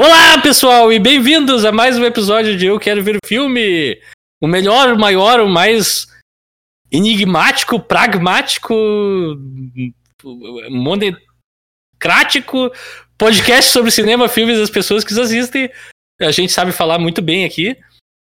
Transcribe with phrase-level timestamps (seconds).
[0.00, 4.00] Olá, pessoal, e bem-vindos a mais um episódio de Eu Quero Ver Filme.
[4.40, 6.06] O melhor, o maior, o mais
[6.88, 8.72] enigmático, pragmático,
[10.70, 12.70] monocrático
[13.18, 15.68] podcast sobre cinema, filmes das pessoas que os assistem.
[16.20, 17.76] A gente sabe falar muito bem aqui.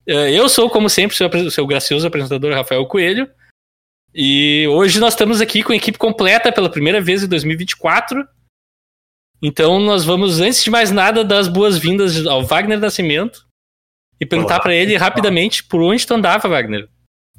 [0.07, 3.29] Eh, eu sou, como sempre, seu, seu gracioso apresentador Rafael Coelho.
[4.15, 8.25] E hoje nós estamos aqui com a equipe completa pela primeira vez em 2024.
[9.41, 13.45] Então nós vamos, antes de mais nada, dar as boas-vindas ao Wagner Nascimento
[14.19, 16.89] e perguntar para ele rapidamente por onde tu andava, Wagner.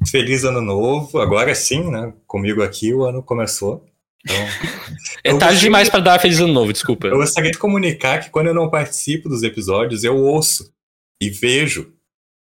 [0.07, 2.12] Feliz ano novo, agora sim, né?
[2.27, 3.84] Comigo aqui o ano começou.
[4.24, 4.37] Então,
[5.24, 5.59] é tarde gostaria...
[5.59, 7.09] demais para dar feliz ano novo, desculpa.
[7.09, 10.73] Eu gostaria de comunicar que quando eu não participo dos episódios, eu ouço
[11.21, 11.93] e vejo.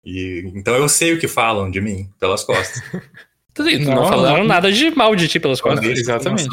[0.05, 2.83] E, então eu sei o que falam de mim pelas costas.
[3.81, 4.47] não, não falaram não.
[4.47, 5.85] nada de mal de ti pelas costas.
[5.85, 6.49] Exatamente.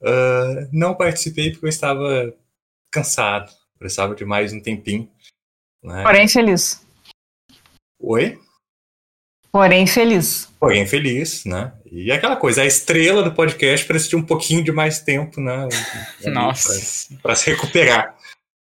[0.00, 2.34] Uh, não participei porque eu estava
[2.90, 3.50] cansado.
[3.78, 5.08] Precisava de mais um tempinho.
[5.82, 6.02] Né?
[6.02, 6.84] Porém feliz.
[8.00, 8.38] Oi?
[9.52, 10.50] Porém feliz.
[10.60, 11.72] Porém feliz, né?
[11.90, 15.68] E aquela coisa, a estrela do podcast precisa de um pouquinho de mais tempo, né?
[16.26, 17.14] Nossa.
[17.22, 18.14] Para se recuperar.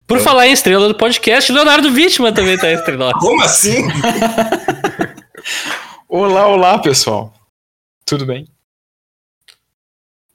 [0.07, 0.25] Por então...
[0.25, 3.13] falar em estrela do podcast, Leonardo Vítima também tá estrela.
[3.21, 3.85] Como assim?
[6.09, 7.33] olá, olá, pessoal.
[8.05, 8.47] Tudo bem?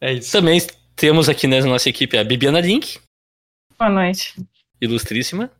[0.01, 0.31] É isso.
[0.31, 0.59] Também
[0.97, 2.99] temos aqui na nossa equipe a Bibiana Link.
[3.77, 4.35] Boa noite.
[4.81, 5.51] Ilustríssima.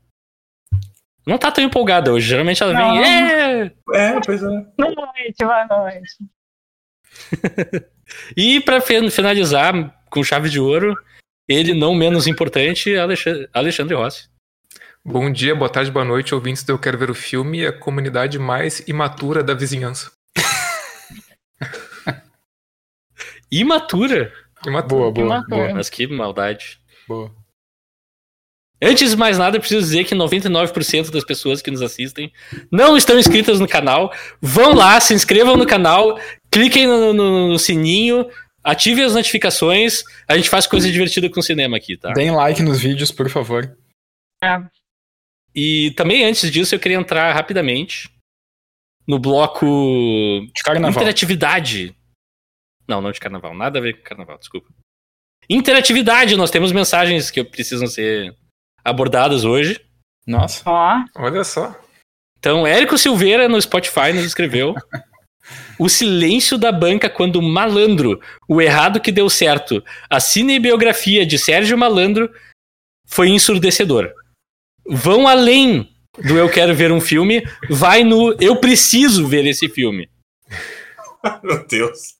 [1.26, 2.28] Não tá tão empolgada hoje.
[2.28, 2.94] Geralmente ela não.
[2.94, 3.04] vem.
[3.04, 4.48] É, é pois é.
[4.78, 6.18] Boa noite, boa noite.
[8.36, 9.74] e para finalizar
[10.10, 10.96] com chave de ouro,
[11.48, 12.94] ele não menos importante,
[13.54, 14.30] Alexandre Rossi.
[15.06, 18.40] Bom dia, boa tarde, boa noite, ouvintes do Eu Quero Ver o Filme, a comunidade
[18.40, 20.12] mais imatura da vizinhança.
[23.52, 24.34] imatura?
[24.66, 25.12] Imatura.
[25.12, 25.74] Boa, boa, boa.
[25.74, 26.80] Mas que maldade.
[27.08, 27.32] Boa.
[28.82, 32.32] Antes de mais nada, eu preciso dizer que 99% das pessoas que nos assistem
[32.72, 34.14] não estão inscritas no canal.
[34.40, 36.20] Vão lá, se inscrevam no canal,
[36.52, 38.28] cliquem no, no, no sininho,
[38.64, 40.04] ativem as notificações.
[40.28, 42.12] A gente faz coisa divertida com o cinema aqui, tá?
[42.14, 43.76] Deem like nos vídeos, por favor.
[44.44, 44.60] É.
[45.56, 48.08] E também antes disso, eu queria entrar rapidamente
[49.08, 49.66] no bloco
[50.54, 50.92] de carnaval.
[50.92, 51.96] interatividade.
[52.88, 54.70] Não, não de carnaval, nada a ver com carnaval, desculpa.
[55.50, 58.36] Interatividade, nós temos mensagens que precisam ser
[58.84, 59.80] abordadas hoje.
[60.26, 60.62] Nossa.
[60.66, 61.04] Ó.
[61.16, 61.80] Olha só.
[62.38, 64.76] Então, Érico Silveira no Spotify nos escreveu.
[65.80, 69.84] o silêncio da banca quando malandro, o errado que deu certo.
[70.10, 72.32] A cinebiografia de Sérgio Malandro
[73.06, 74.12] foi ensurdecedor.
[74.86, 80.10] Vão além do eu quero ver um filme, vai no eu preciso ver esse filme.
[81.44, 82.17] Meu Deus.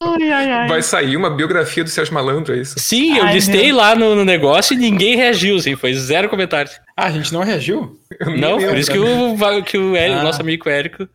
[0.00, 0.68] Ai, ai, ai.
[0.68, 2.78] Vai sair uma biografia do Sérgio Malandro, é isso?
[2.78, 6.70] Sim, eu ai, listei lá no, no, negócio e ninguém reagiu, assim, foi zero comentário.
[6.96, 7.98] Ah, a gente não reagiu?
[8.38, 10.22] Não, por isso que o, que o ah.
[10.22, 11.08] nosso amigo Érico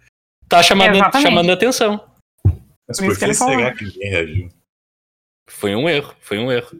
[0.49, 2.03] tá chamando, chamando a atenção.
[2.87, 4.49] Mas por, que será que ninguém reagiu?
[5.47, 6.77] Foi um erro, foi um erro.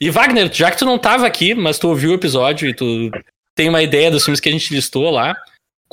[0.00, 3.10] E Wagner, já que tu não tava aqui, mas tu ouviu o episódio e tu
[3.54, 5.36] tem uma ideia dos filmes que a gente listou lá,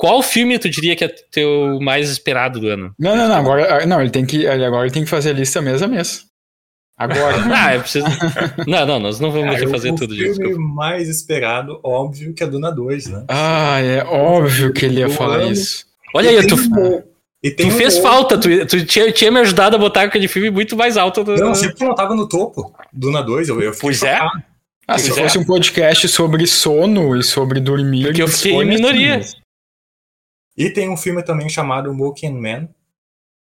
[0.00, 2.94] qual filme tu diria que é teu mais esperado do ano?
[2.98, 3.36] Não, não, não.
[3.36, 6.24] Agora, não, ele tem que, agora ele tem que fazer a lista mês a mês.
[6.96, 7.36] Agora.
[7.54, 8.06] ah, eu preciso.
[8.66, 10.40] Não, não, nós não vamos ah, fazer tudo disso.
[10.40, 13.24] O filme mais esperado, óbvio, que é Duna 2, né?
[13.28, 15.84] Ah, é óbvio que ele ia falar isso.
[16.14, 20.04] Olha aí, tu, tu fez um falta, tu, tu tinha, tinha, me ajudado a botar
[20.04, 21.22] aquele filme muito mais alto.
[21.22, 21.36] Do...
[21.36, 22.74] Não, sempre não tava no topo.
[22.90, 24.18] Duna 2, eu, eu Pois é.
[24.88, 25.40] Ah, se fosse é.
[25.40, 28.04] um podcast sobre sono e sobre dormir.
[28.04, 29.20] Porque eu fiquei em minoria.
[30.56, 32.68] E tem um filme também chamado Walking Man,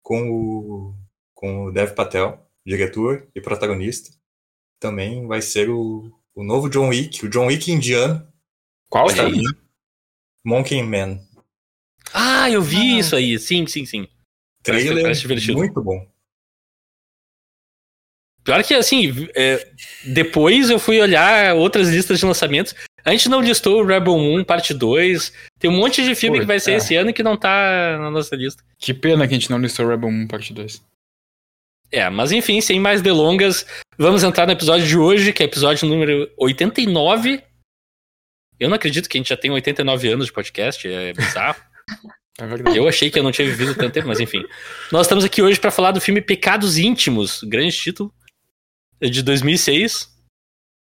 [0.01, 0.95] com o,
[1.33, 4.11] com o Dev Patel, diretor e protagonista.
[4.79, 8.27] Também vai ser o, o novo John Wick, o John Wick indiano.
[8.89, 9.41] Qual é aí?
[10.43, 11.19] Monkey Man.
[12.13, 12.99] Ah, eu vi ah.
[12.99, 13.39] isso aí.
[13.39, 14.07] Sim, sim, sim.
[14.63, 16.07] Trailer parece, parece muito bom.
[18.43, 19.71] Pior que, assim, é,
[20.03, 22.73] depois eu fui olhar outras listas de lançamentos.
[23.03, 25.33] A gente não listou o Rebel Moon parte 2.
[25.59, 26.75] Tem um monte de filme Pô, que vai ser é.
[26.75, 28.63] esse ano que não tá na nossa lista.
[28.77, 30.81] Que pena que a gente não listou Rebel Moon parte 2.
[31.91, 33.65] É, mas enfim, sem mais delongas,
[33.97, 37.43] vamos entrar no episódio de hoje, que é episódio número 89.
[38.59, 41.59] Eu não acredito que a gente já tem 89 anos de podcast, é bizarro.
[42.39, 44.41] é eu achei que eu não tinha vivido tanto tempo, mas enfim.
[44.91, 48.13] Nós estamos aqui hoje para falar do filme Pecados Íntimos, grande título,
[49.01, 50.11] de 2006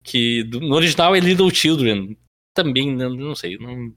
[0.09, 2.17] que no original é Little Children.
[2.55, 3.93] Também, não, não sei, não,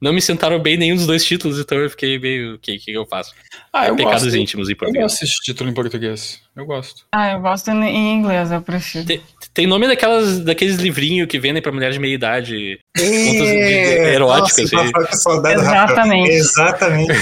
[0.00, 2.92] não me sentaram bem nenhum dos dois títulos, então eu fiquei meio, o que, que
[2.92, 3.32] eu faço?
[3.72, 5.02] Ah, eu Pecados gosto, íntimos em português.
[5.02, 7.04] Eu gosto desse título em português, eu gosto.
[7.12, 9.06] Ah, eu gosto em inglês, eu prefiro.
[9.06, 9.22] Tem,
[9.54, 12.78] Tem nome daquelas, daqueles livrinhos que vendem pra mulher de meia idade.
[12.96, 15.54] Contos É, nossa, do Rafael.
[15.54, 16.30] Exatamente.
[16.30, 17.12] Exatamente.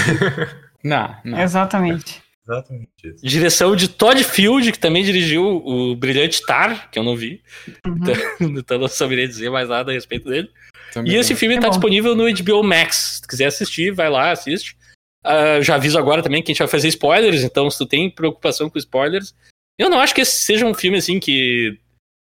[0.83, 1.41] Não, não.
[1.41, 2.24] Exatamente.
[2.47, 3.25] Exatamente isso.
[3.25, 7.41] Direção de Todd Field, que também dirigiu o Brilhante Tar, que eu não vi.
[7.85, 8.57] Uhum.
[8.57, 10.49] Então não saberia dizer mais nada a respeito dele.
[10.93, 11.71] Também E esse filme É tá bom.
[11.71, 13.15] disponível no HBO Max.
[13.15, 14.77] Se tu quiser assistir, vai lá, assiste.
[15.23, 18.09] Ah, já aviso agora também que a gente vai fazer spoilers, então se tu tem
[18.11, 19.33] preocupação com spoilers.
[19.77, 21.77] Eu não acho que esse seja um filme assim que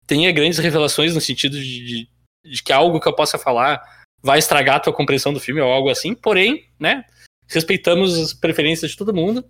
[0.05, 2.09] tenha grandes revelações no sentido de, de-
[2.45, 3.81] de que algo que eu possa falar
[4.21, 6.13] vai estragar a tua compreensão do filme ou algo assim.
[6.13, 7.03] Porém, né?
[7.49, 9.43] Respeitamos as preferências de todo mundo.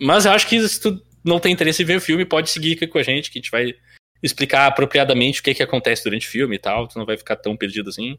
[0.00, 2.74] Mas eu acho que se tu não tem interesse em ver o filme, pode seguir
[2.74, 3.74] aqui com a gente, que a gente vai
[4.22, 7.36] explicar apropriadamente o que, que acontece durante o filme e tal, tu não vai ficar
[7.36, 8.18] tão perdido assim.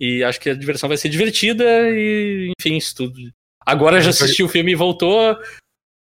[0.00, 3.18] E acho que a diversão vai ser divertida e, enfim, isso tudo.
[3.66, 5.36] Agora já assistiu o filme e voltou.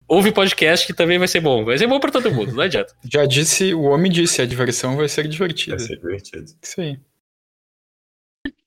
[0.09, 1.65] Ouve podcast que também vai ser bom.
[1.65, 2.95] Vai ser bom pra todo mundo, não adianta.
[3.11, 5.77] Já disse, o homem disse, a diversão vai ser divertida.
[5.77, 6.45] Vai ser divertido.
[6.63, 7.01] Isso aí.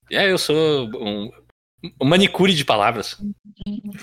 [0.09, 1.31] É, eu sou um
[2.03, 3.17] manicure de palavras.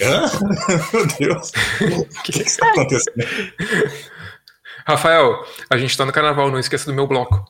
[0.00, 0.31] Hã?
[0.93, 1.53] Meu Deus.
[1.81, 3.15] O que que está acontecendo?
[4.87, 7.43] Rafael, a gente tá no carnaval, não esqueça do meu bloco.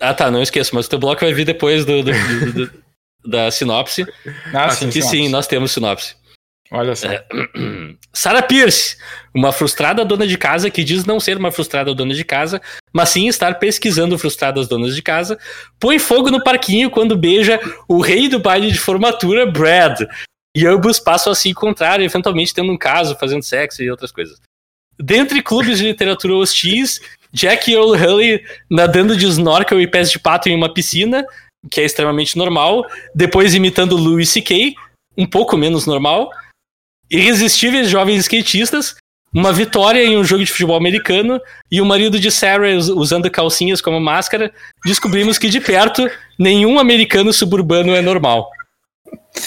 [0.00, 2.84] Ah, tá, não esqueço, mas o teu bloco vai vir depois do, do- do- do-
[3.28, 4.06] da sinopse.
[4.54, 5.08] Ah, sim, que sim.
[5.08, 6.14] sim, nós temos sinopse.
[6.70, 7.08] Olha só.
[7.08, 7.24] É.
[8.12, 8.96] Sarah Pierce,
[9.34, 12.60] uma frustrada dona de casa que diz não ser uma frustrada dona de casa,
[12.92, 15.38] mas sim estar pesquisando frustradas donas de casa,
[15.80, 20.00] põe fogo no parquinho quando beija o rei do baile de formatura, Brad.
[20.56, 24.38] E ambos passam a se encontrar, eventualmente tendo um caso, fazendo sexo e outras coisas.
[25.00, 27.00] Dentre clubes de literatura hostis,
[27.32, 31.24] Jack e O'Hully nadando de snorkel e pés de pato em uma piscina,
[31.70, 32.84] que é extremamente normal,
[33.14, 34.74] depois imitando Louis C.K.,
[35.16, 36.30] um pouco menos normal,
[37.10, 38.96] irresistíveis jovens skatistas,
[39.32, 41.40] uma vitória em um jogo de futebol americano
[41.70, 44.52] e o marido de Sarah us- usando calcinhas como máscara,
[44.84, 48.48] descobrimos que de perto nenhum americano suburbano é normal.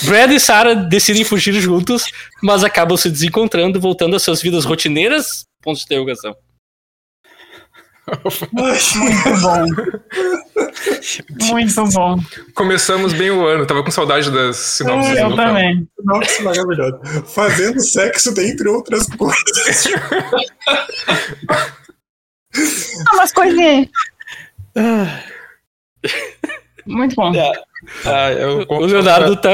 [0.03, 2.05] Brad e Sarah decidem fugir juntos,
[2.41, 5.45] mas acabam se desencontrando, voltando às suas vidas rotineiras?
[5.61, 6.35] Ponto de interrogação.
[8.51, 9.65] Muito bom.
[11.49, 12.19] Muito bom.
[12.53, 15.87] Começamos bem o ano, tava com saudade das sinopses Eu do também.
[16.03, 16.99] Nossa, maravilhoso.
[17.25, 19.87] Fazendo sexo dentre outras coisas.
[23.09, 23.89] Ah, mas coisinha aí.
[26.85, 27.31] Muito bom.
[28.05, 29.49] Ah, eu, O Leonardo tá.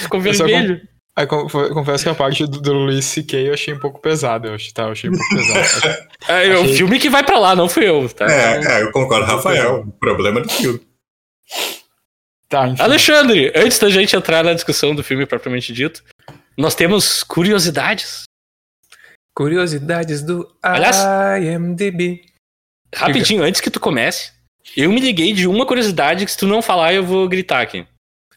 [0.00, 0.88] Ficou Eu vermelho.
[1.16, 3.48] Ah, foi- confesso que a parte do, do Luiz C.K.
[3.48, 4.48] eu achei um pouco pesada.
[4.48, 6.08] Eu achei, tá, eu achei um pouco pesada.
[6.26, 8.08] É, é o filme que vai pra lá, não fui eu.
[8.08, 8.24] Tá?
[8.26, 9.80] É, é, eu concordo, Rafael.
[9.82, 10.80] O problema do filme.
[12.48, 12.82] tá, enfim.
[12.82, 16.02] Alexandre, antes da gente entrar na discussão do filme propriamente dito,
[16.56, 18.22] nós temos curiosidades.
[19.36, 20.96] Curiosidades do Aliás-
[21.44, 22.22] IMDB.
[22.94, 24.32] Rapidinho, antes que tu comece,
[24.76, 27.86] eu me liguei de uma curiosidade que se tu não falar eu vou gritar aqui.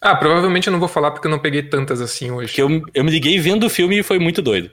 [0.01, 2.53] Ah, provavelmente eu não vou falar porque eu não peguei tantas assim hoje.
[2.53, 4.69] Que eu, eu me liguei vendo o filme e foi muito doido.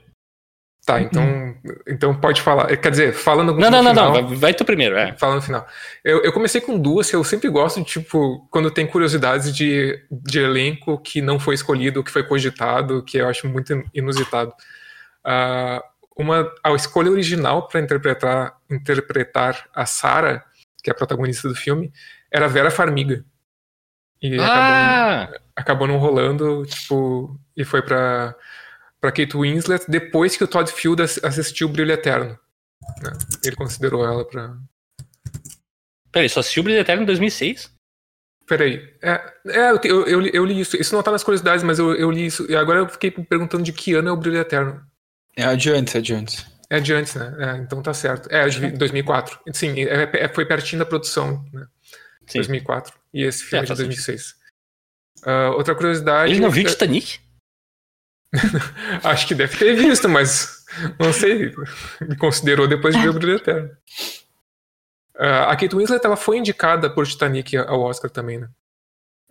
[0.87, 1.55] Tá, então,
[1.89, 2.77] então pode falar.
[2.77, 4.13] Quer dizer, fala no, Não, no não, não, final.
[4.13, 4.29] não.
[4.29, 5.15] Vai, vai tu primeiro, é.
[5.15, 5.67] Fala no final.
[6.05, 10.41] Eu, eu comecei com duas, que eu sempre gosto, tipo, quando tem curiosidades de, de
[10.41, 14.53] elenco que não foi escolhido, que foi cogitado, que eu acho muito inusitado.
[15.25, 15.83] Ah,
[16.15, 20.45] uma, a escolha original para interpretar, interpretar a Sarah,
[20.83, 21.91] que é a protagonista do filme,
[22.31, 23.25] era Vera Farmiga.
[24.27, 25.29] E acabou, Ah!
[25.55, 28.35] acabou não rolando, tipo, e foi pra,
[29.01, 32.39] pra Kate Winslet depois que o Todd Field ass- assistiu Brilho Eterno.
[33.03, 33.11] né?
[33.45, 34.57] Ele considerou ela pra,
[36.11, 37.71] Peraí, só assistiu o Brilho Eterno em 2006?
[38.47, 38.95] Peraí.
[39.03, 40.77] É, é eu, eu, eu li- eu li isso.
[40.81, 42.51] Isso não tá nas curiosidades, mas eu, eu li isso.
[42.51, 44.81] E agora eu fiquei me perguntando de que ano é o Brilho Eterno.
[45.37, 46.47] É adiante, é adiante.
[46.71, 47.35] É de antes, né?
[47.39, 48.29] É, então tá certo.
[48.31, 49.39] É, de 2004.
[49.53, 51.67] Sim, é- é- foi pertinho da produção, né?
[52.27, 52.39] Sim.
[52.39, 52.95] 2004.
[53.13, 54.35] E esse filme É, é de faz 2006.
[55.25, 56.33] Ah, outra curiosidade.
[56.33, 57.21] Ele não viu é- Titanic?
[59.05, 60.65] Acho que deve ter visto, mas
[60.99, 61.55] não sei.
[62.01, 63.71] Me considerou depois de ver o Brilho Eterno.
[65.17, 68.49] Ah, a Kate Winslet ela foi indicada por Titanic ao Oscar também, né?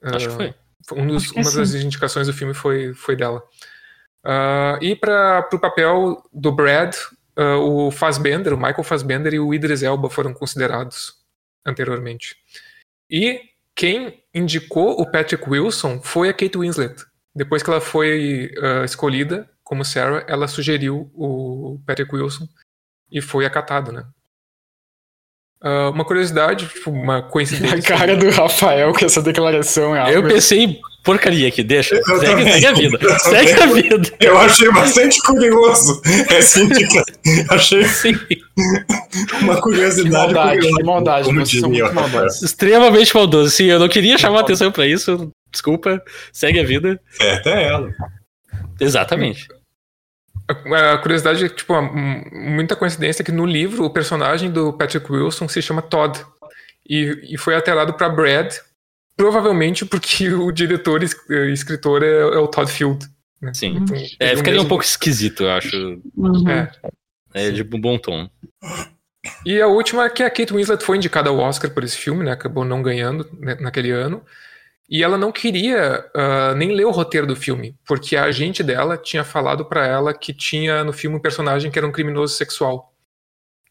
[0.03, 0.55] Acho que Ah, foi.
[0.97, 1.81] Um dos- Acho que uma das sim.
[1.85, 3.43] indicações do filme foi, foi dela.
[4.25, 6.95] Ah, e para o papel do Brad,
[7.35, 11.13] ah, o Fassbender, o Michael Fassbender e o Idris Elba foram considerados
[11.65, 12.37] anteriormente.
[13.15, 13.39] E
[13.75, 16.95] quem indicou o Patrick Wilson foi a Kate Winslet.
[17.35, 22.47] Depois que ela foi ah, escolhida como Sarah, ela sugeriu o Patrick Wilson
[23.11, 24.03] e foi acatado, né?
[25.61, 27.81] Ah, uma curiosidade, tipo, uma A coincidência.
[27.83, 30.15] cara do Rafael com essa declaração é.
[30.15, 31.95] Eu pensei, porcaria aqui, deixa.
[31.95, 32.97] Eu Segue, segue a vida.
[32.99, 33.83] Eu Segue a também.
[33.83, 34.11] vida.
[34.19, 37.15] Eu achei bastante curioso essa indicação.
[37.49, 38.17] Achei Sim.
[39.41, 40.09] Uma Que curiosidade.
[40.09, 41.25] maldade, curiosa, que maldade.
[41.25, 42.41] como Vocês são muito maldosos.
[42.41, 43.49] Extremamente maldoso.
[43.51, 45.31] Sim, eu não queria chamar atenção pra isso.
[45.51, 46.01] Desculpa.
[46.31, 46.99] Segue a vida.
[47.11, 47.91] Certo é ela.
[48.79, 49.47] Exatamente.
[50.47, 55.09] A curiosidade é que, tipo, um- muita coincidência que no livro o personagem do Patrick
[55.11, 56.19] Wilson se chama Todd.
[56.87, 58.53] E, e foi alterado para Brad,
[59.15, 61.15] provavelmente porque o diretor e es-
[61.53, 63.05] escritor é, é o Todd Field.
[63.41, 63.53] né?
[63.53, 63.77] Sim.
[63.77, 66.01] Então, É, ficaria um mesmo- pouco esquisito, eu acho.
[66.17, 66.49] Uhum.
[66.49, 66.69] É.
[67.33, 68.29] É de bom tom.
[69.45, 72.23] E a última é que a Kate Winslet foi indicada ao Oscar por esse filme,
[72.23, 72.31] né?
[72.31, 74.23] Acabou não ganhando né, naquele ano.
[74.89, 78.97] E ela não queria ah, nem ler o roteiro do filme, porque a agente dela
[78.97, 82.93] tinha falado pra ela que tinha no filme um personagem que era um criminoso sexual.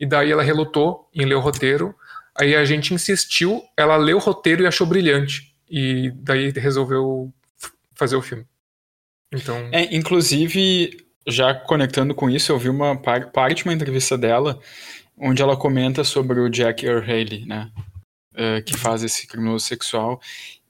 [0.00, 1.94] E daí ela relutou em ler o roteiro.
[2.34, 5.54] Aí a gente insistiu, ela leu o roteiro e achou brilhante.
[5.70, 7.32] E daí resolveu
[7.94, 8.46] fazer o filme.
[9.32, 14.16] Então, É, inclusive, já conectando com isso, eu vi uma par- parte de uma entrevista
[14.18, 14.60] dela
[15.16, 17.70] onde ela comenta sobre o Jack Earl Haley, né?
[18.34, 20.20] eh, que faz esse criminoso sexual.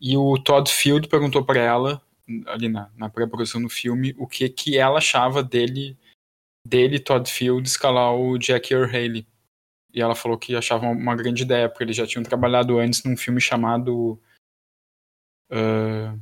[0.00, 2.02] E o Todd Field perguntou para ela,
[2.46, 5.96] ali na, na pré-produção do filme, o que que ela achava dele,
[6.66, 9.26] dele, Todd Field, escalar o Jack Earl Haley.
[9.94, 13.16] E ela falou que achava uma, grande ideia, porque eles já tinham trabalhado antes num
[13.16, 14.18] filme chamado
[15.50, 16.16] ah,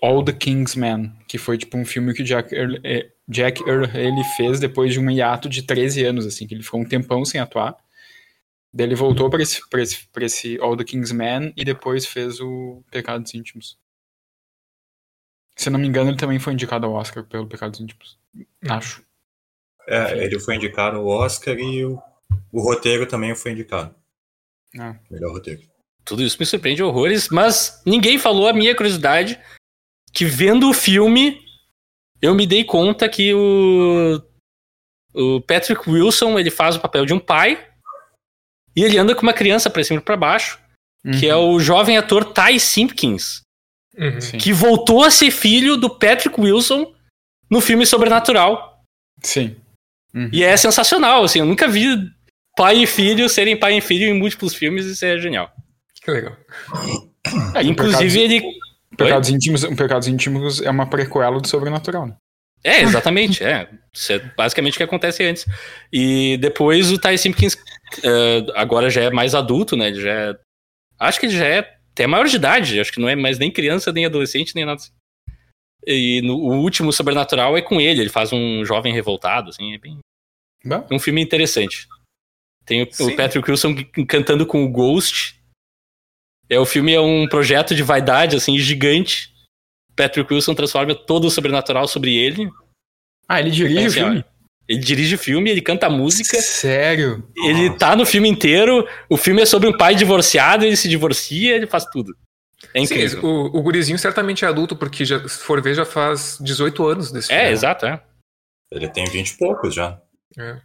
[0.00, 3.62] All the King's Men, que foi tipo um filme que o Jack Earl, eh, Jack
[3.68, 6.84] Earl Haley fez depois de um hiato de 13 anos, assim, que ele ficou um
[6.84, 7.76] tempão sem atuar.
[8.72, 12.06] Daí ele voltou pra esse, pra esse, pra esse All the King's Men e depois
[12.06, 13.78] fez o Pecados Íntimos.
[15.54, 18.18] Se eu não me engano, ele também foi indicado ao Oscar pelo Pecados Íntimos.
[18.68, 19.04] Acho.
[19.86, 22.00] É, ele foi indicado ao Oscar e o,
[22.50, 23.94] o roteiro também foi indicado.
[24.78, 24.96] Ah.
[25.10, 25.60] Melhor roteiro.
[26.04, 29.38] Tudo isso me surpreende horrores, mas ninguém falou a minha curiosidade
[30.12, 31.40] que vendo o filme
[32.20, 34.22] eu me dei conta que o
[35.14, 37.62] o Patrick Wilson, ele faz o papel de um pai
[38.74, 40.58] e ele anda com uma criança pra cima e pra baixo,
[41.18, 43.42] que é o jovem ator Ty Simpkins,
[43.98, 44.38] uhum.
[44.38, 46.94] Que voltou a ser filho do Patrick Wilson
[47.50, 48.82] no filme Sobrenatural.
[49.22, 49.56] Sim.
[50.14, 50.30] Uhum.
[50.32, 51.86] E é sensacional, assim, eu nunca vi
[52.56, 55.52] pai e filho serem pai e filho em múltiplos filmes, isso é genial.
[56.02, 56.36] que legal.
[57.54, 58.42] É, Inclusive ele
[58.96, 62.16] Pecados, Pecados Íntimos, Pecados Íntimos é uma prequela do Sobrenatural, né?
[62.64, 63.68] É, exatamente, é.
[63.92, 65.46] Isso é basicamente o que acontece antes.
[65.92, 67.56] E depois o Ty Simpkins
[68.04, 69.88] eh, agora já é mais adulto, né?
[69.88, 70.38] Ele já é,
[70.98, 71.58] acho que ele já é
[71.92, 74.80] até maior de idade, acho que não é mais nem criança, nem adolescente, nem nada
[74.80, 74.92] assim.
[75.84, 79.78] E no, o último Sobrenatural é com ele, ele faz um jovem revoltado, assim, é
[79.78, 79.98] bem
[80.64, 81.88] Bom, é um filme interessante.
[82.64, 83.16] Tem o, o.
[83.16, 83.74] Patrick Wilson
[84.06, 85.41] cantando com o Ghost.
[86.52, 89.32] É, o filme é um projeto de vaidade, assim, gigante.
[89.96, 92.48] Patrick Wilson transforma todo o sobrenatural sobre ele.
[93.28, 94.24] Ah, ele dirige É, o assim, filme?
[94.68, 97.26] Ele dirige o filme, ele canta a música, Sério?
[97.36, 98.86] ele tá no filme inteiro.
[99.08, 102.14] O filme é sobre um pai divorciado, ele se divorcia, ele faz tudo.
[102.72, 103.24] É Sim, incrível.
[103.24, 107.10] o, o gurizinho certamente é adulto, porque já, se for ver, já faz 18 anos
[107.12, 107.52] desse É, filme.
[107.52, 108.00] exato, é.
[108.70, 110.00] Ele tem 20 e poucos já.
[110.38, 110.56] É.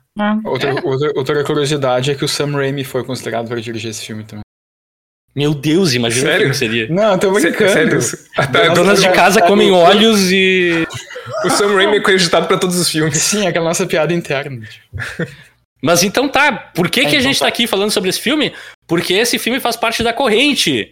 [0.46, 4.24] Outra, outra, outra curiosidade é que o Sam Raimi foi considerado para dirigir esse filme
[4.24, 4.44] também.
[5.38, 6.48] Meu Deus, imagina Sério?
[6.48, 6.88] o que seria.
[6.90, 8.00] Não, tô Sério?
[8.36, 10.84] Ah, tá, Donas de casa comem olhos e.
[11.46, 13.16] O Sam Raimi é acreditado pra todos os filmes.
[13.22, 14.68] Sim, aquela nossa piada interna.
[15.80, 17.50] Mas então tá, por que, É, que a então gente tá tá.
[17.50, 18.52] aqui falando sobre esse filme?
[18.88, 20.92] Porque esse filme faz parte da corrente.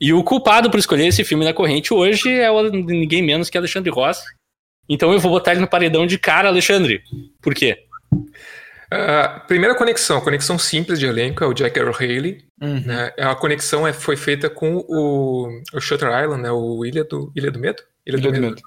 [0.00, 3.58] E o culpado por escolher esse filme na corrente hoje é o, ninguém menos que
[3.58, 4.22] Alexandre Ross.
[4.88, 7.02] Então eu vou botar ele no paredão de cara, Alexandre.
[7.42, 7.76] Por quê?
[8.94, 12.46] Ah, primeira conexão, conexão simples de elenco é o Jack Earl Haley.
[12.60, 12.80] Uhum.
[12.82, 13.12] Né?
[13.18, 16.50] A conexão é, foi feita com o, o Shutter Island, né?
[16.52, 17.82] o Ilha do, Ilha do Medo?
[18.06, 18.62] Ilha do Medo.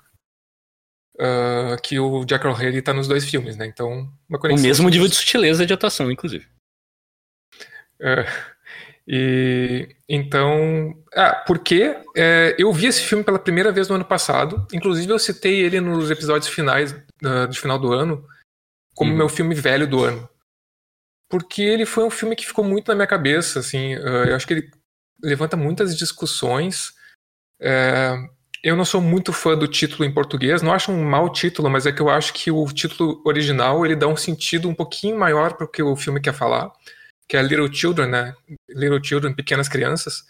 [1.20, 3.66] Ah, que o Jack Earl Haley tá nos dois filmes, né?
[3.66, 4.68] Então, uma O conexão.
[4.68, 6.46] mesmo nível de sutileza de atuação, inclusive.
[8.00, 8.28] É,
[9.08, 14.68] e então, ah, porque é, eu vi esse filme pela primeira vez no ano passado.
[14.74, 16.94] Inclusive, eu citei ele nos episódios finais
[17.24, 18.28] ah, do final do ano
[18.98, 19.18] como Uhum.
[19.18, 20.28] meu filme velho do ano,
[21.30, 23.60] porque ele foi um filme que ficou muito na minha cabeça.
[23.60, 24.72] Assim, ah, eu acho que ele
[25.24, 26.94] levanta muitas discussões.
[27.62, 28.14] É,
[28.64, 31.86] eu não sou muito fã do título em português, não acho um mau título, mas
[31.86, 35.54] é que eu acho que o título original ele dá um sentido um pouquinho maior
[35.54, 36.72] para o que o filme quer falar
[37.30, 38.36] que é Little Children, né?
[38.70, 40.26] Little Children, Pequenas Crianças,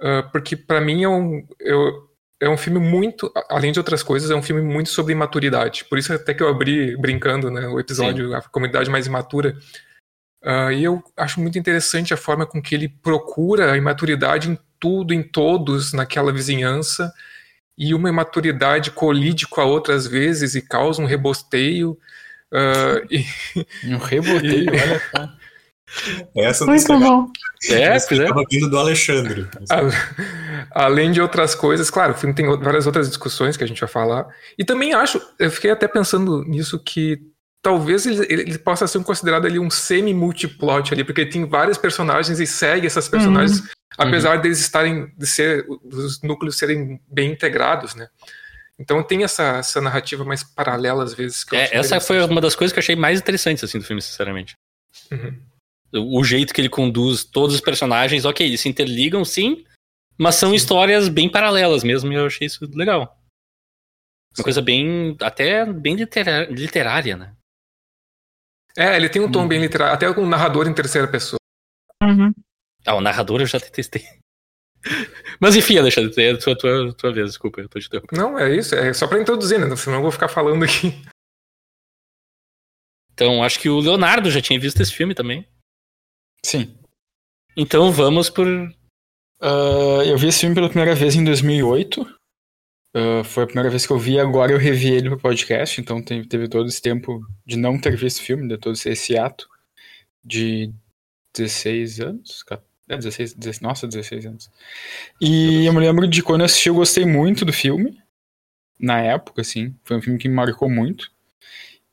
[0.00, 2.09] Ah, porque para mim é um, eu,
[2.40, 5.84] é um filme muito, além de outras coisas, é um filme muito sobre imaturidade.
[5.84, 9.56] Por isso até que eu abri brincando, né, o episódio A Comunidade Mais Imatura.
[10.42, 14.58] Ah, e eu acho muito interessante a forma com que ele procura a imaturidade em
[14.78, 17.12] tudo, em todos naquela vizinhança,
[17.76, 21.98] e uma imaturidade colide com a outra às vezes e causa um rebosteio.
[22.52, 23.24] Uh, e,
[23.86, 25.39] um reboteio, e, olha só.
[26.36, 27.26] Essa Muito bom.
[27.68, 29.46] É, Estava vindo do Alexandre.
[29.70, 33.80] A, além de outras coisas, claro, o filme tem várias outras discussões que a gente
[33.80, 34.26] vai falar.
[34.58, 37.18] E também acho, eu fiquei até pensando nisso, que
[37.62, 42.46] talvez ele, ele possa ser considerado ali um semi-multiplot ali, porque tem vários personagens e
[42.46, 43.66] segue essas personagens, uhum.
[43.98, 44.42] apesar uhum.
[44.42, 48.08] deles estarem, de ser, os núcleos serem bem integrados, né?
[48.78, 51.44] Então tem essa, essa narrativa mais paralela às vezes.
[51.52, 54.56] é, essa foi uma das coisas que eu achei mais interessantes assim do filme, sinceramente.
[55.12, 55.49] Uhum
[55.92, 59.64] o jeito que ele conduz todos os personagens, ok, eles se interligam sim,
[60.16, 60.56] mas são sim.
[60.56, 63.02] histórias bem paralelas mesmo, e eu achei isso legal.
[64.30, 64.42] Uma sim.
[64.42, 67.34] coisa bem, até bem literária, né?
[68.76, 69.48] É, ele tem um tom hum.
[69.48, 71.38] bem literário, até com um narrador em terceira pessoa.
[72.02, 72.32] Uhum.
[72.86, 74.04] Ah, o narrador eu já testei.
[75.40, 78.22] Mas enfim, Alexandre, é a tua, tua, tua vez, desculpa, eu tô te interrompendo.
[78.22, 79.74] Não, é isso, é só pra introduzir, né?
[79.76, 80.94] Senão eu vou ficar falando aqui.
[83.12, 85.46] Então, acho que o Leonardo já tinha visto esse filme também.
[86.44, 86.76] Sim.
[87.56, 88.46] Então vamos por.
[88.46, 92.02] Uh, eu vi esse filme pela primeira vez em 2008.
[92.02, 95.80] Uh, ah, foi a primeira vez que eu vi, agora eu revi ele pro podcast,
[95.80, 99.16] então teve, teve todo esse tempo de não ter visto o filme, de todo esse
[99.16, 99.48] ato
[100.24, 100.72] de
[101.34, 102.44] 16 anos.
[102.88, 104.50] É, 16, 16, nossa, 16 anos.
[105.20, 107.98] E eu me lembro de quando eu assisti, eu gostei muito do filme.
[108.80, 109.76] Na época, assim.
[109.84, 111.12] Foi um filme que me marcou muito.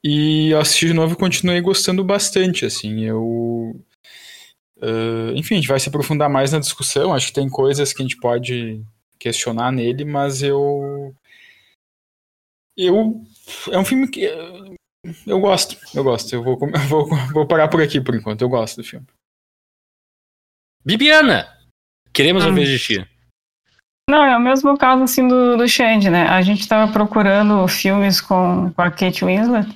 [0.03, 3.03] E eu assisti de novo e continuei gostando bastante, assim.
[3.03, 3.79] Eu
[4.81, 7.13] Uh, enfim, a gente vai se aprofundar mais na discussão.
[7.13, 8.83] Acho que tem coisas que a gente pode
[9.19, 11.13] questionar nele, mas eu.
[12.75, 13.21] Eu.
[13.71, 14.25] É um filme que.
[15.25, 16.33] Eu gosto, eu gosto.
[16.33, 16.57] Eu vou,
[16.87, 18.41] vou, vou parar por aqui por enquanto.
[18.41, 19.05] Eu gosto do filme.
[20.85, 21.47] Bibiana!
[22.13, 22.49] Queremos hum.
[22.49, 23.07] ouvir de ti.
[24.09, 26.27] Não, é o mesmo caso assim do, do Shandy, né?
[26.27, 29.67] A gente estava procurando filmes com, com a Kate Winslet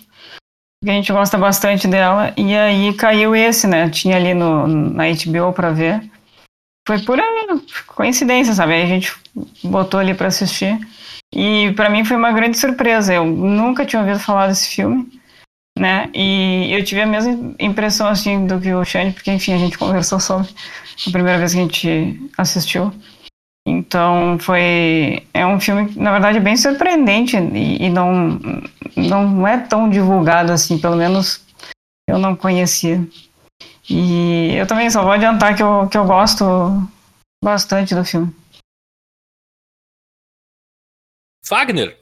[0.89, 3.89] a gente gosta bastante dela, e aí caiu esse, né?
[3.89, 6.01] Tinha ali no, na HBO para ver.
[6.87, 7.23] Foi pura
[7.85, 8.73] coincidência, sabe?
[8.73, 9.13] Aí a gente
[9.63, 10.79] botou ali para assistir.
[11.33, 13.13] E para mim foi uma grande surpresa.
[13.13, 15.07] Eu nunca tinha ouvido falar desse filme,
[15.77, 16.09] né?
[16.15, 19.77] E eu tive a mesma impressão assim do que o Shane, porque enfim, a gente
[19.77, 20.49] conversou sobre
[21.07, 22.91] a primeira vez que a gente assistiu.
[23.65, 28.39] Então foi é um filme na verdade bem surpreendente e, e, não
[28.95, 31.45] não é tão divulgado assim, pelo menos
[32.09, 32.99] eu não conhecia.
[33.89, 36.45] E eu também só vou adiantar que eu, que eu gosto
[37.43, 38.33] bastante do filme.
[41.47, 41.97] Wagner.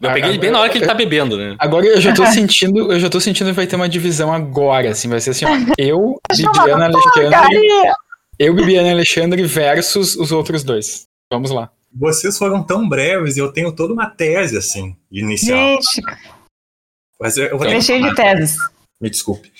[0.00, 1.56] Eu peguei ele bem na hora que ele tá bebendo, né?
[1.58, 4.90] Agora eu já tô sentindo, eu já tô sentindo que vai ter uma divisão agora,
[4.90, 7.94] assim, vai ser assim, ó, eu, Viviana Alexandre,
[8.38, 11.06] eu, Bibiana Alexandre versus os outros dois.
[11.30, 11.70] Vamos lá.
[11.92, 15.80] Vocês foram tão breves e eu tenho toda uma tese, assim, inicial.
[15.80, 16.02] Gente,
[17.20, 18.56] Mas eu, eu vou ter cheio de teses.
[19.00, 19.52] Me desculpe.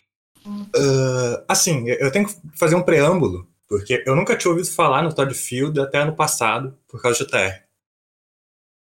[0.46, 5.14] Uh, assim, eu tenho que fazer um preâmbulo, porque eu nunca tinha ouvido falar no
[5.14, 7.62] Todd Field até ano passado, por causa de TR.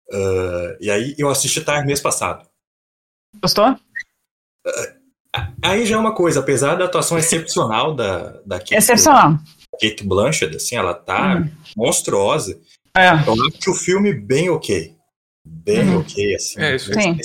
[0.09, 2.49] Uh, e aí eu assisti TR mês passado.
[3.41, 3.73] Gostou?
[3.73, 9.39] Uh, aí já é uma coisa, apesar da atuação excepcional da, da Kate, excepcional.
[9.81, 11.51] Kate Blanchett, assim, ela tá uhum.
[11.77, 12.61] monstruosa.
[12.97, 13.11] É.
[13.11, 14.97] Eu acho que o filme bem ok.
[15.45, 16.01] Bem uhum.
[16.01, 16.61] ok, assim.
[16.61, 17.17] É, isso Sim.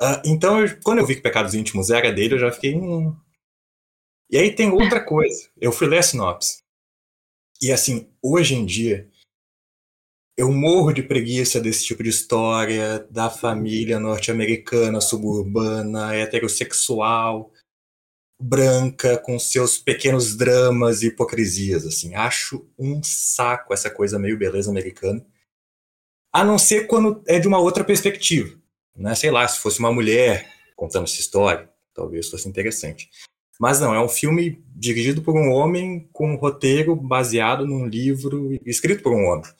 [0.00, 2.74] Uh, então, eu, quando eu vi que Pecados Íntimos era dele, eu já fiquei.
[2.74, 3.16] Hum.
[4.30, 5.48] E aí tem outra coisa.
[5.60, 6.62] Eu fui ler a sinopse.
[7.62, 9.08] E assim, hoje em dia,
[10.36, 17.50] eu morro de preguiça desse tipo de história da família norte-americana, suburbana, heterossexual,
[18.40, 22.14] branca, com seus pequenos dramas e hipocrisias, assim.
[22.14, 25.24] Acho um saco essa coisa meio beleza americana.
[26.32, 28.56] A não ser quando é de uma outra perspectiva,
[28.94, 29.14] né?
[29.14, 30.46] Sei lá, se fosse uma mulher
[30.76, 33.08] contando essa história, talvez fosse interessante.
[33.58, 38.52] Mas não, é um filme dirigido por um homem com um roteiro baseado num livro
[38.66, 39.50] escrito por um homem.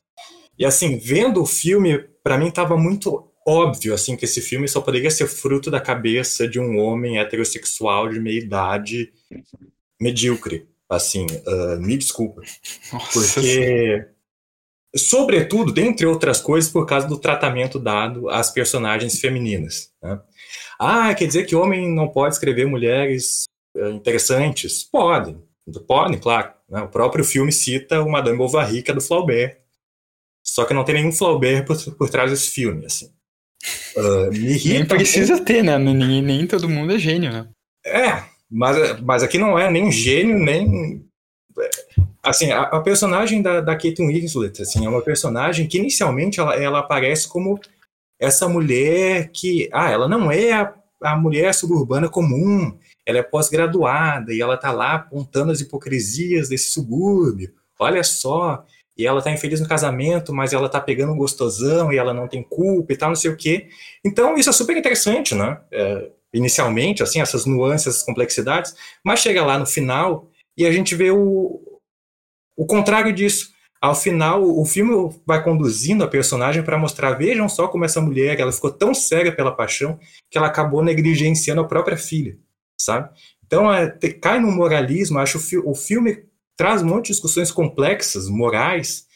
[0.58, 4.80] E assim, vendo o filme, para mim estava muito óbvio assim que esse filme só
[4.80, 9.12] poderia ser fruto da cabeça de um homem heterossexual de meia idade
[10.00, 10.68] medíocre.
[10.88, 12.42] Assim, uh, me desculpa.
[12.92, 13.12] Nossa.
[13.12, 14.06] Porque,
[14.96, 19.90] sobretudo, dentre outras coisas, por causa do tratamento dado às personagens femininas.
[20.00, 20.20] Né?
[20.78, 24.84] Ah, quer dizer que homem não pode escrever mulheres uh, interessantes?
[24.84, 25.36] Pode,
[25.88, 26.52] pode, claro.
[26.68, 26.82] Né?
[26.82, 29.58] O próprio filme cita o Madame Bovary, que é do Flaubert.
[30.40, 33.15] Só que não tem nenhum Flaubert por, por trás desse filme, assim.
[33.96, 34.74] Uh, me irrita.
[34.74, 35.78] Nem precisa ter, né?
[35.78, 37.48] Nem, nem todo mundo é gênio, né?
[37.84, 41.04] É, mas, mas aqui não é nem gênio, nem.
[42.22, 46.54] Assim, a, a personagem da, da Kate Winslet, assim, é uma personagem que inicialmente ela,
[46.54, 47.58] ela aparece como
[48.18, 54.32] essa mulher que, ah, ela não é a, a mulher suburbana comum, ela é pós-graduada
[54.32, 57.52] e ela tá lá apontando as hipocrisias desse subúrbio.
[57.78, 58.64] Olha só,
[58.96, 62.26] e ela tá infeliz no casamento, mas ela tá pegando um gostosão e ela não
[62.26, 63.68] tem culpa e tal, não sei o quê.
[64.04, 65.60] Então, isso é super interessante, né?
[65.70, 70.94] É, inicialmente, assim, essas nuances, essas complexidades, mas chega lá no final e a gente
[70.94, 71.60] vê o,
[72.56, 73.54] o contrário disso.
[73.80, 78.40] Ao final, o filme vai conduzindo a personagem para mostrar, vejam só como essa mulher,
[78.40, 79.98] ela ficou tão cega pela paixão
[80.30, 82.38] que ela acabou negligenciando a própria filha,
[82.80, 83.10] sabe?
[83.44, 86.24] Então, é, cai no moralismo, acho o, o filme
[86.56, 89.06] traz um monte de discussões complexas, morais,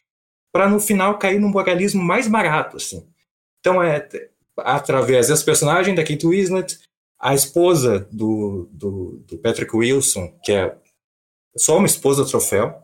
[0.52, 3.08] para no final cair no moralismo mais barato, assim.
[3.60, 4.06] Então, é
[4.58, 6.78] através desse personagem da Kate Winslet,
[7.18, 10.74] a esposa do, do, do, Patrick Wilson, que é
[11.56, 12.74] só uma esposa troféu,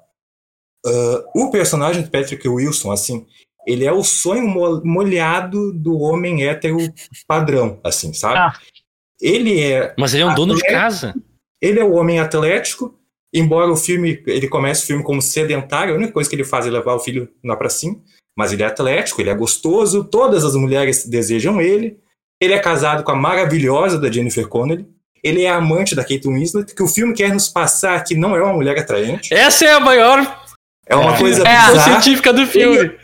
[0.85, 3.27] uh, o personagem do Patrick Wilson, assim,
[3.67, 4.47] ele é o sonho
[4.85, 6.79] molhado do homem hétero
[7.27, 8.39] padrão, assim, sabe?
[8.39, 8.53] Ah.
[9.21, 9.95] Ele é.
[9.99, 11.15] Mas ele é um dono de casa.
[11.61, 12.96] Ele é o homem atlético,
[13.39, 16.67] embora o filme, ele comece o filme como sedentário, a única coisa que ele faz
[16.67, 17.97] é levar o filho lá para cima,
[18.37, 21.99] mas ele é atlético, ele é gostoso, todas as mulheres desejam ele.
[22.41, 24.87] Ele é casado com a maravilhosa da Jennifer Connelly.
[25.25, 28.43] Ele é amante da Kate Winslet, que o filme quer nos passar que não é
[28.43, 29.33] uma mulher atraente.
[29.33, 30.45] Essa é a maior
[30.87, 32.77] é uma é, coisa é a científica do filme.
[32.77, 32.99] Ele,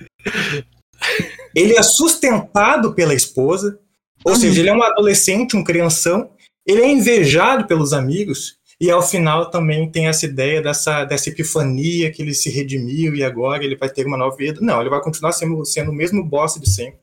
[1.55, 3.79] ele é sustentado pela esposa,
[4.25, 4.39] ou uhum.
[4.39, 6.31] seja, ele é um adolescente, um crianção,
[6.67, 12.11] ele é invejado pelos amigos, e ao final também tem essa ideia dessa, dessa epifania
[12.11, 14.61] que ele se redimiu e agora ele vai ter uma nova vida.
[14.61, 16.99] Não, ele vai continuar sendo, sendo o mesmo boss de sempre,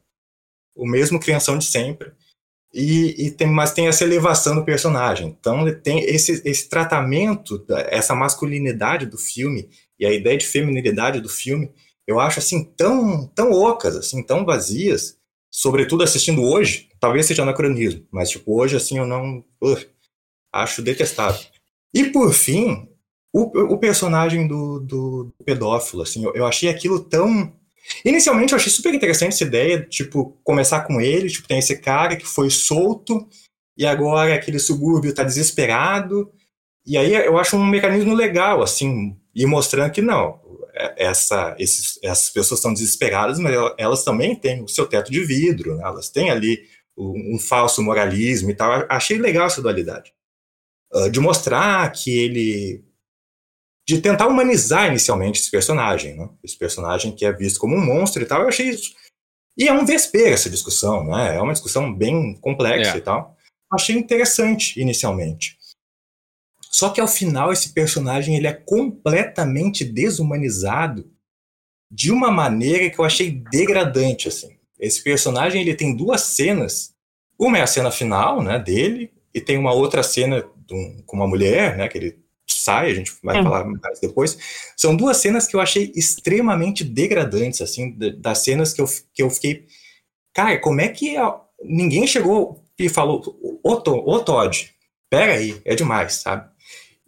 [0.75, 2.11] o mesmo crianção de sempre.
[2.73, 5.29] E, e tem, mas tem essa elevação do personagem.
[5.39, 11.29] Então tem esse, esse tratamento, essa masculinidade do filme e a ideia de feminilidade do
[11.29, 11.71] filme,
[12.05, 15.17] eu acho assim tão tão ocas, assim, tão vazias,
[15.49, 19.85] sobretudo assistindo hoje, talvez seja anacronismo, mas tipo hoje assim eu não uh,
[20.51, 21.39] acho detestável.
[21.93, 22.87] E por fim,
[23.33, 27.53] o, o personagem do, do, pedófilo, assim, eu, eu, achei aquilo tão.
[28.05, 32.15] Inicialmente eu achei super interessante essa ideia, tipo, começar com ele, tipo, tem esse cara
[32.15, 33.27] que foi solto
[33.77, 36.31] e agora aquele subúrbio tá desesperado.
[36.85, 40.39] E aí eu acho um mecanismo legal, assim, e mostrando que não,
[40.73, 45.23] é, essa, esses, essas pessoas estão desesperadas, mas elas também têm o seu teto de
[45.23, 45.83] vidro, né?
[45.83, 46.61] elas têm ali
[46.97, 48.85] um, um falso moralismo e tal.
[48.89, 50.13] Achei legal essa dualidade.
[50.93, 52.83] Ah, de mostrar que ele.
[53.87, 56.29] de tentar humanizar inicialmente esse personagem, né?
[56.43, 58.41] esse personagem que é visto como um monstro e tal.
[58.41, 58.95] Eu achei isso.
[59.57, 61.35] E é um vespeiro essa discussão, né?
[61.35, 62.97] É uma discussão bem complexa é.
[62.97, 63.35] e tal.
[63.71, 65.57] Achei interessante inicialmente.
[66.71, 71.11] Só que ao final esse personagem ele é completamente desumanizado
[71.91, 74.57] de uma maneira que eu achei degradante assim.
[74.79, 76.93] Esse personagem ele tem duas cenas.
[77.37, 81.27] Uma é a cena final, né, dele, e tem uma outra cena um, com uma
[81.27, 84.37] mulher, né, que ele sai, a gente vai falar mais depois.
[84.75, 89.29] São duas cenas que eu achei extremamente degradantes, assim, das cenas que eu, que eu
[89.29, 89.65] fiquei,
[90.33, 93.21] cara, como é que a, ninguém chegou e falou,
[93.63, 94.73] ô, ô Todd,
[95.09, 96.49] pera aí, é demais, sabe?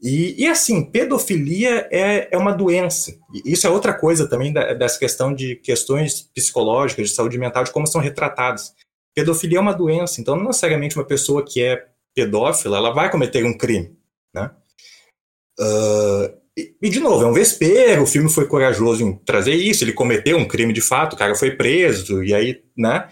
[0.02, 3.16] E, e, assim, pedofilia é, é uma doença.
[3.46, 7.72] Isso é outra coisa também da, dessa questão de questões psicológicas, de saúde mental, de
[7.72, 8.74] como são retratadas.
[9.14, 13.44] Pedofilia é uma doença, então não necessariamente uma pessoa que é pedófila, ela vai cometer
[13.46, 13.98] um crime,
[14.34, 14.52] né?
[15.60, 19.84] Uh, e, e, de novo, é um vespeiro, o filme foi corajoso em trazer isso,
[19.84, 23.10] ele cometeu um crime de fato, o cara foi preso, e aí, né?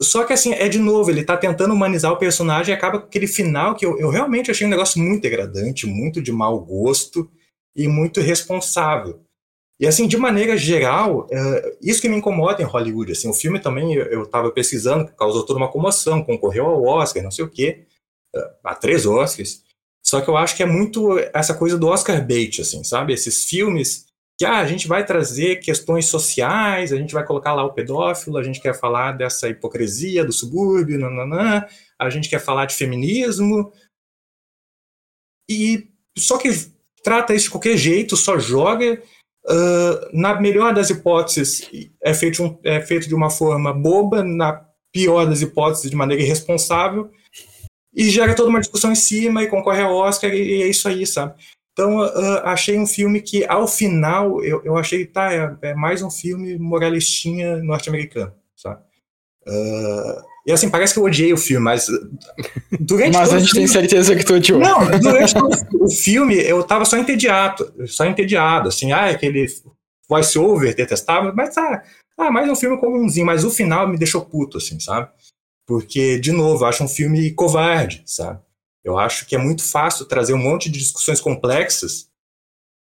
[0.00, 3.06] Só que assim, é de novo, ele tá tentando humanizar o personagem e acaba com
[3.06, 7.30] aquele final que eu, eu realmente achei um negócio muito degradante, muito de mau gosto
[7.74, 9.25] e muito irresponsável.
[9.78, 13.12] E assim, de maneira geral, é, isso que me incomoda em Hollywood.
[13.12, 17.30] Assim, o filme também, eu estava pesquisando, causou toda uma comoção, concorreu ao Oscar, não
[17.30, 17.84] sei o quê,
[18.34, 19.62] é, a três Oscars.
[20.04, 23.12] Só que eu acho que é muito essa coisa do Oscar bait, assim, sabe?
[23.12, 24.06] Esses filmes
[24.38, 28.36] que ah, a gente vai trazer questões sociais, a gente vai colocar lá o pedófilo,
[28.36, 31.66] a gente quer falar dessa hipocrisia do subúrbio, nananã,
[31.98, 33.72] a gente quer falar de feminismo.
[35.48, 36.50] E só que
[37.02, 39.02] trata isso de qualquer jeito, só joga
[39.48, 41.70] Uh, na melhor das hipóteses,
[42.02, 46.22] é feito, um, é feito de uma forma boba, na pior das hipóteses, de maneira
[46.22, 47.10] irresponsável,
[47.94, 50.88] e gera toda uma discussão em cima e concorre ao Oscar, e, e é isso
[50.88, 51.34] aí, sabe?
[51.72, 56.02] Então, uh, achei um filme que, ao final, eu, eu achei, tá, é, é mais
[56.02, 58.80] um filme moralistinha norte-americano, sabe?
[59.46, 61.86] Uh, E assim, parece que eu odiei o filme, mas.
[62.80, 64.60] Durante Mas a gente tem filme- certeza que tu odiou.
[64.60, 65.34] Não, durante
[65.80, 69.46] o filme eu tava só entediado, só entediado, assim, ah, aquele
[70.08, 71.82] voice-over detestável, mas tá,
[72.16, 75.08] ah, mais um filme comumzinho, mas o final me deixou puto, assim, sabe?
[75.66, 78.38] Porque, de novo, eu acho um filme covarde, sabe?
[78.84, 82.06] Eu acho que é muito fácil trazer um monte de discussões complexas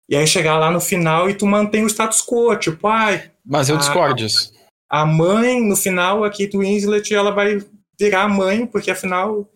[0.08, 3.68] e aí chegar lá no final e tu mantém o status quo, tipo, ai, Mas
[3.68, 4.50] eu Ah, discordo disso.
[4.90, 7.58] A mãe, no final, a Kate Winslet, ela vai
[7.98, 9.48] virar mãe, porque afinal,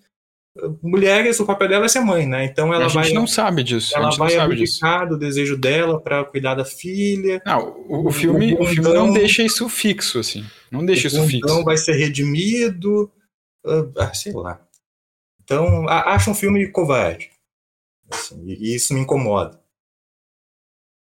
[0.83, 2.45] mulheres, o papel dela é ser mãe, né?
[2.45, 3.93] Então ela a gente vai não sabe disso.
[3.97, 4.85] ela a gente não vai sabe disso.
[4.85, 7.43] abdicar do desejo dela pra cuidar da filha.
[7.45, 10.45] Não, o, o filme, o filme não deixa isso fixo, assim.
[10.71, 11.41] Não deixa isso o fixo.
[11.41, 13.11] bundão vai ser redimido.
[13.99, 14.61] ah, sei lá.
[15.43, 17.31] Então, a- acho um filme covarde.
[18.11, 19.61] Assim, e e isso me incomoda.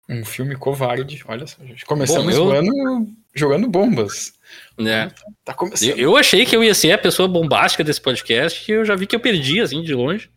[0.09, 1.23] Um filme covarde.
[1.27, 1.85] Olha só, gente.
[1.85, 4.33] Começamos Bom, eu- o ano jogando bombas.
[4.79, 5.11] né?
[5.45, 5.99] Tá começando.
[5.99, 9.07] Eu, achei que eu ia ser a pessoa bombástica desse podcast e eu já vi
[9.07, 10.31] que eu perdi, assim, de longe.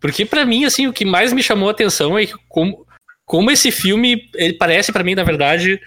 [0.00, 2.86] Porque pra mim, assim, o que mais me chamou a atenção é como,
[3.24, 5.80] como esse filme, ele parece pra mim, na verdade,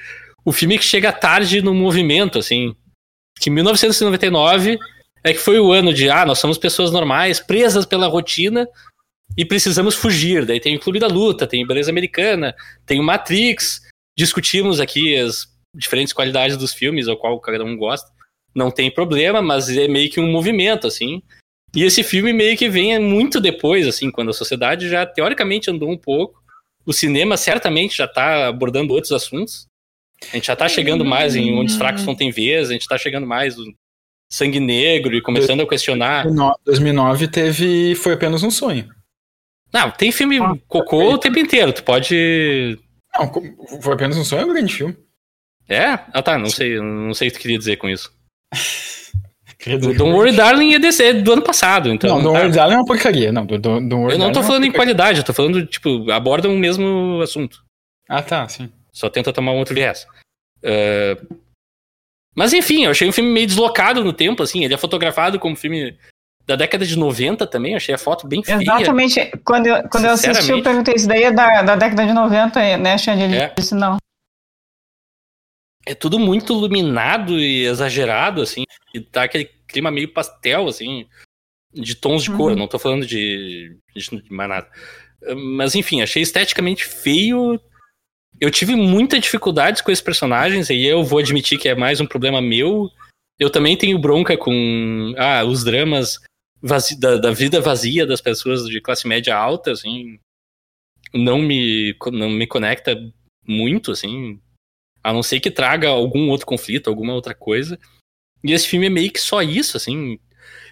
[0.43, 2.76] o filme que chega tarde no movimento, assim.
[3.39, 4.78] Que 1999
[5.24, 8.67] é que foi o ano de, ah, nós somos pessoas normais, presas pela rotina
[9.38, 10.45] e precisamos fugir.
[10.45, 12.54] Daí tem o Clube da Luta, tem Beleza Americana,
[12.86, 13.82] tem o Matrix.
[14.17, 18.10] Discutimos aqui as diferentes qualidades dos filmes, ao qual cada um gosta.
[18.53, 21.21] Não tem problema, mas é meio que um movimento, assim.
[21.73, 25.89] E esse filme meio que vem muito depois, assim, quando a sociedade já teoricamente andou
[25.89, 26.41] um pouco.
[26.86, 29.67] O cinema certamente já tá abordando outros assuntos.
[30.31, 32.88] A gente já tá chegando mais em onde os fracos não têm vez, a gente
[32.88, 33.73] tá chegando mais no
[34.31, 36.29] sangue negro e começando a questionar.
[36.29, 37.95] No- 2009 teve.
[37.95, 38.89] Foi apenas um sonho.
[39.73, 42.77] Não, tem filme cocô o tempo inteiro, tu pode.
[43.17, 43.31] Não,
[43.81, 44.97] foi apenas um sonho, é um grande filme.
[45.71, 45.99] É?
[46.13, 48.12] Ah tá, não sei, não sei o que tu queria dizer com isso.
[49.79, 52.10] Don't Worry Darling é, desse, é do ano passado, então.
[52.15, 52.39] Não, Don't tá.
[52.41, 53.31] Worry Darling é uma porcaria.
[53.31, 54.95] Não, do, do, Don't Worry Eu não Darling tô é falando em porcaria.
[54.95, 57.63] qualidade, eu tô falando, tipo, abordam o mesmo assunto.
[58.10, 58.69] Ah, tá, sim.
[58.91, 60.07] Só tenta tomar um outro viés.
[60.63, 61.15] É,
[62.36, 64.63] Mas enfim, eu achei um filme meio deslocado no tempo, assim.
[64.65, 65.95] Ele é fotografado como filme
[66.47, 67.75] da década de 90 também.
[67.75, 68.57] Achei a foto bem feia.
[68.60, 69.31] Exatamente.
[69.45, 72.77] Quando eu, quando eu assisti, eu perguntei isso daí é da, da década de 90,
[72.77, 73.23] né, Xande?
[73.23, 73.53] Ele É.
[73.55, 73.97] disse não.
[75.86, 78.63] É tudo muito iluminado e exagerado, assim.
[78.94, 81.08] E tá aquele clima meio pastel, assim,
[81.74, 82.52] de tons de cor.
[82.52, 82.58] Uhum.
[82.58, 84.70] Não tô falando de, de mais nada.
[85.36, 87.60] Mas enfim, achei esteticamente feio.
[88.39, 92.08] Eu tive muita dificuldades com esses personagens, e eu vou admitir que é mais um
[92.08, 92.89] problema meu.
[93.39, 96.20] Eu também tenho bronca com ah, os dramas
[97.00, 100.20] da, da vida vazia das pessoas de classe média alta, assim.
[101.13, 102.96] Não me, não me conecta
[103.48, 104.39] muito, assim.
[105.03, 107.79] A não ser que traga algum outro conflito, alguma outra coisa.
[108.43, 110.19] E esse filme é meio que só isso, assim.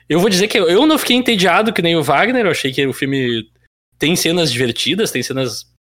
[0.07, 2.85] Eu vou dizer que eu não fiquei entediado que nem o Wagner, eu achei que
[2.85, 3.49] o filme
[3.97, 5.71] tem cenas divertidas, tem cenas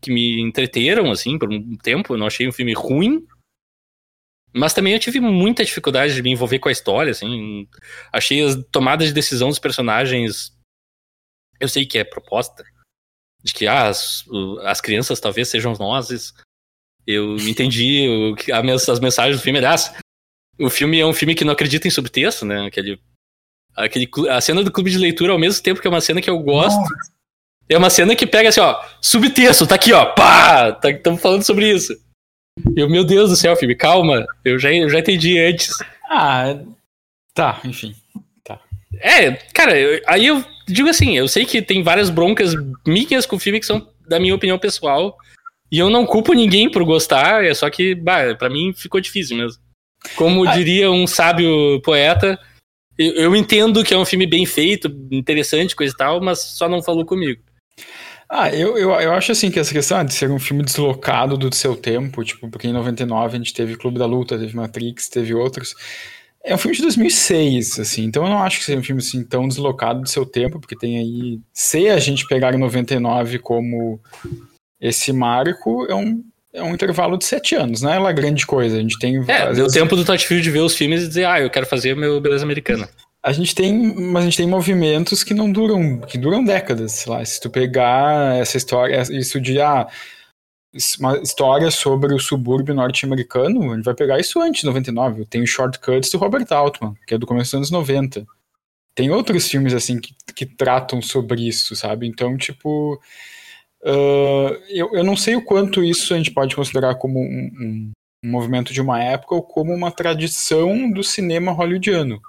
[0.00, 2.14] que me entreteram, assim, por um tempo.
[2.14, 3.26] Eu não achei um filme ruim.
[4.54, 7.68] Mas também eu tive muita dificuldade de me envolver com a história, assim.
[8.12, 10.56] Achei as tomadas de decisão dos personagens.
[11.60, 12.64] Eu sei que é proposta.
[13.42, 14.24] De que ah, as,
[14.62, 16.32] as crianças talvez sejam nós.
[17.10, 18.60] Eu entendi o a
[18.92, 19.58] as mensagens do filme.
[19.58, 19.94] Aliás,
[20.58, 22.66] o filme é um filme que não acredita em subtexto, né?
[22.66, 23.00] Aquele,
[23.74, 26.28] aquele, a cena do clube de leitura, ao mesmo tempo que é uma cena que
[26.28, 26.78] eu gosto,
[27.66, 30.78] é uma cena que pega assim, ó, subtexto, tá aqui, ó, pá!
[30.84, 31.96] Estamos falando sobre isso.
[32.76, 35.70] Eu, meu Deus do céu, filme, calma, eu já, eu já entendi antes.
[36.10, 36.58] Ah,
[37.32, 37.94] tá, enfim.
[39.00, 42.52] É, cara, eu- aí eu digo assim, eu sei que tem várias broncas
[42.86, 45.16] minhas com o filme que são da minha opinião pessoal,
[45.70, 49.36] e eu não culpo ninguém por gostar, é só que, bah, pra mim ficou difícil
[49.36, 49.60] mesmo.
[50.16, 50.52] Como Ah.
[50.54, 52.38] diria um sábio poeta,
[52.96, 56.68] eu, eu entendo que é um filme bem feito, interessante, coisa e tal, mas só
[56.68, 57.40] não falou comigo.
[58.30, 61.54] Ah, eu, eu, eu acho assim que essa questão de ser um filme deslocado do
[61.54, 65.32] seu tempo, tipo, porque em 99 a gente teve Clube da Luta, teve Matrix, teve
[65.34, 65.74] outros.
[66.44, 69.24] É um filme de 2006, assim, então eu não acho que seja um filme assim
[69.24, 71.40] tão deslocado do seu tempo, porque tem aí.
[71.52, 73.98] Se a gente pegar em 99 como
[74.80, 78.76] esse marco, é um, é um intervalo de sete anos, não é lá grande coisa.
[78.76, 79.22] A gente tem.
[79.28, 81.96] É, deu tempo do Todd Field ver os filmes e dizer, ah, eu quero fazer
[81.96, 82.88] meu Beleza Americana.
[83.22, 87.12] A gente tem, mas a gente tem movimentos que não duram, que duram décadas, sei
[87.12, 87.24] lá.
[87.24, 89.88] Se tu pegar essa história, isso de ah,
[90.98, 95.24] uma história sobre o subúrbio norte-americano, a gente vai pegar isso antes de 99.
[95.26, 98.26] Tem o Shortcuts do Robert Altman, que é do começo dos anos 90.
[98.94, 102.06] Tem outros filmes assim que, que tratam sobre isso, sabe?
[102.06, 103.00] Então, tipo,
[103.84, 107.92] ah, eu, eu não sei o quanto isso a gente pode considerar como um, um-
[108.24, 112.20] um movimento de uma época ou como uma tradição do cinema hollywoodiano.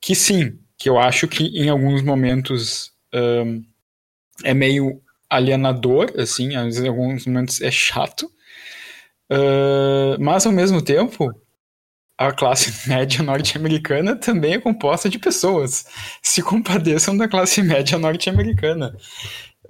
[0.00, 3.64] que sim, que eu acho que em alguns momentos um,
[4.44, 8.30] é meio alienador, assim, em alguns momentos é chato,
[9.30, 11.32] uh, mas ao mesmo tempo
[12.18, 15.86] a classe média norte-americana também é composta de pessoas.
[16.22, 18.96] Se compadeçam da classe média norte-americana.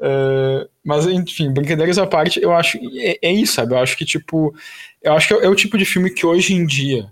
[0.04, 2.78] Uh, mas, enfim, brincadeiras à parte, eu acho.
[2.98, 3.72] É, é, isso, sabe?
[3.72, 4.54] Eu acho que, tipo.
[5.02, 7.10] Eu acho que é, é o tipo de filme que hoje em dia.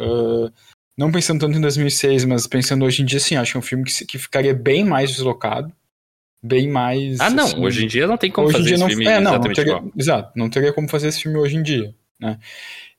[0.00, 0.50] Uh,
[0.98, 3.62] não pensando tanto em 2006, mas pensando hoje em dia, sim, acho que é um
[3.62, 5.72] filme que, que ficaria bem mais deslocado.
[6.42, 7.20] Bem mais.
[7.20, 7.44] Ah, não.
[7.44, 9.54] Assim, hoje em dia não tem como fazer esse não, filme é, não, exatamente não
[9.54, 9.92] teria, igual.
[9.96, 11.94] Exato, não teria como fazer esse filme hoje em dia.
[12.18, 12.36] Né?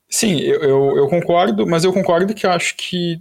[0.09, 3.19] Sim, eu, eu, eu, concordo, mas eu concordo que eu acho que.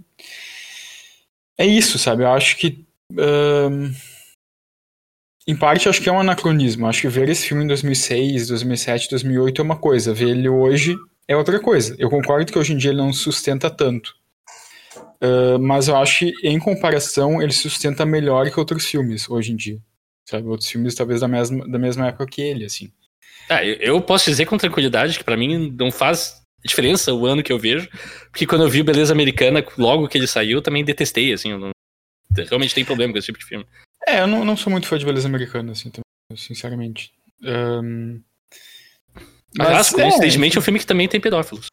[1.57, 2.23] É isso, sabe?
[2.23, 2.85] Eu acho que.
[3.11, 3.91] Um,
[5.45, 6.87] em parte, acho que é um anacronismo.
[6.87, 10.13] Acho que ver esse filme em 2006, 2007, 2008 é uma coisa.
[10.13, 10.95] Ver ele hoje
[11.27, 11.95] é outra coisa.
[11.99, 14.15] Eu concordo que hoje em dia ele não sustenta tanto.
[15.21, 19.55] Uh, mas eu acho que, em comparação, ele sustenta melhor que outros filmes hoje em
[19.55, 19.79] dia.
[20.25, 20.47] Sabe?
[20.47, 22.91] Outros filmes, talvez, da mesma, da mesma época que ele, assim.
[23.49, 27.51] Ah, eu, posso dizer com tranquilidade que para mim não faz diferença o ano que
[27.51, 27.89] eu vejo,
[28.31, 31.71] porque quando eu vi Beleza Americana, logo que ele saiu, também detestei, assim, não,
[32.47, 33.65] realmente tem problema com esse tipo de filme.
[34.13, 35.91] É, eu não, não sou muito fã de Beleza Americana, assim,
[36.35, 37.11] sinceramente.
[37.41, 38.21] Um...
[39.57, 41.67] Mas, Aliás, coincidentemente, é, é um filme que também tem pedófilos.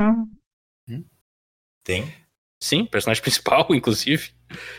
[0.00, 1.04] Hum.
[1.84, 2.12] Tem?
[2.62, 4.32] Sim, personagem principal, inclusive.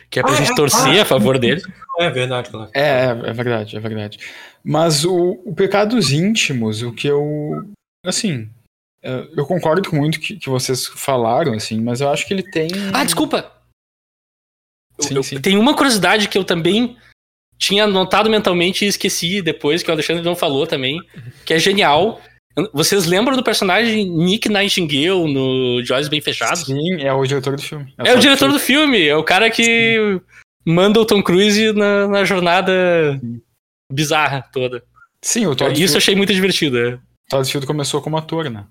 [0.10, 1.62] Que é pra ah, gente é, torcer ah, a favor dele.
[2.00, 2.72] É verdade, claro.
[2.74, 4.20] É, é verdade, é verdade.
[4.64, 7.72] Mas o, o Pecados Íntimos, o que eu.
[8.04, 8.50] Assim,
[9.04, 12.68] eu concordo com muito que, que vocês falaram, assim, mas eu acho que ele tem.
[12.94, 13.52] Ah, desculpa!
[15.00, 15.40] Sim, eu, sim.
[15.40, 16.98] Tem uma curiosidade que eu também
[17.58, 21.00] tinha anotado mentalmente e esqueci depois, que o Alexandre não falou também,
[21.46, 22.22] que é genial.
[22.74, 26.66] Vocês lembram do personagem Nick Nightingale no De Olhos Bem Fechados?
[26.66, 27.94] Sim, é o diretor do filme.
[27.98, 30.22] É, é o diretor do filme, é o cara que sim.
[30.66, 33.42] manda o Tom Cruise na, na jornada sim.
[33.92, 34.84] bizarra toda.
[35.22, 36.78] Sim, o Todd Isso eu achei muito divertido.
[36.78, 37.00] É.
[37.30, 38.66] Todd Field começou como ator, né?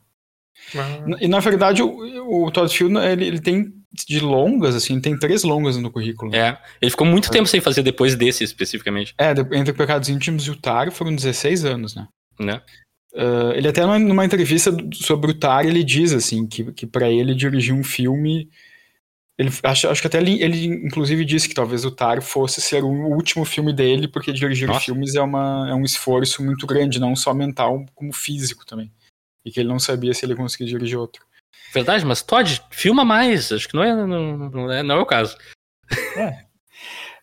[0.77, 1.17] Ah.
[1.21, 3.73] E na verdade o, o Todd Field ele, ele tem
[4.07, 6.35] de longas, assim, tem três longas no currículo.
[6.35, 7.31] É, ele ficou muito é.
[7.31, 9.15] tempo sem fazer depois desse, especificamente.
[9.17, 12.09] É, entre Pecados Íntimos e o Tar foram 16 anos, né?
[12.39, 12.61] Né?
[13.13, 17.35] Uh, ele até numa entrevista sobre o Tar, ele diz, assim, que, que para ele
[17.35, 18.49] dirigir um filme...
[19.37, 22.83] Ele, acho, acho que até ele, ele, inclusive, disse que talvez o Tar fosse ser
[22.85, 24.81] o último filme dele, porque dirigir Nossa.
[24.81, 28.93] filmes é, uma, é um esforço muito grande, não só mental, como físico também.
[29.45, 31.25] E que ele não sabia se ele conseguia dirigir outro.
[31.73, 33.51] Verdade, mas Todd, filma mais.
[33.51, 35.37] Acho que não é, não, não é, não é o caso.
[36.17, 36.45] É.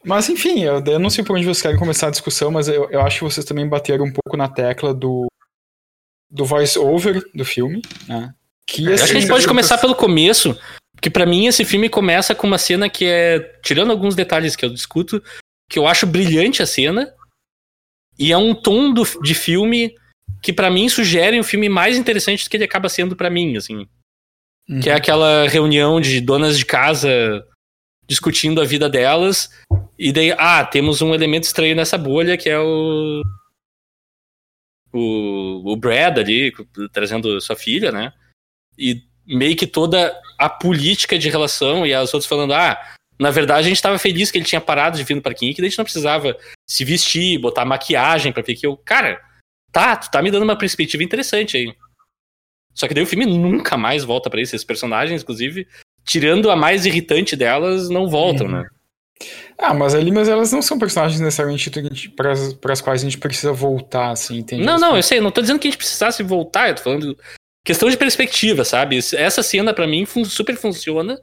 [0.03, 2.89] Mas enfim, eu, eu, não sei por onde vocês querem começar a discussão, mas eu,
[2.89, 5.27] eu acho que vocês também bateram um pouco na tecla do,
[6.29, 8.33] do voice-over do filme, né?
[8.65, 10.57] Que, assim, acho que a gente pode começar pelo começo,
[10.93, 14.65] porque para mim esse filme começa com uma cena que é, tirando alguns detalhes que
[14.65, 15.21] eu discuto,
[15.69, 17.13] que eu acho brilhante a cena,
[18.17, 19.95] e é um tom do, de filme
[20.41, 23.55] que para mim sugere um filme mais interessante do que ele acaba sendo para mim,
[23.57, 23.87] assim.
[24.71, 24.79] Uhum.
[24.79, 27.45] Que é aquela reunião de donas de casa
[28.07, 29.51] discutindo a vida delas.
[29.99, 33.21] E daí, ah, temos um elemento estranho nessa bolha que é o.
[34.93, 36.53] O, o Brad ali,
[36.91, 38.11] trazendo sua filha, né?
[38.77, 42.77] E meio que toda a política de relação e as outras falando, ah,
[43.17, 45.61] na verdade a gente estava feliz que ele tinha parado de vir no parquinho, que
[45.61, 46.35] a gente não precisava
[46.67, 48.75] se vestir, botar maquiagem para ver que eu.
[48.75, 49.21] Cara,
[49.71, 51.73] tá, tu tá me dando uma perspectiva interessante aí.
[52.73, 55.67] Só que daí o filme nunca mais volta para esses personagens, inclusive,
[56.05, 58.53] tirando a mais irritante delas, não voltam, uhum.
[58.53, 58.69] né?
[59.57, 61.69] Ah, mas ali, mas elas não são personagens necessariamente
[62.09, 64.63] para as quais a gente precisa voltar, assim, entende?
[64.63, 67.17] Não, não, eu sei, não tô dizendo que a gente precisasse voltar, eu tô falando
[67.63, 68.97] questão de perspectiva, sabe?
[68.97, 71.21] Essa cena para mim super funciona.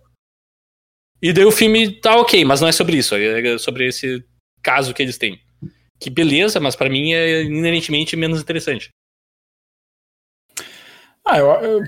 [1.20, 4.24] E daí o filme tá ok, mas não é sobre isso, é sobre esse
[4.62, 5.40] caso que eles têm.
[5.98, 8.90] Que beleza, mas para mim é inerentemente menos interessante.
[11.28, 11.84] Ah, eu, eu,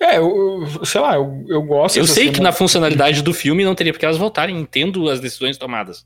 [0.00, 1.96] é, eu, sei lá, eu, eu gosto.
[1.96, 5.58] Eu sei que na funcionalidade do filme não teria porque elas voltarem, entendo as decisões
[5.58, 6.04] tomadas.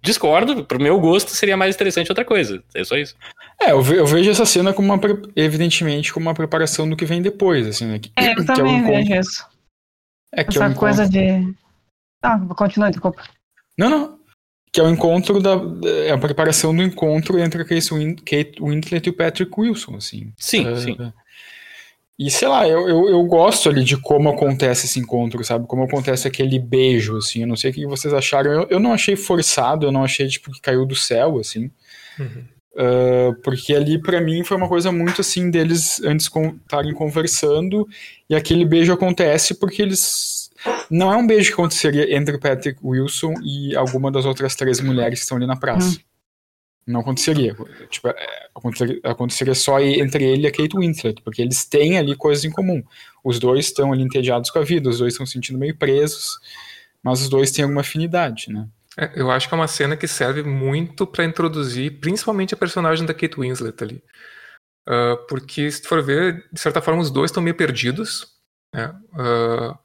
[0.00, 2.62] Discordo, pro meu gosto seria mais interessante outra coisa.
[2.72, 3.16] É só isso.
[3.60, 5.00] É, eu, ve, eu vejo essa cena como uma,
[5.34, 7.98] evidentemente, como uma preparação do que vem depois, assim, né?
[7.98, 9.44] Que, é, eu que também é vejo isso.
[10.32, 11.52] É que essa é um coisa de.
[12.22, 13.24] Ah, continua, desculpa.
[13.76, 14.18] Não, não.
[14.72, 15.56] Que é o encontro da.
[16.06, 20.32] É a preparação do encontro entre a Kate Winslet e o Patrick Wilson, assim.
[20.36, 20.96] Sim, uh, sim.
[22.18, 25.66] E sei lá, eu, eu, eu, gosto ali de como acontece esse encontro, sabe?
[25.66, 27.42] Como acontece aquele beijo, assim.
[27.42, 28.50] Eu não sei o que vocês acharam.
[28.50, 31.70] Eu, eu não achei forçado, eu não achei, tipo, que caiu do céu, assim.
[32.18, 32.44] Uhum.
[32.72, 37.86] Uh, porque ali, para mim, foi uma coisa muito assim deles antes estarem conversando.
[38.30, 40.50] E aquele beijo acontece porque eles.
[40.90, 44.80] Não é um beijo que aconteceria entre o Patrick Wilson e alguma das outras três
[44.80, 45.98] mulheres que estão ali na praça.
[46.86, 47.56] Não aconteceria.
[47.90, 52.14] Tipo, é, aconteceria, aconteceria só entre ele e a Kate Winslet, porque eles têm ali
[52.14, 52.82] coisas em comum.
[53.24, 56.38] Os dois estão ali entediados com a vida, os dois estão se sentindo meio presos,
[57.02, 58.68] mas os dois têm alguma afinidade, né?
[58.96, 63.04] É, eu acho que é uma cena que serve muito para introduzir, principalmente a personagem
[63.04, 64.02] da Kate Winslet ali.
[64.88, 68.36] Uh, porque, se tu for ver, de certa forma, os dois estão meio perdidos.
[68.72, 68.88] Né?
[69.12, 69.76] Uh,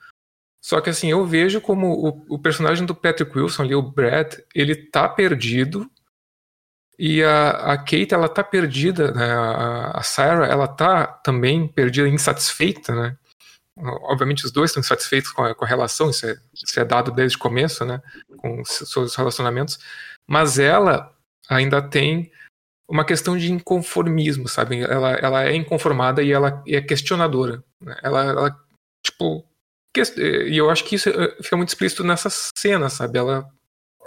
[0.63, 4.35] só que, assim, eu vejo como o, o, personagem do Patrick Wilson ali, o Brad,
[4.53, 5.89] ele tá perdido.
[7.03, 9.25] E a, a Kate, ela tá perdida, né?
[9.31, 13.17] A, a Sarah, ela tá também perdida, insatisfeita, né?
[13.75, 17.11] Obviamente, os dois estão insatisfeitos com a, com a relação, isso é, isso é dado
[17.11, 17.99] desde o começo, né?
[18.37, 19.79] Com seus relacionamentos.
[20.29, 21.11] Mas ela
[21.49, 22.31] ainda tem
[22.87, 24.81] uma questão de inconformismo, sabe?
[24.81, 27.63] Ela, ela é inconformada e ela é questionadora.
[27.81, 27.97] Né?
[28.03, 28.65] Ela, ela,
[29.03, 29.43] tipo.
[30.17, 33.17] E eu acho que isso eh, fica muito explícito nessa cena, sabe?
[33.17, 33.51] Ela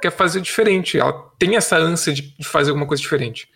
[0.05, 0.99] quer fazer diferente.
[0.99, 3.49] Ela tem essa ânsia de fazer alguma coisa diferente.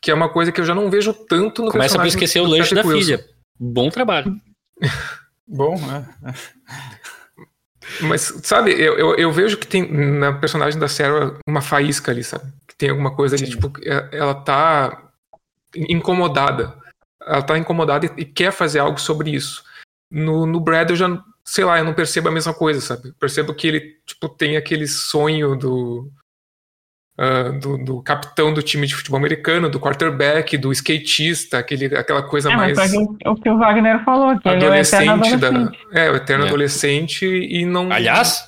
[0.00, 2.46] Que é uma coisa que eu já não vejo tanto no Começa a esquecer o
[2.46, 2.98] lanche da Wilson.
[2.98, 3.28] filha.
[3.58, 4.40] Bom trabalho.
[5.46, 6.34] Bom, é.
[8.00, 12.24] Mas, sabe, eu, eu, eu, vejo que tem na personagem da Sarah uma faísca ali,
[12.24, 12.52] sabe?
[12.76, 15.10] tem alguma coisa de tipo, é, ela tá
[15.74, 16.76] incomodada.
[17.22, 19.64] Ela tá incomodada e, quer fazer algo sobre isso.
[20.10, 23.12] No, no Brad eu já, sei lá, eu não percebo a mesma coisa, sabe?
[23.20, 26.10] percebo que ele, tipo, tem aquele sonho do,
[27.18, 32.22] uh, do, do, capitão do time de futebol americano, do quarterback, do skatista, aquele, aquela
[32.22, 32.76] coisa é, mais.
[33.24, 35.92] O que o Wagner falou, que adolescente ele é o eterno adolescente.
[35.92, 36.48] Da, é, o eterno é.
[36.48, 37.92] adolescente e não.
[37.92, 38.44] Aliás,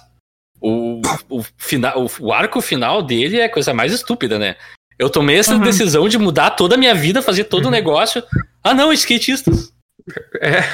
[0.60, 4.56] o, o, final, o arco final dele é a coisa mais estúpida, né?
[4.98, 5.60] Eu tomei essa uhum.
[5.60, 7.70] decisão de mudar toda a minha vida, fazer todo o uhum.
[7.70, 8.20] negócio.
[8.64, 9.72] Ah, não, skatistas.
[10.40, 10.64] É.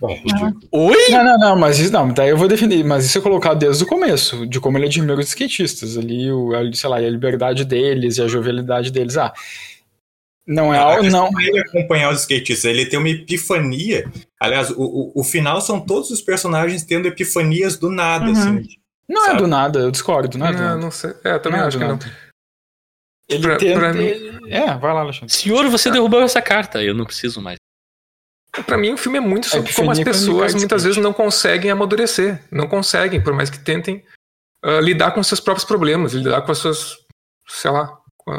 [0.00, 1.08] Oi?
[1.10, 3.82] Não, não, não, mas isso não, daí eu vou defender, mas isso é colocado desde
[3.82, 8.16] o começo, de como ele admira os skatistas, ali, o, sei lá, a liberdade deles
[8.16, 9.16] e a jovialidade deles.
[9.16, 9.32] Ah,
[10.46, 11.28] não é algo, não.
[11.40, 14.10] Ele acompanhar os skatistas, ele tem uma epifania.
[14.40, 18.32] Aliás, o, o, o, final são todos os personagens tendo epifanias do nada, uhum.
[18.32, 18.68] assim.
[19.08, 19.36] Não Sabe?
[19.36, 20.80] é do nada, eu discordo, não é do não, nada.
[20.80, 21.14] Não sei.
[21.24, 22.06] É, eu também não é acho é que nada.
[22.06, 22.12] não.
[23.28, 23.78] Ele pra, tenta...
[23.78, 24.10] pra mim...
[24.48, 25.34] É, vai lá, Alexandre.
[25.34, 27.58] Senhor, você derrubou essa carta, eu não preciso mais.
[28.66, 31.12] Pra mim, o filme é muito é sobre é, como as pessoas muitas vezes não
[31.12, 32.42] conseguem amadurecer.
[32.50, 34.04] Não conseguem, por mais que tentem
[34.64, 36.98] uh, lidar com seus próprios problemas, lidar com as suas,
[37.46, 38.38] sei lá, com a,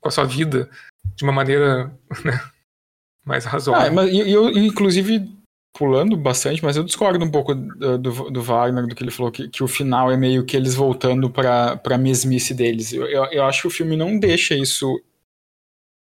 [0.00, 0.68] com a sua vida
[1.16, 1.92] de uma maneira
[2.24, 2.40] né,
[3.24, 3.86] mais razoável.
[3.86, 5.28] Ah, mas eu, inclusive,
[5.76, 9.32] pulando bastante, mas eu discordo um pouco do, do, do Wagner, do que ele falou,
[9.32, 12.92] que, que, o final é meio que eles voltando pra, pra mesmice deles.
[12.92, 15.00] Eu, eu, eu acho que o filme não deixa isso.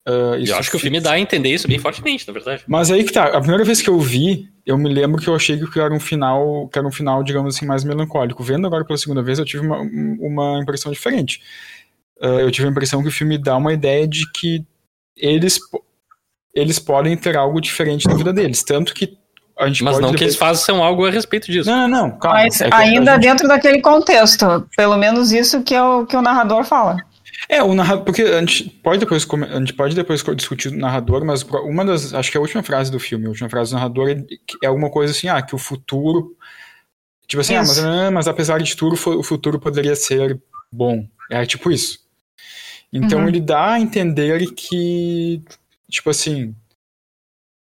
[0.08, 2.64] Uh, isso eu acho que o filme dá a entender isso bem fortemente, na verdade.
[2.68, 5.36] Mas aí que tá, a primeira vez que eu vi, eu me lembro que eu
[5.36, 8.44] achei que era um final, que era um final, digamos assim, mais melancólico.
[8.44, 11.42] Vendo agora pela segunda vez, eu tive uma, uma impressão diferente.
[12.22, 14.66] Uh, eu tive a impressão que o filme dá uma ideia de que
[15.16, 15.60] eles
[16.54, 18.64] eles podem ter algo diferente na vida deles.
[18.64, 19.18] Tanto que
[19.60, 20.16] mas não depois...
[20.16, 21.70] que eles façam algo a respeito disso.
[21.70, 22.12] Não, não, não.
[22.18, 22.40] Calma.
[22.40, 23.22] Mas é ainda gente...
[23.22, 24.66] dentro daquele contexto.
[24.76, 26.98] Pelo menos isso que, é o, que o narrador fala.
[27.48, 31.24] É, o narrador, porque a gente pode depois a gente pode depois discutir o narrador,
[31.24, 33.76] mas uma das, acho que é a última frase do filme, a última frase do
[33.76, 34.24] narrador é,
[34.64, 36.36] é alguma coisa assim, ah, que o futuro,
[37.28, 40.40] tipo assim, ah, mas, ah, mas, apesar de tudo, o futuro poderia ser
[40.72, 41.08] bom.
[41.32, 42.00] É tipo isso.
[42.92, 43.28] Então uhum.
[43.28, 45.42] ele dá a entender que,
[45.90, 46.56] tipo assim,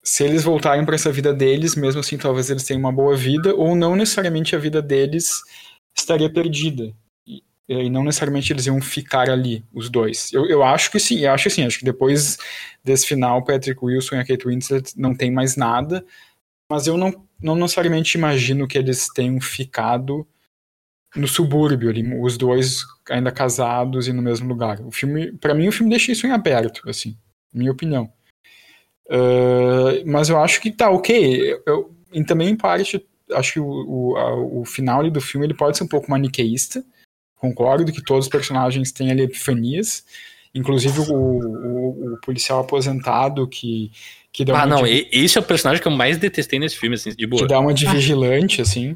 [0.04, 3.54] se eles voltarem para essa vida deles, mesmo assim, talvez eles tenham uma boa vida,
[3.54, 5.42] ou não necessariamente a vida deles
[5.96, 6.94] estaria perdida.
[7.72, 10.32] E, e não necessariamente eles iam ficar ali, os dois.
[10.34, 12.38] Eu, eu acho que sim, eu acho que sim, acho que depois
[12.84, 16.06] desse final, Patrick Wilson e a Kate Winslet não tem mais nada,
[16.70, 20.28] mas eu não, não necessariamente imagino que eles tenham ficado
[21.16, 24.82] no subúrbio ali, os dois ainda casados e no mesmo lugar.
[24.82, 27.18] O filme, para mim, o filme deixa isso em aberto, assim,
[27.54, 28.12] minha opinião.
[29.08, 31.54] Uh, mas eu acho que tá ok.
[31.54, 35.46] Eu, eu, e também, em parte, acho que o, o, a, o final do filme
[35.46, 36.84] ele pode ser um pouco maniqueísta.
[37.42, 40.06] Concordo que todos os personagens têm ali epifanias.
[40.54, 43.92] Inclusive o, o, o policial aposentado que,
[44.32, 45.08] que dá Ah, não, de...
[45.12, 47.42] esse é o personagem que eu mais detestei nesse filme, assim, de boa.
[47.42, 48.96] Que dá uma de vigilante, assim.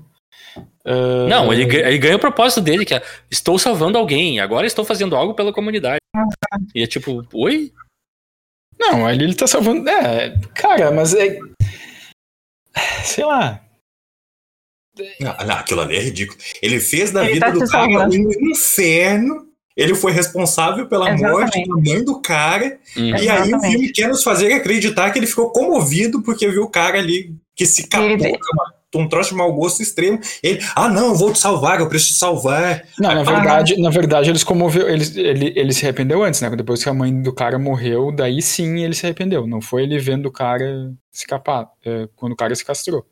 [0.86, 1.28] Uh...
[1.28, 5.16] Não, ele, ele ganha o propósito dele, que é estou salvando alguém, agora estou fazendo
[5.16, 5.98] algo pela comunidade.
[6.76, 7.74] E é tipo, oi?
[8.78, 9.90] Não, ali ele tá salvando.
[9.90, 11.40] É, cara, mas é.
[13.04, 13.65] Sei lá.
[15.20, 16.40] Não, não, aquilo ali é ridículo.
[16.62, 18.16] Ele fez da ele vida tá do cara salvando.
[18.16, 19.46] um inferno.
[19.76, 21.32] Ele foi responsável pela Exatamente.
[21.32, 22.80] morte da mãe do cara.
[22.96, 23.10] Hum.
[23.18, 26.70] E aí o filme quer nos fazer acreditar que ele ficou comovido porque viu o
[26.70, 28.10] cara ali que se capou.
[28.10, 28.38] Ele,
[28.98, 30.20] um troço de mau gosto extremo.
[30.42, 32.84] Ele, ah, não, eu vou te salvar, eu preciso te salvar.
[33.00, 36.50] Não, na verdade, na verdade, eles comoveu, ele, ele, ele se arrependeu antes, né?
[36.56, 39.46] Depois que a mãe do cara morreu, daí sim ele se arrependeu.
[39.46, 43.06] Não foi ele vendo o cara escapar, é, quando o cara se castrou.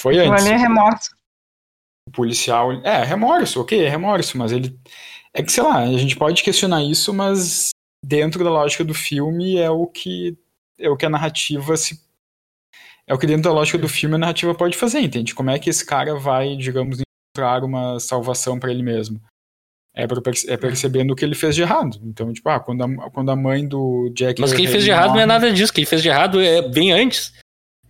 [0.00, 0.46] Foi antes.
[0.46, 1.10] Ali é remorso.
[2.08, 2.72] O policial.
[2.82, 4.78] É, remorso, ok, é remorso, mas ele.
[5.34, 7.68] É que, sei lá, a gente pode questionar isso, mas
[8.04, 10.36] dentro da lógica do filme é o que.
[10.78, 12.00] É o que a narrativa se
[13.10, 15.34] é o que dentro da lógica do filme a narrativa pode fazer, entende?
[15.34, 19.20] Como é que esse cara vai, digamos, encontrar uma salvação para ele mesmo?
[19.96, 22.00] É, é, percebendo o que ele fez de errado.
[22.04, 24.40] Então, tipo, ah, quando a, quando a mãe do Jack.
[24.40, 25.16] Mas o que ele fez de errado morre...
[25.16, 25.72] não é nada disso.
[25.72, 27.32] O que ele fez de errado é bem antes.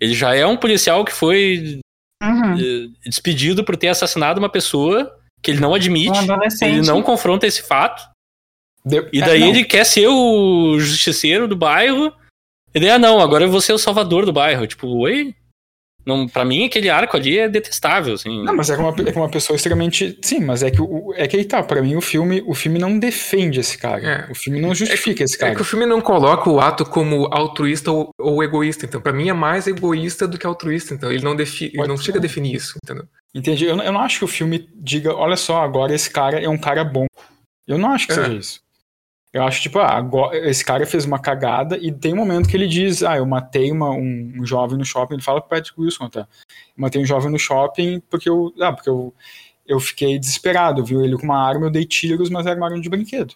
[0.01, 1.81] Ele já é um policial que foi
[2.31, 2.55] uhum.
[2.55, 6.18] Eh, despedido por ter assassinado uma pessoa que ele não admite.
[6.18, 8.03] Um ele não confronta esse fato.
[8.85, 9.09] De...
[9.12, 12.12] E daí é, ele quer ser o justiceiro do bairro
[12.72, 14.66] ele, ah, não, agora eu vou ser o salvador do bairro.
[14.66, 15.35] Tipo, oi?
[16.05, 18.42] Não, pra mim, aquele arco ali é detestável, assim.
[18.42, 20.18] Não, mas é uma, é uma pessoa extremamente.
[20.22, 21.62] Sim, mas é que, o, é que aí tá.
[21.62, 24.01] Pra mim, o filme, o filme não defende esse cara.
[24.01, 24.30] É.
[24.30, 25.53] O filme não justifica é esse cara.
[25.53, 28.86] É que o filme não coloca o ato como altruísta ou, ou egoísta.
[28.86, 30.94] Então, pra mim, é mais egoísta do que altruísta.
[30.94, 33.05] Então, ele não, defi ele não chega a definir isso, entendeu?
[33.34, 33.66] Entendi.
[33.66, 36.59] Eu, eu não acho que o filme diga, olha só, agora esse cara é um
[36.59, 37.07] cara bom.
[37.66, 38.16] Eu não acho que é.
[38.16, 38.61] seja isso.
[39.33, 42.57] Eu acho, tipo, ah, agora, esse cara fez uma cagada e tem um momento que
[42.57, 45.81] ele diz, ah, eu matei uma, um, um jovem no shopping, ele fala pro Patrick
[45.81, 46.26] Wilson até,
[46.76, 49.14] matei um jovem no shopping porque eu, ah, porque eu,
[49.64, 52.81] eu fiquei desesperado, viu ele com uma arma, eu dei tiros, mas era uma arma
[52.81, 53.35] de brinquedo.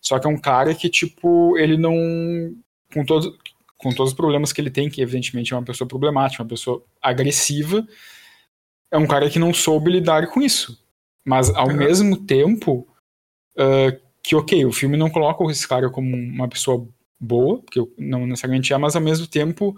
[0.00, 2.54] Só que é um cara que, tipo, ele não,
[2.92, 3.36] com todos,
[3.76, 6.84] com todos os problemas que ele tem, que evidentemente é uma pessoa problemática, uma pessoa
[7.00, 7.84] agressiva,
[8.92, 10.80] é um cara que não soube lidar com isso.
[11.24, 11.76] Mas, ao uhum.
[11.76, 12.86] mesmo tempo,
[13.56, 16.88] uh, que, ok, o filme não coloca esse cara como uma pessoa
[17.20, 19.76] boa, porque não necessariamente é, mas ao mesmo tempo.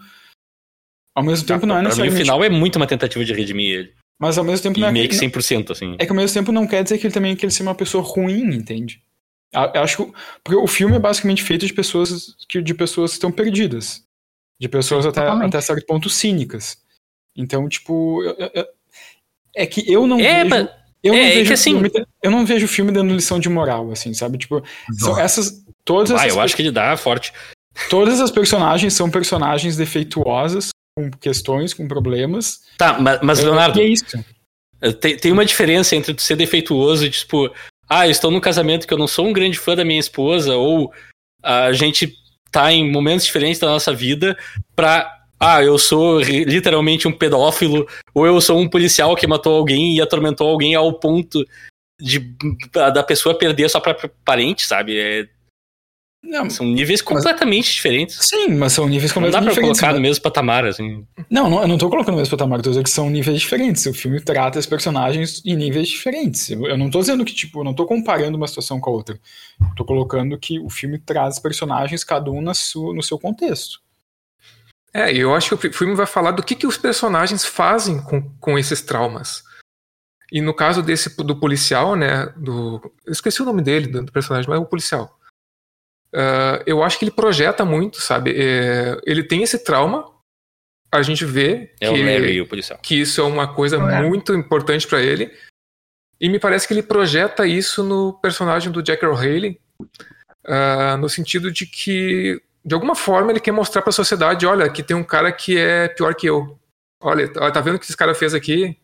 [1.15, 2.17] Ao mesmo tempo ah, não é necessariamente.
[2.17, 3.95] Mim, o final é muito uma tentativa de redimir ele.
[4.19, 4.93] Mas ao mesmo tempo e não é.
[4.93, 5.97] meio que 100%, assim.
[5.99, 7.75] É que ao mesmo tempo não quer dizer que ele também que ele seja uma
[7.75, 9.03] pessoa ruim, entende?
[9.53, 10.13] Eu acho que.
[10.43, 14.05] Porque o filme é basicamente feito de pessoas que, de pessoas que estão perdidas.
[14.61, 16.79] De pessoas até, até certo ponto cínicas.
[17.37, 18.23] Então, tipo.
[18.23, 18.67] Eu, eu,
[19.57, 20.51] é que eu não é, vejo.
[20.51, 21.71] Mas eu não, é, vejo é assim...
[21.73, 21.91] filme,
[22.23, 24.39] eu não vejo filme dando lição de moral, assim, sabe?
[24.39, 24.63] Tipo,
[24.99, 25.63] são essas.
[25.85, 27.31] Todas ah, essas eu acho que ele dá forte.
[27.91, 32.61] Todas as personagens são personagens defeituosas, com questões, com problemas.
[32.79, 33.81] Tá, mas, mas Leonardo.
[33.81, 34.25] É isso.
[35.01, 37.53] Tem, tem uma diferença entre tu ser defeituoso e, tipo,
[37.89, 40.57] ah, eu estou num casamento que eu não sou um grande fã da minha esposa,
[40.57, 40.93] ou
[41.43, 42.15] a gente
[42.51, 44.39] tá em momentos diferentes da nossa vida,
[44.75, 49.97] pra ah, eu sou literalmente um pedófilo, ou eu sou um policial que matou alguém
[49.97, 51.45] e atormentou alguém ao ponto
[52.01, 52.19] de
[52.73, 54.99] da pessoa perder a sua própria parente, sabe?
[54.99, 55.29] É,
[56.25, 58.19] não, são níveis completamente mas, diferentes.
[58.23, 59.69] Sim, mas são níveis completamente diferentes.
[59.69, 61.07] Não dá pra colocar no mesmo patamar, assim.
[61.29, 63.41] Não, não, eu não tô colocando no mesmo patamar, eu tô dizendo que são níveis
[63.41, 63.85] diferentes.
[63.85, 66.51] O filme trata os personagens em níveis diferentes.
[66.51, 69.21] Eu não tô dizendo que, tipo, eu não tô comparando uma situação com a outra.
[69.61, 73.81] Eu tô colocando que o filme traz personagens, cada um na sua, no seu contexto.
[74.95, 78.31] É, eu acho que o filme vai falar do que, que os personagens fazem com,
[78.39, 79.43] com esses traumas.
[80.31, 84.49] E no caso desse do policial, né, do, eu esqueci o nome dele, do, personagem,
[84.49, 85.19] mas é o policial.
[86.15, 88.35] Uh, eu acho que ele projeta muito, sabe?
[88.37, 90.09] É, ele tem esse trauma,
[90.93, 92.79] a gente vê é que, Larry, o policial.
[92.81, 94.03] que isso é uma coisa é.
[94.03, 95.37] muito importante para ele.
[96.21, 99.61] E me parece que ele projeta isso no personagem do Jack O'Haley,
[100.47, 104.65] uh, no sentido de que de alguma forma ele quer mostrar para a sociedade, olha,
[104.65, 106.59] aqui tem um cara que é pior que eu.
[107.01, 108.77] Olha, tá vendo o que esse cara fez aqui?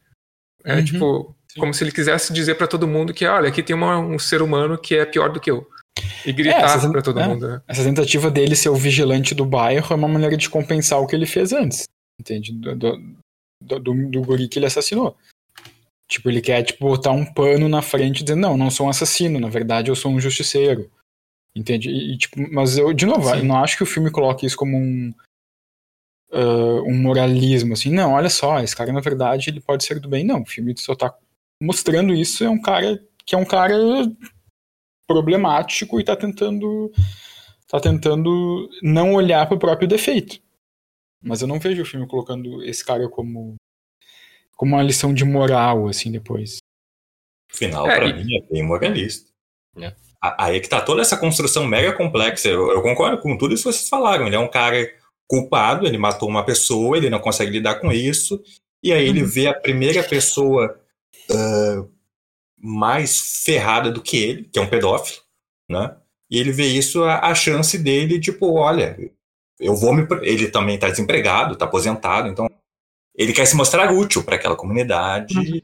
[0.62, 0.84] É uhum.
[0.84, 1.60] tipo, Sim.
[1.60, 4.42] como se ele quisesse dizer para todo mundo que, olha, aqui tem uma, um ser
[4.42, 5.66] humano que é pior do que eu.
[6.24, 7.48] E gritar é, para todo é, mundo.
[7.48, 7.62] Né?
[7.66, 11.16] Essa tentativa dele ser o vigilante do bairro é uma maneira de compensar o que
[11.16, 11.84] ele fez antes.
[12.20, 12.52] Entende?
[12.52, 12.98] Do, do,
[13.62, 15.16] do, do guri que ele assassinou.
[16.06, 19.40] Tipo, ele quer tipo, botar um pano na frente dizendo, não, não sou um assassino,
[19.40, 20.90] na verdade eu sou um justiceiro.
[21.54, 21.90] Entende?
[21.90, 23.38] E, tipo, mas eu, de novo, Sim.
[23.38, 25.12] eu não acho que o filme coloque isso como um,
[26.32, 30.08] uh, um moralismo, assim, não, olha só, esse cara, na verdade, ele pode ser do
[30.08, 30.24] bem.
[30.24, 31.14] Não, o filme só tá
[31.60, 33.74] mostrando isso, é um cara que é um cara
[35.08, 36.92] problemático e tá tentando
[37.66, 40.40] tá tentando não olhar para o próprio defeito.
[41.22, 43.56] Mas eu não vejo o filme colocando esse cara como
[44.56, 46.58] como uma lição de moral assim depois.
[47.52, 48.24] Final é, para e...
[48.24, 49.30] mim é bem moralista.
[49.76, 49.94] É.
[50.22, 52.48] Aí é que tá toda essa construção mega complexa.
[52.48, 54.26] Eu, eu, concordo com tudo isso que vocês falaram.
[54.26, 54.76] Ele é um cara
[55.26, 58.42] culpado, ele matou uma pessoa, ele não consegue lidar com isso.
[58.82, 59.28] E aí ele uhum.
[59.28, 60.78] vê a primeira pessoa
[61.30, 61.90] uh,
[62.58, 65.22] mais ferrada do que ele, que é um pedófilo,
[65.68, 65.96] né?
[66.30, 68.96] E ele vê isso, a, a chance dele, tipo, olha,
[69.58, 70.06] eu vou me.
[70.22, 72.48] Ele também tá desempregado, tá aposentado, então
[73.14, 75.60] ele quer se mostrar útil para aquela comunidade, Uhum.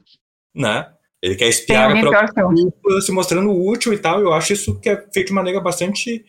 [0.55, 0.93] né?
[1.21, 4.21] Ele quer espiar a grupo se mostrando útil e tal.
[4.21, 6.23] Eu acho isso que é feito de maneira bastante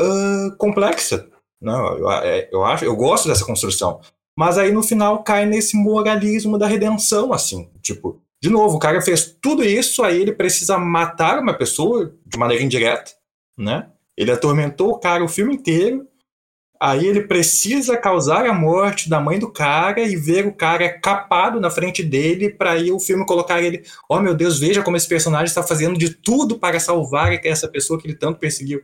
[0.00, 1.28] ah, complexa.
[1.60, 4.00] Não, eu, é, eu acho, eu gosto dessa construção.
[4.36, 7.70] Mas aí no final cai nesse moralismo da redenção, assim.
[7.80, 12.38] Tipo, de novo, o cara fez tudo isso, aí ele precisa matar uma pessoa de
[12.38, 13.12] maneira indireta,
[13.56, 13.90] né?
[14.16, 16.06] Ele atormentou o cara o filme inteiro.
[16.84, 21.60] Aí ele precisa causar a morte da mãe do cara e ver o cara capado
[21.60, 25.06] na frente dele para aí o filme colocar ele, oh meu Deus, veja como esse
[25.08, 28.82] personagem está fazendo de tudo para salvar essa pessoa que ele tanto perseguiu.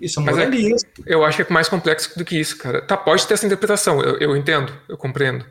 [0.00, 0.88] Isso é Mas é- moralismo.
[1.04, 2.80] Eu acho que é mais complexo do que isso, cara.
[2.80, 5.44] Tá, pode ter essa interpretação, eu, eu entendo, eu compreendo.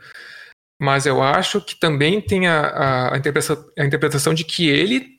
[0.82, 5.18] Mas eu acho que também tem a, a, a interpretação, a interpretação de que ele,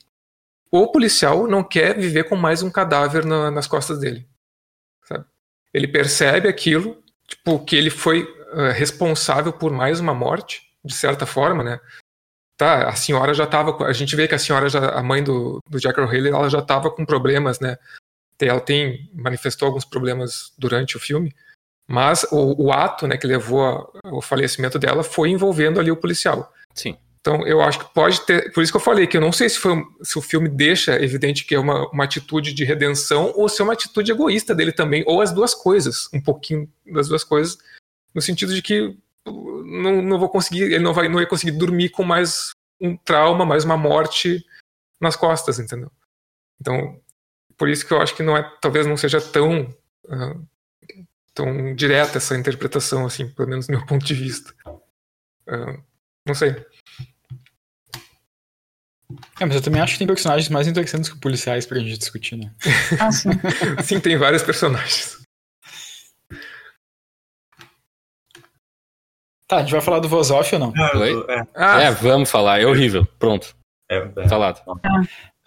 [0.71, 4.25] o policial, não quer viver com mais um cadáver na- nas costas dele.
[5.75, 11.25] Ele percebe aquilo, tipo, que ele foi eh, responsável por mais uma morte, de certa
[11.25, 11.81] forma, né?
[12.57, 13.85] Tá, a senhora já tava.
[13.85, 16.61] A gente vê que a senhora, já, a mãe do, do Jack O'Haley, ela já
[16.61, 17.77] tava com problemas, né?
[18.39, 21.35] Ela tem manifestou alguns problemas durante o filme,
[21.85, 26.53] mas o, o ato, né, que levou ao falecimento dela foi envolvendo ali o policial.
[26.73, 26.97] Sim.
[27.25, 29.49] Então eu acho que pode ter, por isso que eu falei que eu não sei
[29.49, 33.49] se, foi, se o filme deixa evidente que é uma, uma atitude de redenção ou
[33.49, 37.23] se é uma atitude egoísta dele também, ou as duas coisas, um pouquinho das duas
[37.23, 37.57] coisas,
[38.13, 38.95] no sentido de que
[39.27, 42.95] uh, não, não vou conseguir, ele não vai, não vai conseguir dormir com mais um
[42.95, 44.45] trauma, mais uma morte
[45.01, 45.91] nas costas, entendeu?
[46.61, 47.01] Então
[47.57, 49.75] por isso que eu acho que não é, talvez não seja tão
[50.07, 50.35] ah,
[51.33, 54.53] tão direta essa interpretação, assim, pelo menos do meu ponto de vista.
[55.47, 55.79] Ah,
[56.23, 56.63] não sei.
[59.39, 62.35] É, mas eu também acho que tem personagens mais interessantes que policiais pra gente discutir,
[62.37, 62.51] né?
[62.99, 63.29] Ah, sim.
[63.83, 65.17] Sim, tem vários personagens.
[69.47, 70.73] Tá, a gente vai falar do Vozoff ou não?
[70.75, 71.25] Ah, Oi?
[71.29, 72.59] é, Ah, É, vamos falar.
[72.59, 73.05] É horrível.
[73.19, 73.55] Pronto.
[73.91, 74.27] é, é.
[74.27, 74.59] Falado.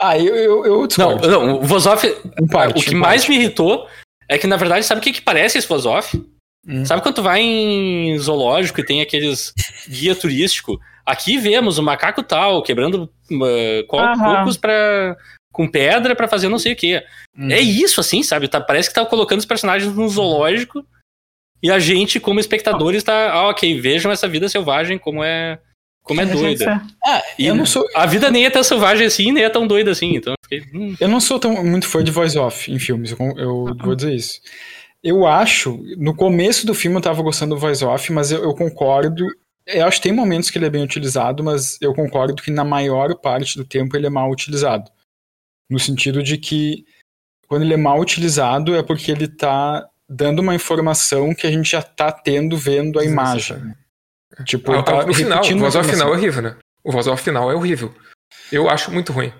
[0.01, 1.29] Ah, eu, eu, eu Não, discordo.
[1.29, 2.07] não, o Vozoff.
[2.41, 3.31] um parte, o que um mais parte.
[3.31, 3.89] me irritou
[4.29, 6.17] é que, na verdade, sabe o que, que parece esse Vozoff?
[6.69, 6.85] Hum.
[6.85, 9.55] Sabe quando tu vai em zoológico e tem aqueles
[9.89, 10.79] guia turístico?
[11.07, 15.16] Aqui vemos o macaco tal, quebrando uh, cocos pra,
[15.51, 17.03] com pedra pra fazer não sei o quê.
[17.37, 17.51] Hum.
[17.51, 18.47] É isso, assim, sabe?
[18.49, 20.85] Tá, parece que tá colocando os personagens no zoológico
[21.62, 23.33] e a gente, como espectadores, tá.
[23.33, 25.59] Ah, ok, vejam essa vida selvagem como é.
[26.03, 26.83] Como é doida.
[27.05, 29.66] Ah, E eu não sou, A vida nem é tão selvagem assim, nem é tão
[29.66, 30.14] doida assim.
[30.14, 30.79] Então eu fiquei.
[30.79, 33.95] hum, eu não sou tão muito fã de voice off em filmes, eu, eu vou
[33.95, 34.41] dizer isso.
[35.03, 38.55] Eu acho, no começo do filme eu tava gostando do voice off, mas eu, eu
[38.55, 39.25] concordo.
[39.67, 42.65] Eu acho que tem momentos que ele é bem utilizado, mas eu concordo que na
[42.65, 44.91] maior parte do tempo ele é mal utilizado.
[45.71, 46.85] No sentido de que
[47.47, 51.71] quando ele é mal utilizado é porque ele tá dando uma informação que a gente
[51.71, 53.59] já tá tendo vendo a imagem.
[53.59, 53.77] né?
[54.45, 56.57] Tipo, Ah, tá no final, o voz uma off final é horrível, né?
[56.83, 57.95] O voz off final é horrível.
[58.51, 59.33] Eu acho muito ruim.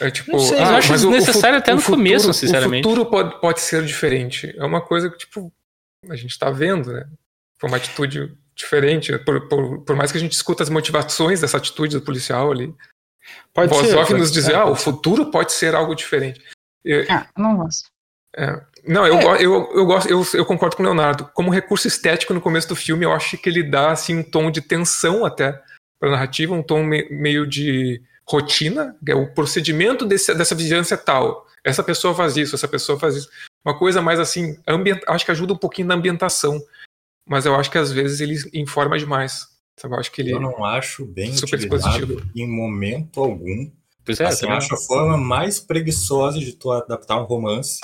[0.00, 2.86] É tipo, Não sei, ah, eu acho desnecessário até no futuro- começo, sinceramente.
[2.86, 4.54] O futuro pode, pode ser diferente.
[4.58, 5.50] É uma coisa que, tipo,
[6.10, 7.06] a gente tá vendo, né?
[7.58, 9.16] Foi uma atitude diferente.
[9.20, 12.74] Por, por, por mais que a gente escuta as motivações dessa atitude do policial ali.
[13.54, 16.40] Pode o ser, nos dizer, é, ah, o futuro pode ser algo diferente.
[16.84, 17.88] Eu- Ah, não gosto.
[18.36, 18.60] é.
[18.86, 19.42] Não, eu, É.
[19.44, 21.28] eu, eu gosto, eu, eu concordo com o Leonardo.
[21.34, 24.48] Como recurso estético no começo do filme, eu acho que ele dá assim um tom
[24.48, 25.60] de tensão até
[25.98, 30.94] para a narrativa, um tom me- meio de rotina, é o procedimento desse- dessa vigilância
[30.94, 31.46] é tal.
[31.64, 33.28] Essa pessoa faz isso, essa pessoa faz isso.
[33.64, 36.60] Uma coisa mais assim, ambient, acho que ajuda um pouquinho na ambientação,
[37.28, 39.46] mas eu acho que às vezes ele informa demais.
[39.78, 39.94] Sabe?
[39.94, 43.70] Eu acho que ele Eu não acho bem Super utilizado em momento algum.
[44.04, 47.80] Pois é, assim, também acho a forma mais preguiçosa de tu adaptar um romance.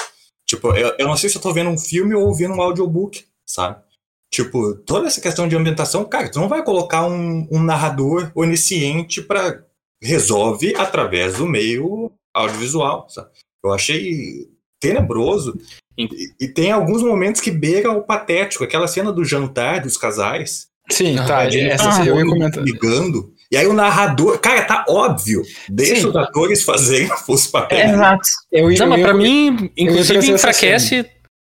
[0.46, 3.24] Tipo, eu, eu não sei se eu tô vendo um filme ou ouvindo um audiobook,
[3.44, 3.82] sabe?
[4.30, 9.20] Tipo, toda essa questão de ambientação, cara, tu não vai colocar um, um narrador onisciente
[9.20, 9.62] pra.
[10.02, 13.28] Resolve através do meio audiovisual, sabe?
[13.64, 14.48] Eu achei
[14.80, 15.56] tenebroso.
[15.96, 16.08] E,
[16.40, 18.64] e tem alguns momentos que beira o patético.
[18.64, 20.66] Aquela cena do jantar dos casais.
[20.90, 21.46] Sim, Ah, tá.
[21.46, 22.64] Ele Essa tá eu ia comentar.
[22.64, 23.32] ligando.
[23.50, 24.38] E aí o narrador.
[24.38, 25.42] Cara, tá óbvio.
[25.68, 26.08] Deixa Sim.
[26.08, 27.90] os atores fazerem os papéis.
[27.92, 28.28] Exato.
[28.50, 30.96] Eu, Não, eu mas pra mim, inclusive, enfraquece.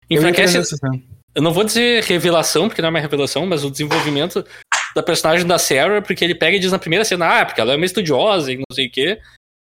[0.09, 0.59] eu Enfraquece.
[1.33, 4.45] Eu não vou dizer revelação, porque não é uma revelação, mas o desenvolvimento
[4.95, 7.73] da personagem da Sarah, porque ele pega e diz na primeira cena, ah, porque ela
[7.73, 9.19] é uma estudiosa e não sei o quê.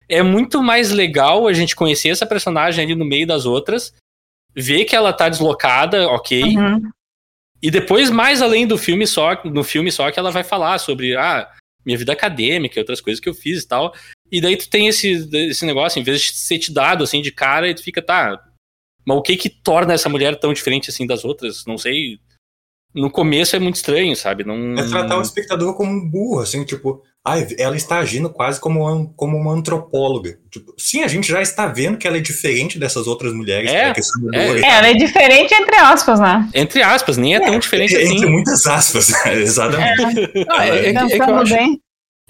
[0.09, 3.95] É muito mais legal a gente conhecer essa personagem ali no meio das outras,
[4.55, 6.43] ver que ela tá deslocada, ok.
[6.43, 6.91] Uhum.
[7.63, 11.17] E depois, mais além do filme só, no filme só, que ela vai falar sobre
[11.17, 11.51] ah,
[11.85, 13.95] minha vida acadêmica, outras coisas que eu fiz e tal.
[14.31, 17.33] E daí tu tem esse, esse negócio, em vez de ser te dado assim de
[17.33, 18.39] cara, e tu fica, tá.
[19.05, 21.65] Mas o que que torna essa mulher tão diferente assim das outras?
[21.65, 22.19] Não sei.
[22.95, 24.45] No começo é muito estranho, sabe?
[24.45, 24.75] Não...
[24.79, 28.81] É tratar o espectador como um burro, assim, tipo, ai, ela está agindo quase como
[28.81, 30.39] uma, como uma antropóloga.
[30.51, 33.71] Tipo, sim, a gente já está vendo que ela é diferente dessas outras mulheres.
[33.71, 34.51] É, a questão do é.
[34.51, 34.65] olho.
[34.65, 36.49] É, ela é diferente entre aspas, né?
[36.55, 38.27] Entre aspas, nem é tão diferente Entre assim.
[38.27, 40.03] muitas aspas, exatamente.
[40.61, 41.81] É, é que- é que eu acho, bem.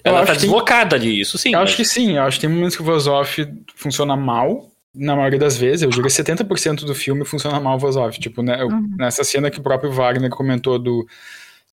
[0.05, 1.53] Ela tá que tem- deslocada ali, isso sim.
[1.53, 4.15] eu mas- acho que sim, eu acho que tem momentos que o voz off funciona
[4.17, 8.19] mal, na maioria das vezes, eu diria 70% do filme funciona mal o voz off.
[8.19, 8.95] Tipo, né, Uhum.
[8.97, 11.07] nessa cena que o próprio Wagner comentou do,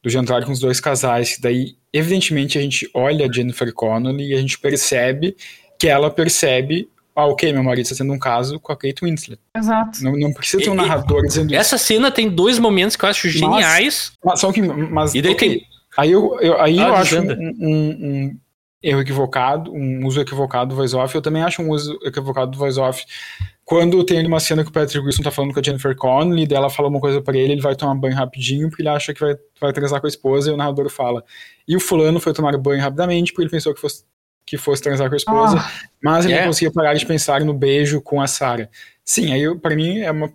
[0.02, 4.30] do jantar com os dois casais, que daí, evidentemente, a gente olha a Jennifer Connelly
[4.30, 5.36] e a gente percebe
[5.78, 9.38] que ela percebe, ah, ok, meu marido está tendo um caso com a Kate Winslet.
[9.56, 10.02] Exato.
[10.02, 11.60] Não, não precisa ter um E- narrador dizendo isso.
[11.60, 14.12] Essa cena tem dois momentos que eu acho geniais.
[14.24, 15.66] Mas, só que, mas, E daí ok, tem-
[15.96, 18.36] Aí eu, eu- aí Ah, eu acho um, um- um
[18.82, 21.14] erro equivocado, um uso equivocado do voice off.
[21.14, 23.04] Eu também acho um uso equivocado do voice off.
[23.64, 26.46] Quando tem ali uma cena que o Patrick Wilson tá falando com a Jennifer Connelly,
[26.46, 29.14] daí ela fala uma coisa pra ele, ele vai tomar banho rapidinho, porque ele acha
[29.14, 31.22] que vai, vai transar com a esposa, e o narrador fala.
[31.68, 34.02] E o fulano foi tomar banho rapidamente, porque ele pensou que fosse,
[34.44, 35.70] que fosse transar com a esposa, Ah.
[36.02, 36.40] mas ele É.
[36.40, 38.68] não conseguia parar de pensar no beijo com a Sarah.
[39.04, 40.32] Sim, aí pra mim é uma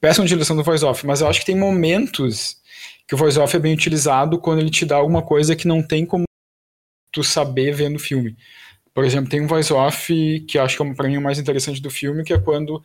[0.00, 2.56] péssima utilização do voice off, mas eu acho que tem momentos
[3.06, 5.80] que o voice off é bem utilizado quando ele te dá alguma coisa que não
[5.82, 6.24] tem como
[7.12, 8.36] tu saber vendo o filme.
[8.92, 11.38] Por exemplo, tem um voice off que eu acho que é pra mim o mais
[11.38, 12.82] interessante do filme, que é quando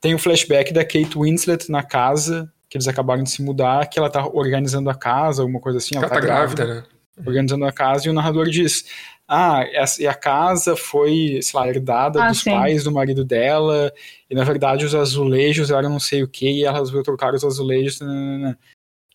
[0.00, 3.98] tem o flashback da Kate Winslet na casa, que eles acabaram de se mudar, que
[3.98, 5.96] ela tá organizando a casa, alguma coisa assim.
[5.96, 6.84] Ela tá grávida, né?
[7.24, 8.84] Organizando a casa, e o narrador diz:
[9.26, 9.64] Ah,
[9.98, 12.50] e a casa foi, sei lá, herdada Ah, dos sim.
[12.50, 13.90] pais do marido dela,
[14.28, 17.42] e na verdade os azulejos eram não sei o que, e ela resolveu trocar os
[17.42, 17.98] azulejos.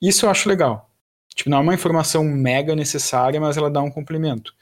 [0.01, 0.91] Isso eu acho legal.
[1.36, 4.54] Tipo, não é uma informação mega necessária, mas ela dá um complemento.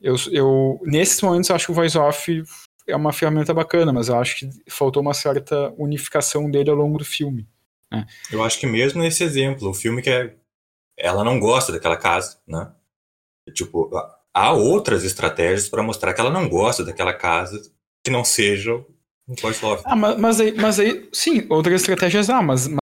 [0.00, 2.44] Eu, eu, nesses momentos eu acho que o voice off
[2.86, 6.98] é uma ferramenta bacana, mas eu acho que faltou uma certa unificação dele ao longo
[6.98, 7.48] do filme.
[8.30, 10.34] Eu acho que mesmo nesse exemplo, o filme que é.
[10.96, 12.72] Ela não gosta daquela casa, né?
[13.52, 13.90] Tipo,
[14.32, 17.60] há outras estratégias para mostrar que ela não gosta daquela casa
[18.04, 18.74] que não seja
[19.26, 19.82] um voice off.
[19.86, 22.78] Ah, mas, mas, aí, mas aí, sim, outras estratégias há, mas, mas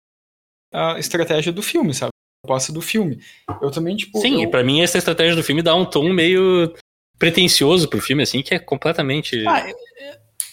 [0.71, 2.11] a estratégia do filme, sabe?
[2.41, 3.21] Proposta do filme.
[3.61, 4.19] Eu também, tipo.
[4.19, 6.73] Sim, eu, e pra mim essa estratégia do filme dá um tom meio
[7.17, 9.43] pretencioso pro filme, assim, que é completamente.
[9.47, 9.73] Ah, é,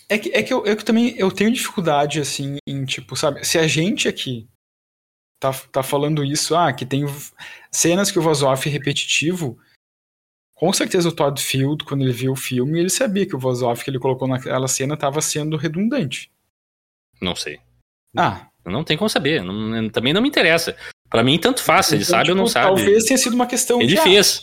[0.09, 3.45] é que, é que eu, eu que também eu tenho dificuldade, assim, em, tipo, sabe,
[3.45, 4.49] se a gente aqui
[5.41, 7.05] tá, tá falando isso, ah, que tem
[7.71, 9.59] cenas que o voz off é repetitivo,
[10.55, 13.61] com certeza o Todd Field, quando ele viu o filme, ele sabia que o voz
[13.61, 16.33] off que ele colocou naquela cena estava sendo redundante.
[17.21, 17.61] Não sei.
[18.17, 19.43] Ah, Não tem como saber.
[19.43, 20.75] não- também não me interessa.
[21.15, 21.93] Pra mim, tanto faz.
[21.93, 22.67] Ele então, sabe ou não tipo, sabe.
[22.67, 24.43] Talvez tenha sido uma questão Ele de, ah, fez.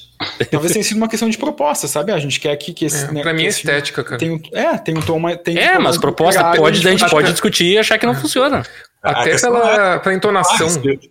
[0.50, 2.14] Talvez tenha sido uma questão de proposta, sabe?
[2.14, 3.04] A gente quer que, que esse.
[3.06, 4.18] É, né, pra mim é estética, cara.
[4.18, 5.38] Tem um, é, tem um tom mais.
[5.44, 8.06] Tem É, um mas tom proposta pode, a gente pode que- discutir e achar que
[8.06, 8.64] não funciona.
[9.04, 10.68] A Até questão é- pela, pela entonação.
[10.68, 11.08] Ah,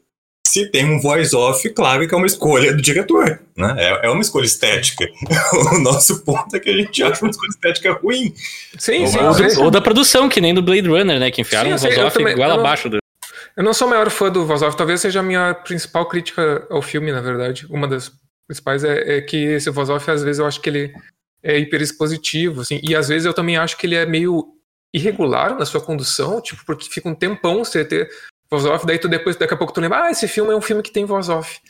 [0.48, 3.74] se, tem um voice off, claro que é uma escolha do diretor, né?
[3.78, 5.04] É, é uma escolha estética.
[5.74, 8.32] o nosso ponto é que a gente acha uma escolha estética ruim.
[8.78, 9.62] Sim, sim, Ou, eu do- sei.
[9.62, 11.30] ou da produção, que nem do Blade Runner, né?
[11.30, 12.99] Que enfiaram Sim, um eu sei, voz eu off também- igual eu abaixo do.
[13.57, 16.66] Eu não sou o maior fã do Voz Off, talvez seja a minha principal crítica
[16.70, 17.66] ao filme, na verdade.
[17.70, 18.11] Uma das
[18.48, 20.92] principais é, é que esse Voz Off, às vezes, eu acho que ele
[21.42, 24.46] é hiperexpositivo, assim, e às vezes eu também acho que ele é meio
[24.94, 28.11] irregular na sua condução, tipo, porque fica um tempão você ter
[28.51, 30.61] voz off, daí tu depois, daqui a pouco tu lembra, ah, esse filme é um
[30.61, 31.61] filme que tem voz off.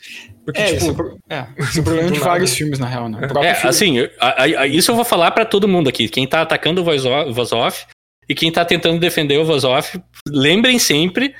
[0.43, 2.25] Porque, É, tipo, esse é o é, esse é o problema de nada.
[2.25, 3.17] vários filmes, na real, né?
[3.19, 6.09] O próprio É, filme- assim, a- a- isso eu vou falar pra todo mundo aqui.
[6.09, 7.85] Quem tá atacando o voz off, voz off
[8.27, 11.35] e quem tá tentando defender o voz off, lembrem sempre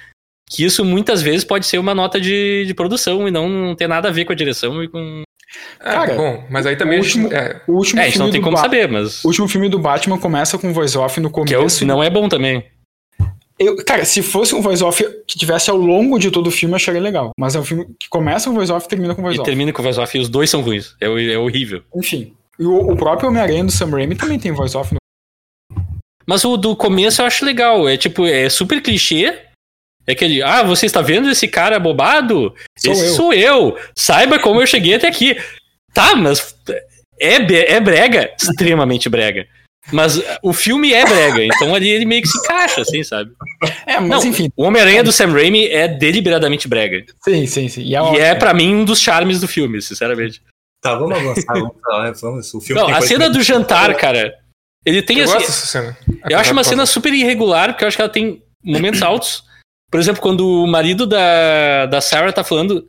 [0.54, 3.88] que isso muitas vezes pode ser uma nota de, de produção e não, não ter
[3.88, 5.24] nada a ver com a direção e com.
[5.80, 8.20] é, Cara, bom, mas aí também o a gente- último- é, O último É, filme
[8.26, 9.24] não tem do como Ba- saber, mas.
[9.24, 11.86] O último filme do Batman começa com voice off no Que é começo.
[11.86, 12.64] não é bom também.
[13.60, 16.74] Eu, cara, se fosse um voice off que tivesse ao longo de todo o filme,
[16.74, 17.30] eu acharia legal.
[17.38, 19.48] Mas é um filme que começa com voice off e termina com voice E off.
[19.48, 20.96] termina com o voz off e os dois são ruins.
[21.00, 21.84] É, é horrível.
[21.96, 22.34] Enfim.
[22.58, 25.00] E o, o próprio Homem-Aranha do Sam Raimi também tem voice off no
[26.26, 27.88] Mas o do começo eu acho legal.
[27.88, 29.38] É tipo, é super clichê.
[30.08, 32.54] É aquele, ah, você está vendo esse cara bobado?
[32.78, 33.14] Sou esse eu.
[33.14, 33.78] sou eu.
[33.96, 35.38] Saiba como eu cheguei até aqui.
[35.94, 36.56] Tá, mas
[37.20, 37.36] é,
[37.76, 39.48] é brega, extremamente brega.
[39.92, 43.32] Mas o filme é brega, então ali ele meio que se encaixa, assim, sabe?
[43.86, 44.50] É, mas Não, enfim.
[44.56, 47.04] o Homem-Aranha do Sam Raimi é deliberadamente brega.
[47.24, 47.82] Sim, sim, sim.
[47.82, 50.42] E é, E é, pra mim, um dos charmes do filme, sinceramente.
[50.82, 51.54] Tá, vamos avançar.
[51.54, 54.34] vamos falar, vamos, o filme Não, tem a cena do jantar, cara,
[54.86, 55.34] ele tem eu assim.
[55.34, 55.98] gosto dessa cena.
[56.30, 59.44] Eu acho uma cena super irregular, porque eu acho que ela tem momentos altos.
[59.92, 62.88] Por exemplo, quando o marido da, da Sarah tá falando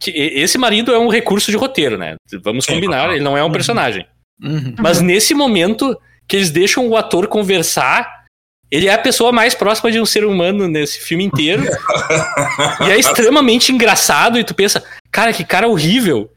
[0.00, 2.16] que esse marido é um recurso de roteiro, né?
[2.42, 4.04] Vamos combinar, ele não é um personagem.
[4.42, 4.74] Uhum.
[4.78, 5.96] Mas nesse momento
[6.26, 8.20] que eles deixam o ator conversar
[8.70, 11.64] Ele é a pessoa mais próxima de um ser humano nesse filme inteiro.
[12.86, 16.30] e é extremamente engraçado, e tu pensa, cara, que cara horrível.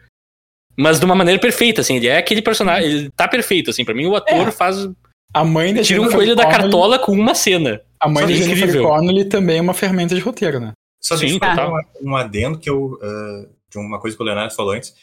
[0.76, 1.98] Mas de uma maneira perfeita, assim.
[1.98, 2.90] Ele é aquele personagem.
[2.90, 3.86] Ele tá perfeito, assim.
[3.86, 4.52] Pra mim, o ator É.
[4.52, 4.90] faz.
[5.32, 7.82] A mãe Tira um coelho da cartola com uma cena.
[8.04, 8.88] A mãe da que Jennifer incrível.
[8.90, 10.74] Connelly também é uma fermenta de roteiro, né?
[11.02, 11.74] Só Sim, deixa eu total.
[12.02, 12.98] um, um adendo que eu.
[13.02, 14.94] ah, de uma coisa que o Leonardo falou antes,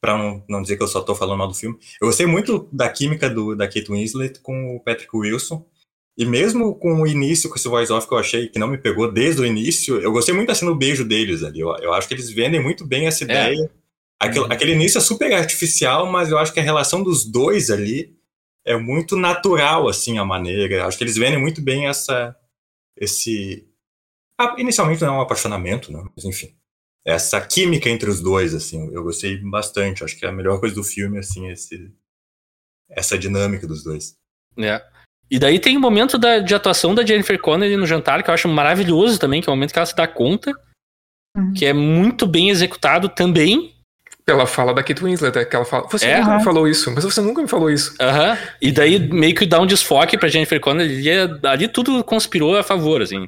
[0.00, 1.78] pra não, não dizer que eu só tô falando mal do filme.
[2.00, 5.64] Eu gostei muito da química do, da Kate Winslet com o Patrick Wilson.
[6.16, 9.10] E mesmo com o início, com esse voice-off que eu achei que não me pegou
[9.12, 11.60] desde o início, eu gostei muito assim no beijo deles ali.
[11.60, 13.70] Eu, eu acho que eles vendem muito bem essa ideia.
[14.20, 14.52] Aquele, Uhum.
[14.52, 18.17] aquele início é super artificial, mas eu acho que a relação dos dois ali
[18.64, 20.86] é muito natural, assim, a maneira.
[20.86, 22.36] Acho que eles vendem muito bem essa.
[22.96, 23.66] Esse.
[24.38, 26.04] ah, inicialmente não é um apaixonamento, né?
[26.14, 26.54] Mas enfim.
[27.06, 30.04] Essa química entre os dois, assim, eu gostei bastante.
[30.04, 31.90] Acho que é a melhor coisa do filme, assim, esse,
[32.90, 34.14] essa dinâmica dos dois.
[34.58, 34.84] É.
[35.30, 38.34] E daí tem o momento da, de atuação da Jennifer Connelly no jantar, que eu
[38.34, 40.52] acho maravilhoso também, que é o momento que ela se dá conta,
[41.36, 41.52] Uhum.
[41.52, 43.77] que é muito bem executado também.
[44.28, 46.18] Pela fala da Kate Winslet, é que ela fala, você É?
[46.18, 46.38] nunca Aham.
[46.38, 47.94] me falou isso, mas você nunca me falou isso.
[47.98, 48.36] Aham.
[48.60, 51.00] E daí meio que dá um desfoque pra Jennifer Connelly.
[51.00, 53.26] E é- ali tudo conspirou a favor, assim.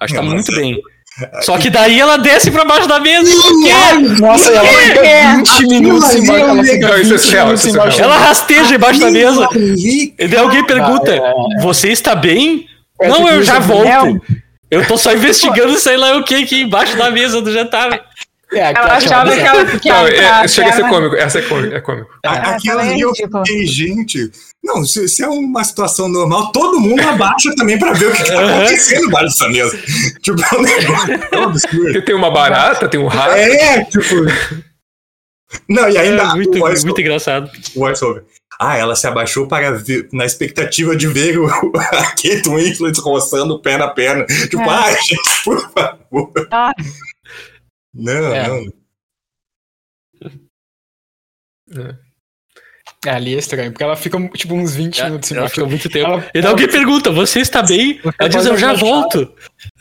[0.00, 0.80] Acho que tá Não, muito bem.
[1.42, 3.30] Só que daí ela desce pra baixo da mesa.
[3.30, 4.20] Quê?
[4.22, 5.02] Nossa, ela fica
[5.36, 6.44] 20 minutos mas embaixo.
[6.44, 7.96] Ela eu- fica Não, isso é 20 surreal, minutos isso é embaixo.
[7.98, 8.10] surreal.
[8.16, 9.48] Ela rasteja embaixo da mesa.
[9.52, 12.66] Ali, E daí alguém pergunta: Ah, Você está bem?
[13.02, 14.18] É, Não, eu já volto.
[14.70, 18.00] Eu tô só investigando sei lá o que aqui embaixo da mesa do jantar.
[18.52, 19.64] É, Ela achava que ela.
[19.78, 22.10] Que Não, a- é- a chega a ser perna- cômico, essa é cômico, é cômico.
[22.24, 24.30] A- Ela Aquela é ali eu fiquei, gente.
[24.64, 28.22] Não, se, se é uma situação normal, todo mundo abaixa também pra ver o que,
[28.24, 29.78] que tá acontecendo embaixo dessa mesa.
[30.22, 32.02] Tipo, é um negócio é absurdo.
[32.02, 33.32] Tem uma barata, tem um rato.
[33.34, 34.14] É, tipo.
[35.68, 37.50] Não, e ainda É muito, o voice- muito engraçado.
[37.74, 38.24] o voice-over.
[38.60, 43.54] Ah, ela se abaixou para ver, na expectativa de ver o, a Kate Winslet roçando
[43.54, 44.24] o pé na perna.
[44.26, 44.68] Tipo, É.
[44.68, 46.48] ai, gente, por favor.
[46.50, 46.72] Ah,
[47.98, 48.48] Não, É.
[48.48, 48.64] não.
[53.06, 55.54] É, ali é estranho, porque ela fica tipo uns 20 minutos Ela embaixo.
[55.54, 56.06] fica muito tempo.
[56.10, 58.00] Ela- E daí alguém pergunta: Você está bem?
[58.18, 59.32] Ela diz: Eu já volto.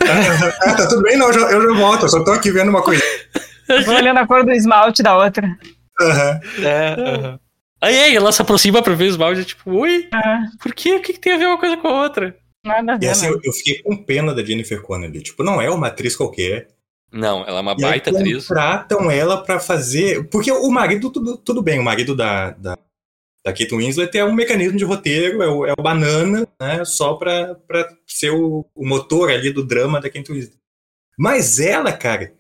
[0.02, 0.06] Ah,
[0.78, 2.84] tá tudo bem, não, eu já, eu já volto, eu só tô aqui vendo uma
[2.84, 3.02] coisa.
[3.86, 5.48] tô olhando a cor do esmalte da outra.
[6.00, 6.40] Aham.
[6.64, 7.40] É, aham.
[7.82, 10.96] Aí, aí ela se aproxima pra ver o esmalte, tipo, oi, Ah, por quê?
[10.96, 12.36] O que, que tem a ver uma coisa com a outra?
[12.66, 13.10] nada a E ver.
[13.10, 13.32] assim, né?
[13.34, 15.22] eu, eu fiquei com pena da Jennifer Connelly.
[15.22, 16.68] Tipo, não é uma atriz qualquer.
[17.12, 18.48] Não, ela é uma E aí baita atriz.
[18.48, 20.28] contratam ela pra fazer.
[20.30, 22.74] Porque o marido, tudo, tudo bem, o marido da, da,
[23.46, 26.84] da Kate Winslet é um mecanismo de roteiro, é o, é o banana, né?
[26.86, 30.58] Só pra, pra ser o, o motor ali do drama da Kate Winslet.
[31.18, 32.34] Mas ela, cara,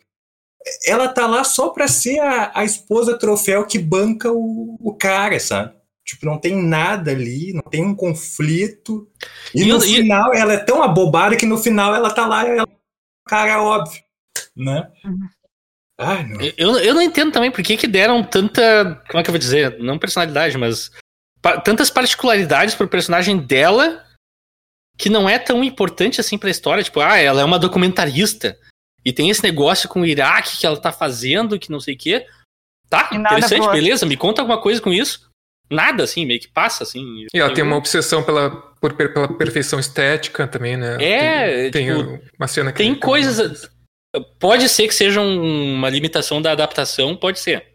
[0.85, 5.39] ela tá lá só pra ser a, a esposa troféu que banca o, o cara,
[5.39, 5.73] sabe?
[6.05, 9.09] Tipo, não tem nada ali, não tem um conflito.
[9.55, 12.25] E, E no eu- e- final, ela é tão abobada que no final ela tá
[12.27, 12.67] lá, ela,
[13.27, 14.01] cara, óbvio,
[14.57, 14.87] né?
[15.05, 15.27] Uhum.
[15.99, 16.41] Ai, não.
[16.57, 19.01] Eu, eu não entendo também por que, que deram tanta.
[19.09, 19.79] Como é que eu vou dizer?
[19.79, 20.91] Não personalidade, mas.
[21.41, 24.03] pa- tantas particularidades pro personagem dela
[24.97, 26.83] que não é tão importante assim pra história.
[26.83, 28.57] Tipo, ah, ela é uma documentarista.
[29.03, 31.97] E tem esse negócio com o Iraque que ela tá fazendo, que não sei o
[31.97, 32.25] quê.
[32.89, 34.05] Tá, interessante, beleza.
[34.05, 35.27] Me conta alguma coisa com isso.
[35.69, 37.25] Nada, assim, meio que passa, assim.
[37.33, 38.49] E ela tem uma obsessão pela,
[38.79, 40.95] por, pela perfeição estética também, né?
[41.03, 43.69] É, tem, tem tipo, uma cena que Tem coisas.
[44.39, 47.65] Pode ser que seja um- uma limitação da adaptação, pode ser.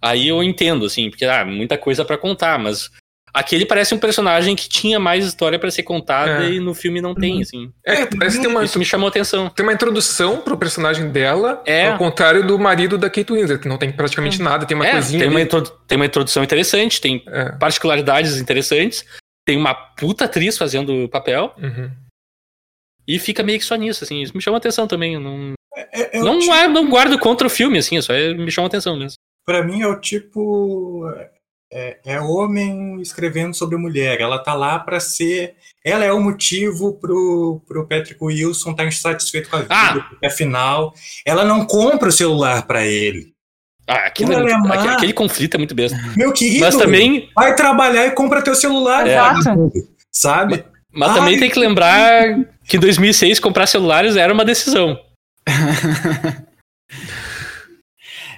[0.00, 2.90] Aí eu entendo, assim, porque ah, muita coisa pra contar, mas
[3.32, 6.50] aquele parece um personagem que tinha mais história pra ser contada É.
[6.54, 7.72] e no filme não tem, assim.
[7.86, 9.48] É, parece que tem uma, Isso me chamou atenção.
[9.48, 11.88] tem uma introdução pro personagem dela, É.
[11.88, 14.92] ao contrário do marido da Kate Winslet, que não tem praticamente nada, tem uma É,
[14.92, 15.48] coisinha tem, uma ali.
[15.86, 19.04] tem uma introdução interessante, tem É, particularidades interessantes,
[19.46, 21.90] tem uma puta atriz fazendo o papel uhum.
[23.06, 24.20] e fica meio que só nisso, assim.
[24.20, 25.18] Isso me chama atenção também.
[25.18, 25.52] Não,
[25.92, 28.50] É, é o não, tipo- é- não guardo contra o filme, assim, só é- me
[28.50, 29.16] chama atenção mesmo.
[29.44, 31.04] Pra mim é o tipo.
[31.74, 34.20] É, é homem escrevendo sobre mulher.
[34.20, 35.54] Ela tá lá pra ser.
[35.84, 39.74] Ela é o motivo pro, pro Patrick Wilson estar insatisfeito com a vida.
[39.74, 40.06] Ah!
[40.10, 40.92] Porque, afinal,
[41.24, 43.32] ela não compra o celular pra ele.
[43.88, 45.98] Ah, aquilo é é muito- aquele, aquele conflito é muito besta.
[46.16, 49.06] Meu querido, Mas também vai trabalhar e compra teu celular.
[49.06, 49.72] Exato.
[50.10, 50.64] Sabe?
[50.92, 54.96] Mas Ai, também tem que lembrar que em 2006 comprar celulares era uma decisão.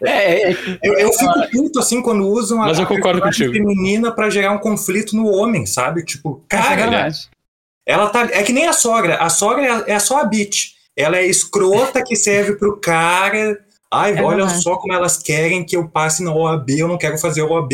[0.03, 4.53] É, é, Eu, eu fico puto assim quando usam a, Mas a feminina pra gerar
[4.53, 6.05] um conflito no homem, sabe?
[6.05, 7.29] Tipo, é cara, verdade.
[7.87, 8.29] Ela tá.
[8.33, 9.17] É que nem a sogra.
[9.17, 10.73] A sogra é, é só a bitch.
[10.97, 13.59] Ela é escrota que serve pro cara.
[13.93, 14.63] Ai, É olha verdade.
[14.63, 17.73] só como elas querem que eu passe na OAB, eu não quero fazer OAB.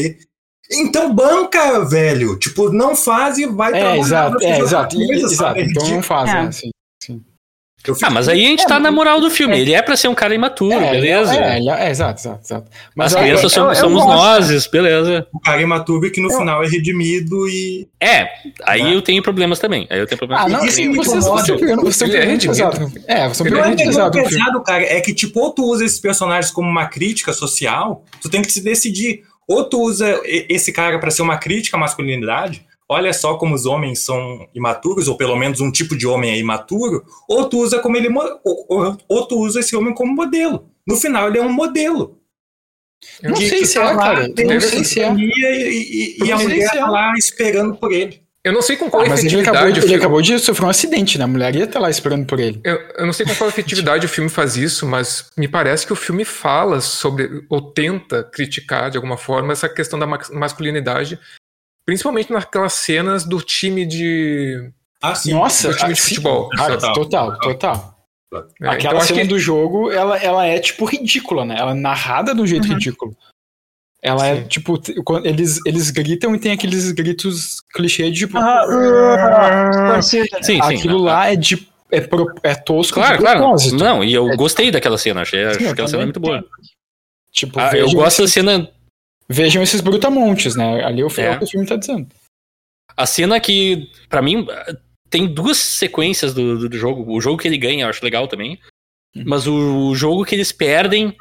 [0.73, 2.39] Então banca, velho.
[2.39, 5.35] Tipo, não faz e vai É, trabalhar exato, pra é, fazer exato, coisa, exato.
[5.37, 5.63] sabe?
[5.63, 6.33] Então não faz, É.
[6.35, 6.41] né?
[6.49, 6.71] Assim.
[7.87, 9.57] Eu fico- Ah, mas aí a gente tá na moral do filme.
[9.57, 9.61] É.
[9.61, 11.35] Ele é pra ser um cara imaturo, É, beleza.
[11.35, 12.71] É, é, é, exato, exato, exato.
[12.99, 15.27] As eu- crianças eu- somos, eu somos nós, beleza.
[15.33, 17.89] o cara imaturo que no final é redimido e.
[18.01, 18.29] É,
[18.65, 18.95] aí Né?
[18.95, 19.87] eu tenho problemas também.
[19.89, 22.49] Aí eu tenho problemas Ah, não, Isso me vocês vocês pegando você Ele é redimido.
[22.71, 22.93] pesado.
[23.07, 24.83] É, você é Não é pesado cara.
[24.85, 28.53] É que, tipo, ou tu usa esses personagens como uma crítica social, tu tem que
[28.53, 29.23] se decidir.
[29.49, 33.65] Ou tu usa esse cara pra ser uma crítica à masculinidade, olha só como os
[33.67, 37.79] homens são imaturos, ou pelo menos um tipo de homem é imaturo, ou tu usa
[37.79, 38.09] como ele
[38.45, 40.69] ou, ou- ou tu usa esse homem como modelo.
[40.87, 42.19] No final, ele é um modelo.
[43.23, 44.29] Não Que- sei que se tá é, lá, cara.
[44.29, 45.11] Não sei se é.
[45.15, 46.79] E, e- e a mulher é.
[46.79, 48.23] tá lá esperando por ele.
[48.43, 50.23] Eu não sei com qual Ah, mas ele efetividade acabou, de, o ele filme- acabou
[50.23, 51.25] de sofrer um acidente, né?
[51.25, 52.59] A mulher ia estar lá esperando por ele.
[52.65, 55.93] Eu, eu não sei com qual efetividade o filme faz isso, mas me parece que
[55.93, 61.19] o filme fala sobre, ou tenta criticar de alguma forma, essa questão da mas- masculinidade,
[61.85, 64.71] principalmente naquelas cenas do time de.
[65.03, 65.33] Ah, sim.
[65.33, 66.09] Nossa, do time de ah, sim.
[66.09, 66.49] futebol.
[66.51, 66.95] Cara, sabe?
[66.95, 67.97] total, total.
[68.33, 71.57] É, Aquela então acho cena que do jogo, ela, ela é, tipo, ridícula, né?
[71.59, 72.75] Ela é narrada de um jeito Uhum.
[72.75, 73.17] ridículo.
[74.03, 74.49] Ela é, Sim.
[74.49, 78.39] tipo, t- quando eles, eles gritam e tem aqueles gritos clichê de, tipo...
[78.39, 78.65] Ah,
[79.93, 80.43] torcida.
[80.43, 80.77] Sim, sim.
[80.77, 81.69] aquilo lá é de...
[81.91, 83.39] É, pro- é tosco Claro, de claro.
[83.41, 83.77] propósito.
[83.77, 85.23] Não, e eu É- gostei daquela cena.
[85.23, 86.07] Achei, acho Sim, eu aquela cena também.
[86.07, 86.45] muito boa.
[87.33, 88.71] Tipo, Ah, eu gosto da cena.
[89.31, 90.85] Vejam esses brutamontes, né?
[90.85, 91.37] Ali é o, É.
[91.37, 92.09] o que o filme tá dizendo.
[92.97, 94.47] A cena que, pra mim,
[95.09, 97.11] tem duas sequências do, do, jogo.
[97.11, 98.59] O jogo que ele ganha, eu acho legal também.
[99.15, 99.25] Uhum.
[99.27, 101.17] Mas o, o jogo que eles perdem.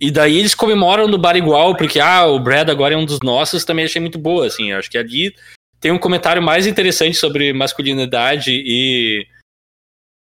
[0.00, 3.20] E daí eles comemoram no bar igual, porque, ah, o Brad agora é um dos
[3.20, 4.72] nossos, também achei muito boa, assim.
[4.72, 5.34] Acho que ali
[5.78, 9.26] tem um comentário mais interessante sobre masculinidade e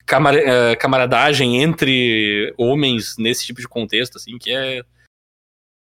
[0.04, 4.82] camar- eh, camaradagem entre homens nesse tipo de contexto, assim, que é.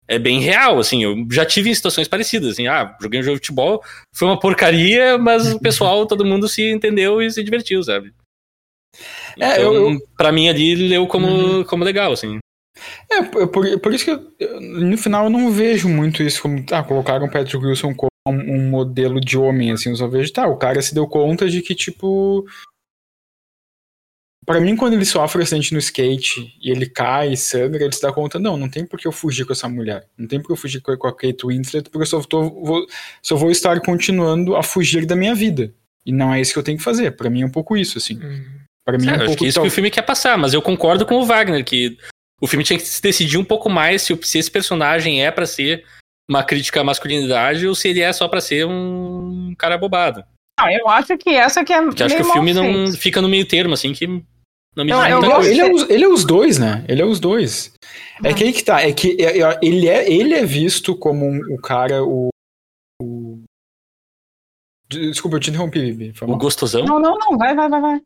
[0.08, 1.04] É bem real, assim.
[1.04, 2.68] Eu já tive em situações parecidas, assim.
[2.68, 3.82] Ah, joguei um jogo de futebol,
[4.14, 8.14] foi uma porcaria, mas o pessoal, todo mundo se entendeu e se divertiu, sabe?
[9.40, 11.64] É, então, eu- pra mim ali leu como, Uhum.
[11.64, 12.38] como legal, assim.
[13.12, 13.48] É, por,
[13.80, 17.26] por- isso que eu- eu, no final eu não vejo muito isso como, ah, colocaram
[17.26, 20.58] o Patrick Wilson como um, um modelo de homem, assim, eu só vejo, tá, o
[20.58, 22.46] cara se deu conta de que, tipo...
[24.46, 27.94] Pra mim, quando ele sofre um acidente no skate e ele cai e sangra, ele
[27.94, 30.06] se dá conta, não, não tem por que eu fugir com essa mulher.
[30.18, 32.86] Não tem por que eu fugir com a Kate Winslet, porque eu só, tô, vou,
[33.22, 35.74] só vou estar continuando a fugir da minha vida.
[36.06, 37.12] E não é isso que eu tenho que fazer.
[37.12, 38.16] Pra mim é um pouco isso, assim.
[38.22, 38.44] Hum.
[38.86, 39.90] Pra mim É, é um eu acho pouco que é isso tal- que o filme
[39.92, 41.98] quer passar, mas eu concordo com o Wagner, que
[42.42, 45.32] o filme tinha que se decidir um pouco mais se, o- se esse personagem é
[45.32, 45.86] pra ser
[46.30, 50.24] uma crítica à masculinidade ou se ele é só pra ser um cara bobado.
[50.60, 53.22] Ah, eu acho que essa que é Porque eu acho que o filme não fica
[53.22, 54.08] no meio termo, assim, que
[54.76, 55.50] não me Eu- muita gosto-.
[55.50, 56.84] Ele é, os, ele é os dois, né?
[56.88, 57.74] Ele é os dois.
[58.24, 58.36] É Uhum.
[58.36, 58.82] que aí que tá.
[58.82, 62.30] É que é- é- ele é, ele é visto como um- o cara, o.
[63.02, 63.42] o-
[64.90, 66.14] Desculpa, eu te interrompi, Bibi.
[66.22, 66.86] O gostosão.
[66.86, 68.02] Não, não, não, vai, vai, vai, vai.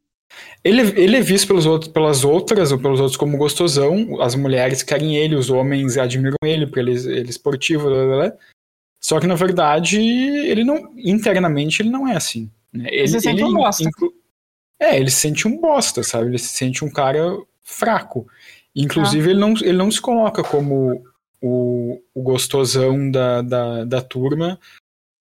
[0.64, 4.22] Ele, ele é visto pelos outros, pelas outras ou pelos outros como gostosão.
[4.22, 7.90] As mulheres querem ele, os homens admiram ele porque ele, ele é esportivo.
[7.90, 8.34] Blá, blá, blá.
[9.04, 10.94] Só que na verdade, ele não.
[10.98, 12.50] Internamente, ele não é assim.
[12.74, 12.88] né?
[12.92, 13.84] Ele, sente ele um bosta.
[13.84, 14.14] inclu-
[14.80, 16.28] É, ele se sente um bosta, sabe?
[16.28, 17.22] Ele se sente um cara
[17.64, 18.28] fraco.
[18.76, 21.04] Inclusive, ele, não, ele não se coloca como
[21.42, 24.60] o, o gostosão da, da, da turma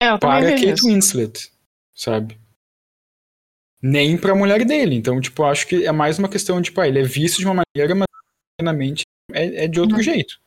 [0.02, 0.86] É, para Kate isso.
[0.86, 1.50] Winslet,
[1.94, 2.38] sabe?
[3.82, 4.94] Nem pra mulher dele.
[4.94, 7.38] Então, tipo, eu acho que é mais uma questão de, tipo, ah, ele é visto
[7.38, 8.06] de uma maneira, mas
[8.60, 10.02] internamente é, é de outro Uhum.
[10.02, 10.38] jeito.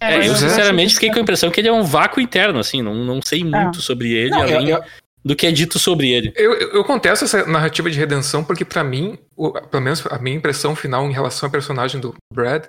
[0.00, 2.58] É, mas eu sinceramente que- fiquei com a impressão que ele é um vácuo interno,
[2.60, 4.84] assim, não, não sei muito sobre ele, Não, além eu- eu-
[5.24, 6.32] do que é dito sobre ele.
[6.36, 10.36] Eu, eu contesto essa narrativa de redenção porque, pra mim, o- pelo menos a minha
[10.36, 12.64] impressão final em relação ao personagem do Brad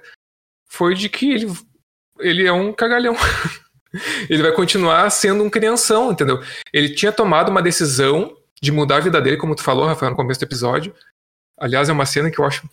[0.69, 1.51] foi de que ele,
[2.19, 3.15] ele é um cagalhão.
[4.29, 6.41] ele vai continuar sendo um crianção, entendeu?
[6.73, 10.17] Ele tinha tomado uma decisão de mudar a vida dele, como tu falou, Rafael, no
[10.17, 10.93] começo do episódio.
[11.59, 12.67] Aliás, é uma cena que eu acho.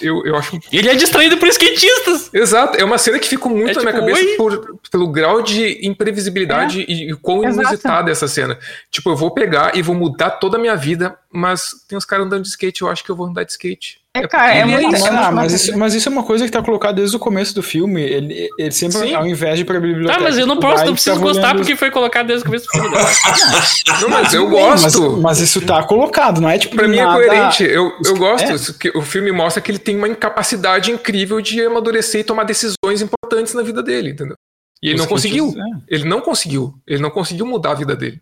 [0.00, 0.58] Eu, eu acho.
[0.72, 2.28] Ele é distraído por skatistas!
[2.34, 5.40] Exato, é uma cena que ficou muito É na minha tipo, cabeça por- pelo grau
[5.42, 7.68] de imprevisibilidade e, e quão Exato.
[7.68, 8.58] inusitada é essa cena.
[8.90, 12.26] Tipo, eu vou pegar e vou mudar toda a minha vida, mas tem os caras
[12.26, 14.01] andando de skate, eu acho que eu vou andar de skate.
[14.14, 14.94] É, cara, é muito.
[14.94, 17.18] isso, é Ah, mas, isso, mas isso é uma coisa que tá colocada desde o
[17.18, 18.02] começo do filme.
[18.02, 19.14] Ele, ele sempre, Sim.
[19.14, 20.18] ao invés de ir pra biblioteca.
[20.18, 22.42] Tá, mas eu não estudar, posso, não preciso ficava gostar olhando- porque foi colocado desde
[22.42, 22.90] o começo do filme.
[22.90, 23.00] né?
[24.02, 25.16] Não, mas eu bem, mas- gosto.
[25.16, 26.76] Mas, isso tá colocado, não é tipo.
[26.76, 27.64] Pra mim é nada- coerente.
[27.64, 28.44] Eu, eu gosto.
[28.50, 28.98] É.
[28.98, 33.54] O filme mostra que ele tem uma incapacidade incrível de amadurecer e tomar decisões importantes
[33.54, 34.34] na vida dele, entendeu?
[34.82, 35.54] E ele Os não conseguiu.
[35.56, 35.94] é.
[35.94, 36.74] Ele não conseguiu.
[36.86, 38.20] Ele não conseguiu mudar a vida dele.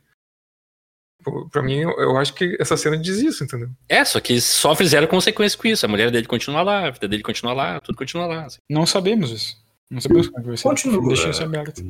[1.50, 3.68] Pra mim, eu- acho que essa cena diz isso, entendeu?
[3.88, 5.84] É, só que sofre zero consequência com isso.
[5.84, 8.44] A mulher dele continua lá, a vida dele continua lá, tudo continua lá.
[8.46, 8.58] assim.
[8.68, 9.56] Não sabemos isso.
[9.90, 10.62] Não sabemos como vai ser.
[10.62, 11.08] Continua.
[11.08, 11.80] Deixa isso aberto.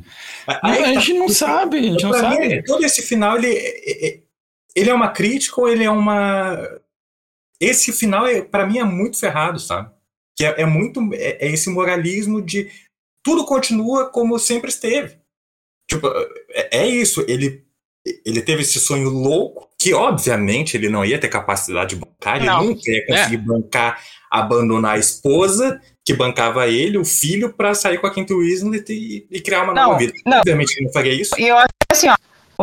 [0.46, 2.62] Aí Não, a tá- gente não sabe, a gente não Pra mim, sabe.
[2.64, 4.20] todo esse final, ele, é- é-
[4.74, 6.56] ele é uma crítica ou ele é uma.
[7.60, 9.90] Esse final, é, para mim, é muito ferrado, sabe?
[10.36, 11.00] Que é, é muito.
[11.12, 12.70] É, é esse moralismo de
[13.22, 15.18] tudo continua como sempre esteve.
[15.88, 16.08] Tipo,
[16.50, 17.22] é, é isso.
[17.28, 17.62] Ele,
[18.24, 22.46] ele teve esse sonho louco, que obviamente ele não ia ter capacidade de bancar, ele
[22.46, 22.64] Não.
[22.64, 28.06] nunca ia conseguir bancar, abandonar a esposa que bancava ele, o filho, pra sair com
[28.06, 30.12] a Kate Winslet e, e criar uma Não, nova vida.
[30.24, 30.38] não.
[30.38, 31.34] Obviamente ele não faria isso.
[31.38, 32.16] E eu acho que assim, ó,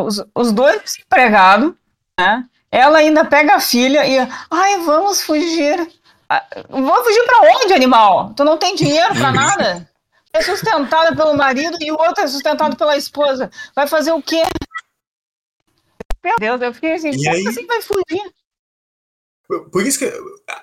[0.04, 1.74] os, os dois desempregados,
[2.20, 2.44] né?
[2.72, 4.18] Ela ainda pega a filha e,
[4.52, 5.88] ai, vamos fugir.
[6.30, 8.34] Ah, Vamos fugir pra onde, animal?
[8.36, 9.90] Tu não tem dinheiro pra nada?
[10.34, 13.50] É sustentada pelo marido e o outro é sustentado pela esposa.
[13.74, 14.42] Vai fazer o quê?
[16.28, 18.32] Meu Deus, eu fiquei assim, E como aí- assim vai fugir?
[19.72, 20.12] Por isso que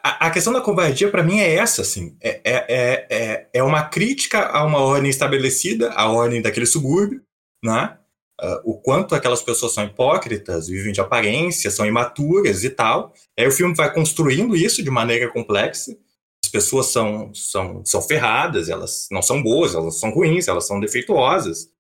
[0.03, 2.17] a, questão da covardia para mim é essa, assim.
[2.21, 7.23] É, é, é, é- é uma crítica a uma ordem estabelecida, a ordem daquele subúrbio,
[7.65, 7.97] né?
[8.39, 13.15] Ah, o quanto aquelas pessoas são hipócritas, vivem de aparência, são imaturas e tal.
[13.39, 15.97] Aí o filme vai construindo isso de maneira complexa.
[16.45, 20.79] As pessoas são, são, são ferradas, elas não são boas, elas são ruins, elas são
[20.79, 21.71] defeituosas,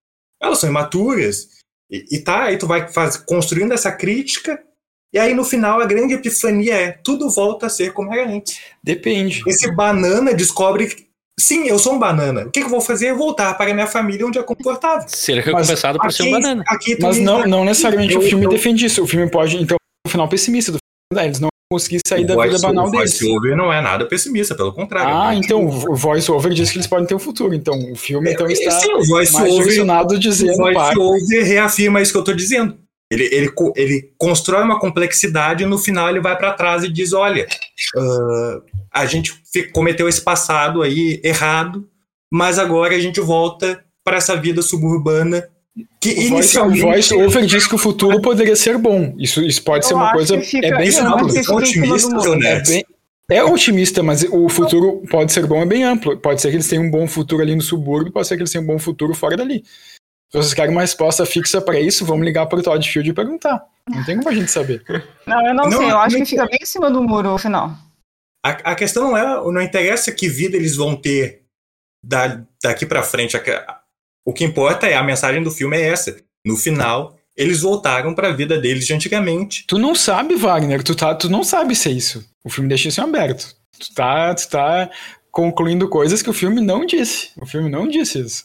[0.40, 1.48] elas são imaturas.
[1.94, 4.60] E, e tá, aí tu vai faz, construindo essa crítica
[5.14, 8.58] e aí, no final, a grande epifania é tudo volta a ser como era antes.
[8.82, 9.44] Depende.
[9.46, 11.06] Esse banana descobre que,
[11.38, 12.46] sim, eu sou um banana.
[12.46, 13.06] O que, que eu vou fazer?
[13.06, 15.08] É voltar para a minha família onde é confortável.
[15.08, 16.64] Ser recompensado por ser um banana.
[16.66, 19.04] aqui Mas não, não necessariamente eu- o filme eu- defende isso.
[19.04, 20.78] O filme pode, então, o final pessimista do
[21.12, 21.24] filme.
[21.28, 23.18] Eles não conseguir sair da o vida voice- banal o deles.
[23.18, 25.14] voice over não é nada pessimista, pelo contrário.
[25.14, 27.54] Ah, É então o voice over diz que eles podem ter um futuro.
[27.54, 30.74] Então o filme então É, está sim, o voice mais over, direcionado o dizendo voice
[30.74, 30.98] para.
[31.00, 32.76] over reafirma isso que eu estou dizendo.
[33.12, 37.12] Ele, ele, ele constrói uma complexidade e no final ele vai para trás e diz:
[37.12, 37.46] olha,
[37.96, 38.60] ah,
[38.92, 39.32] a gente
[39.72, 41.86] cometeu esse passado aí errado,
[42.32, 45.48] mas agora a gente volta para essa vida suburbana
[46.00, 49.14] que O voice, o inicialmente voice over diz que o futuro poderia ser bom.
[49.18, 50.40] Isso, isso pode Eu ser uma coisa.
[50.40, 51.36] fica- é bem amplo.
[51.36, 52.16] é otimista,
[52.46, 52.84] É, bem-
[53.30, 56.16] é otimista, mas o futuro pode ser bom, é bem amplo.
[56.18, 58.52] Pode ser que eles tenham um bom futuro ali no subúrbio, pode ser que eles
[58.52, 59.64] tenham um bom futuro fora dali.
[60.30, 63.12] Se vocês querem uma resposta fixa para isso, vamos ligar para o Todd Field e
[63.14, 63.64] perguntar.
[63.88, 64.82] Não tem como a gente saber.
[65.26, 67.38] Não, eu não, Não, sei, eu acho que fica bem em cima do muro o
[67.38, 67.70] final.
[68.44, 71.42] A, a questão não é, não interessa que vida eles vão ter
[72.04, 73.36] da, daqui para frente.
[73.36, 73.80] A-
[74.26, 76.16] O que importa é a mensagem do filme é essa.
[76.46, 79.64] No final, eles voltaram para a vida deles de antigamente.
[79.66, 82.24] Tu não sabe, Wagner, tu, tá, tu não sabe se é isso.
[82.44, 83.54] O filme deixa isso em aberto.
[83.78, 84.90] Tu tá, tu tá
[85.30, 87.30] concluindo coisas que o filme não disse.
[87.40, 88.44] O filme não disse isso.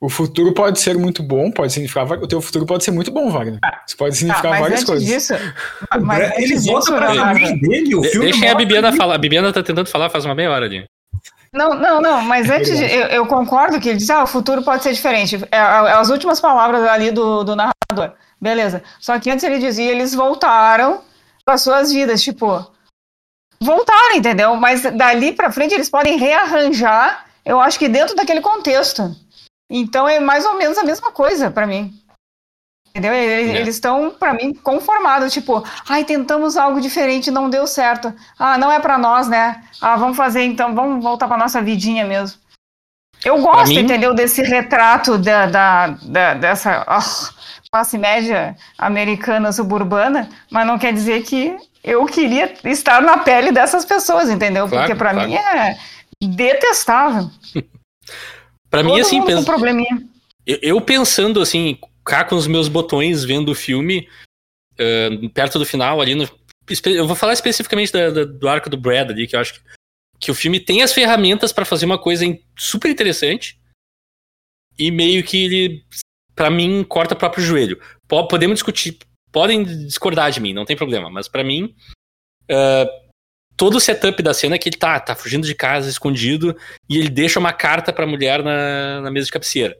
[0.00, 2.04] O futuro pode ser muito bom, pode significar.
[2.12, 3.58] O teu futuro pode ser muito bom, Wagner.
[3.86, 5.08] Isso pode Tá, significar mas várias antes coisas.
[5.08, 5.34] disso.
[5.34, 7.94] O Mas ele volta disso, para a Leonardo, família dele.
[7.94, 9.14] O filme Deixem a Bibiana falar.
[9.14, 10.84] A Bibiana tá tentando falar faz uma meia hora ali.
[11.54, 14.64] Não, não, não, mas antes de, eu, eu concordo que ele diz, ah, o futuro
[14.64, 15.36] pode ser diferente.
[15.52, 18.16] É, é as últimas palavras ali do, do narrador.
[18.40, 18.82] Beleza.
[18.98, 21.00] Só que antes ele dizia, eles voltaram
[21.44, 22.66] para suas vidas, tipo,
[23.62, 24.56] voltaram, entendeu?
[24.56, 29.14] Mas dali para frente eles podem rearranjar, eu acho que dentro daquele contexto.
[29.70, 31.94] Então é mais ou menos a mesma coisa para mim.
[32.96, 33.12] Entendeu?
[33.12, 33.56] Eles É.
[33.60, 35.32] eles estão, para mim, conformados.
[35.32, 38.14] Tipo, ai, tentamos algo diferente, não deu certo.
[38.38, 39.64] Ah, não é para nós, né?
[39.80, 42.38] Ah, vamos fazer então, vamos voltar para nossa vidinha mesmo.
[43.24, 47.00] Eu gosto, mim- entendeu, desse retrato da, da, da- dessa ah,
[47.72, 53.84] classe média americana suburbana, mas não quer dizer que eu queria estar na pele dessas
[53.84, 54.68] pessoas, entendeu?
[54.68, 55.28] Claro, Porque para claro.
[55.28, 55.76] mim é
[56.22, 57.28] detestável.
[58.70, 60.02] Pra mim, assim, mundo com pens- probleminha.
[60.46, 64.08] eu, eu pensando assim, cá com os meus botões vendo o filme,
[64.78, 66.28] ah, perto do final ali, no-
[66.86, 69.60] eu vou falar especificamente da- da- do arco do Brad ali, que eu acho que,
[70.20, 72.24] que o filme tem as ferramentas pra fazer uma coisa
[72.56, 73.58] super interessante
[74.78, 75.84] e meio que ele,
[76.34, 77.80] pra mim, corta o próprio joelho.
[78.08, 78.98] Po- podemos discutir,
[79.30, 81.74] podem discordar de mim, não tem problema, mas pra mim,
[82.50, 82.86] ah,
[83.56, 86.56] todo o setup da cena é que ele tá, tá fugindo de casa, escondido,
[86.88, 89.78] e ele deixa uma carta pra mulher na, na mesa de cabeceira.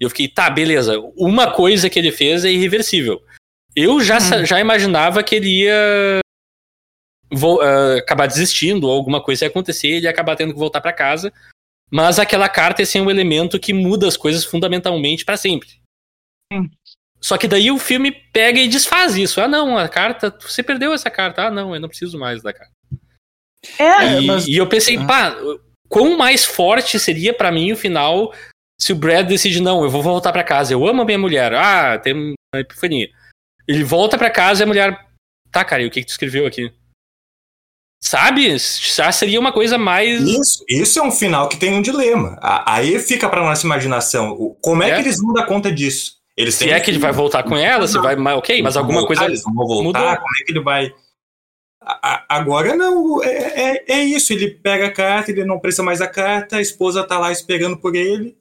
[0.00, 0.98] E eu fiquei, tá, beleza.
[1.16, 3.22] Uma coisa que ele fez é irreversível.
[3.76, 6.20] Eu já, sa- já imaginava que ele ia
[7.32, 10.80] vo- ah, acabar desistindo, ou alguma coisa ia acontecer, ele ia acabar tendo que voltar
[10.80, 11.32] pra casa.
[11.90, 15.68] Mas aquela carta é assim, um elemento que muda as coisas fundamentalmente pra sempre.
[16.52, 16.70] Sim.
[17.20, 19.40] Só que daí o filme pega e desfaz isso.
[19.40, 21.44] Ah, não, a carta, você perdeu essa carta.
[21.46, 22.72] Ah, não, eu não preciso mais da carta.
[23.78, 25.06] É, E, mas- e eu pensei, Ah.
[25.06, 25.36] pá,
[25.88, 28.34] quão mais forte seria pra mim o final
[28.80, 31.54] se o Brad decide, não, eu vou voltar pra casa, eu amo a minha mulher,
[31.54, 33.08] ah, tem uma epifania.
[33.66, 35.06] Ele volta pra casa e a mulher,
[35.50, 36.70] tá, cara, e o que, que tu escreveu aqui?
[38.02, 38.54] Sabe?
[38.58, 40.20] Já seria uma coisa mais.
[40.22, 42.36] Isso, isso é um final que tem um dilema.
[42.42, 44.36] A- Aí fica pra nossa imaginação.
[44.62, 44.94] Como é, É.
[44.96, 46.16] que eles vão dar conta disso?
[46.36, 48.14] Eles Se é que ele vai voltar com ela, se vai.
[48.34, 49.24] Ok, mas Eles alguma voltar, coisa.
[49.24, 50.16] Eles vão voltar, mudou.
[50.16, 50.94] como é que ele vai.
[51.82, 53.28] A- a- Agora não, é,
[53.78, 54.32] é, é isso.
[54.34, 57.78] Ele pega a carta, ele não precisa mais da carta, a esposa tá lá esperando
[57.78, 58.36] por ele.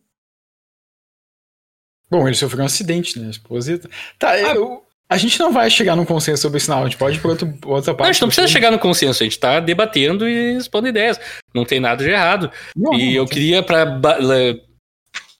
[2.18, 3.28] Bom, ele sofreu um acidente, né?
[3.28, 3.80] A esposa.
[4.20, 4.40] Tá, Ah.
[4.56, 7.22] eu- a gente não vai chegar num consenso sobre esse sinal, a gente pode ir
[7.22, 8.10] por outro, outra Não, parte.
[8.10, 8.54] a gente não precisa filme.
[8.54, 11.20] chegar no consenso, a gente tá debatendo e expondo ideias.
[11.54, 12.52] Não tem nada de errado.
[12.76, 14.56] Não, E não, eu tem- queria, la-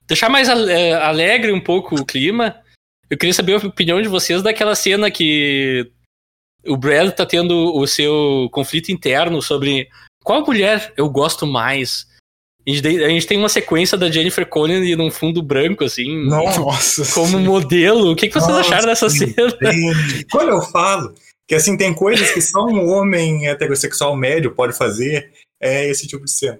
[0.06, 2.56] deixar mais eh, alegre um pouco o clima,
[3.10, 5.90] eu queria saber a opinião de vocês daquela cena que
[6.66, 9.88] o Brad tá tendo o seu conflito interno sobre
[10.22, 12.06] qual mulher eu gosto mais.
[12.66, 16.24] A gente, de- a gente tem uma sequência da Jennifer Connelly num fundo branco, assim,
[16.26, 17.04] Nossa.
[17.14, 18.10] como modelo.
[18.12, 19.32] O que, que vocês Nossa, acharam dessa sim.
[19.34, 19.52] cena?
[20.30, 21.12] Quando eu falo
[21.46, 25.30] que assim tem coisas que só um homem heterossexual médio pode fazer,
[25.60, 26.58] é esse tipo de cena.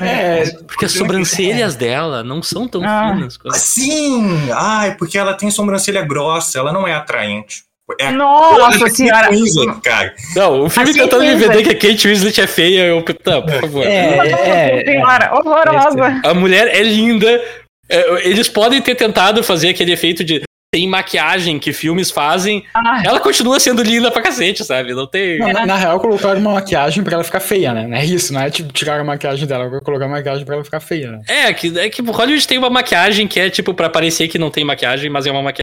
[0.00, 3.12] É, Porque as sobrancelhas dela não são tão Ah.
[3.14, 3.36] finas.
[3.36, 4.50] quanto- Sim!
[4.54, 7.64] Ai, porque ela tem sobrancelha grossa, ela não é atraente.
[7.98, 9.30] É a Nossa Kate senhora!
[9.30, 10.14] Winslet, cara.
[10.36, 11.62] Não, o filme Assim tentando me vender é.
[11.62, 13.04] que a Kate Winslet é feia, eu.
[13.26, 13.86] Não, por favor.
[13.86, 14.84] É, é, é.
[14.84, 16.20] senhora, horrorosa!
[16.24, 17.42] A mulher é linda.
[17.88, 20.42] É, Eles podem ter tentado fazer aquele efeito de
[20.72, 22.64] tem maquiagem que filmes fazem.
[22.72, 24.94] Ai, Ela continua sendo linda pra cacete, sabe?
[24.94, 25.38] Não tem.
[25.38, 27.88] Não, na, na real, colocaram uma maquiagem pra ela ficar feia, né?
[27.88, 30.64] Não é isso, não é tipo tirar a maquiagem dela, agora colocar maquiagem pra ela
[30.64, 31.20] ficar feia, né?
[31.26, 34.48] É, que, é que Hollywood tem uma maquiagem que é tipo pra parecer que não
[34.48, 35.60] tem maquiagem, mas é uma maquiagem.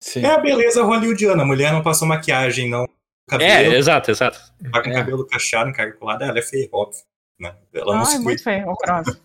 [0.00, 0.24] Sim.
[0.24, 1.42] É a beleza hollywoodiana.
[1.42, 2.84] A mulher não passou maquiagem, não.
[2.84, 2.88] É,
[3.30, 4.38] Cabelo, exato, exato.
[4.72, 4.94] tá com é.
[4.94, 7.02] cabelo cacheado, encaracolado, ela é feia, óbvio.
[7.38, 7.54] Né?
[7.74, 9.20] Ela não ai se muito feio, horrorosa.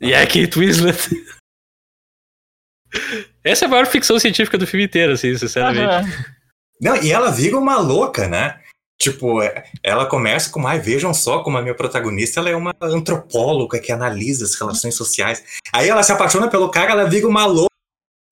[0.00, 0.98] E é a Kate Winslet.
[3.42, 5.84] Essa é a maior ficção científica do filme inteiro, assim, sinceramente.
[5.84, 6.24] Aham.
[6.80, 8.60] Não, e ela vira uma louca, né?
[9.00, 12.74] Tipo, é- ela começa com, ai, vejam só como a minha protagonista, ela é uma
[12.80, 15.44] antropóloga que analisa as relações sociais.
[15.72, 17.73] Aí ela se apaixona pelo cara, ela vira uma louca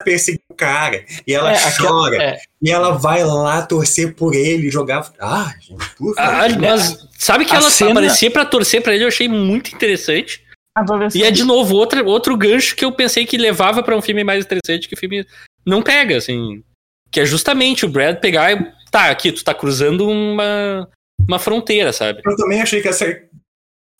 [0.03, 1.03] perseguir o cara.
[1.25, 2.23] E ela É, aquela- chora.
[2.23, 2.37] é.
[2.61, 5.11] E ela vai lá torcer por ele, jogar...
[5.19, 6.59] Ah, gente, por Ah, favor.
[6.59, 10.43] mas sabe que A ela cena- aparecia pra torcer pra ele, eu achei muito interessante.
[11.13, 14.23] E é de novo outra, outro gancho que eu pensei que levava pra um filme
[14.23, 15.25] mais interessante que o filme
[15.65, 16.63] não pega, assim.
[17.11, 18.71] Que é justamente o Brad pegar e.
[18.89, 20.87] Tá, aqui, tu tá cruzando uma,
[21.27, 22.21] uma fronteira, sabe?
[22.25, 23.05] Eu também achei que essa...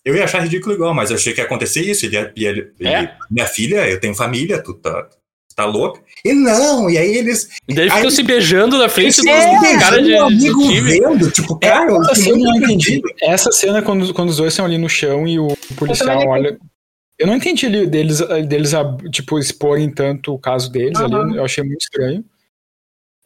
[0.05, 2.05] Eu ia achar ridículo igual, mas eu achei que ia acontecer isso.
[2.05, 3.15] Ele, ele, ele- É?
[3.31, 5.07] Minha filha, eu tenho família, tu tá,
[5.55, 6.01] tá louca?
[6.25, 7.49] E não, e aí eles...
[7.67, 10.81] E daí ficam Aí- se beijando na frente do Esse cara de, um amigo time.
[10.81, 13.01] vendo, tipo, É, cara, essa eu cena eu não entendi.
[13.21, 16.57] Essa cena, quando, quando os dois estão ali no chão e o policial não olha.
[17.19, 18.71] Eu não entendi ali deles, deles
[19.11, 21.21] tipo, exporem tanto o caso deles Aham.
[21.23, 22.23] ali, eu achei muito estranho.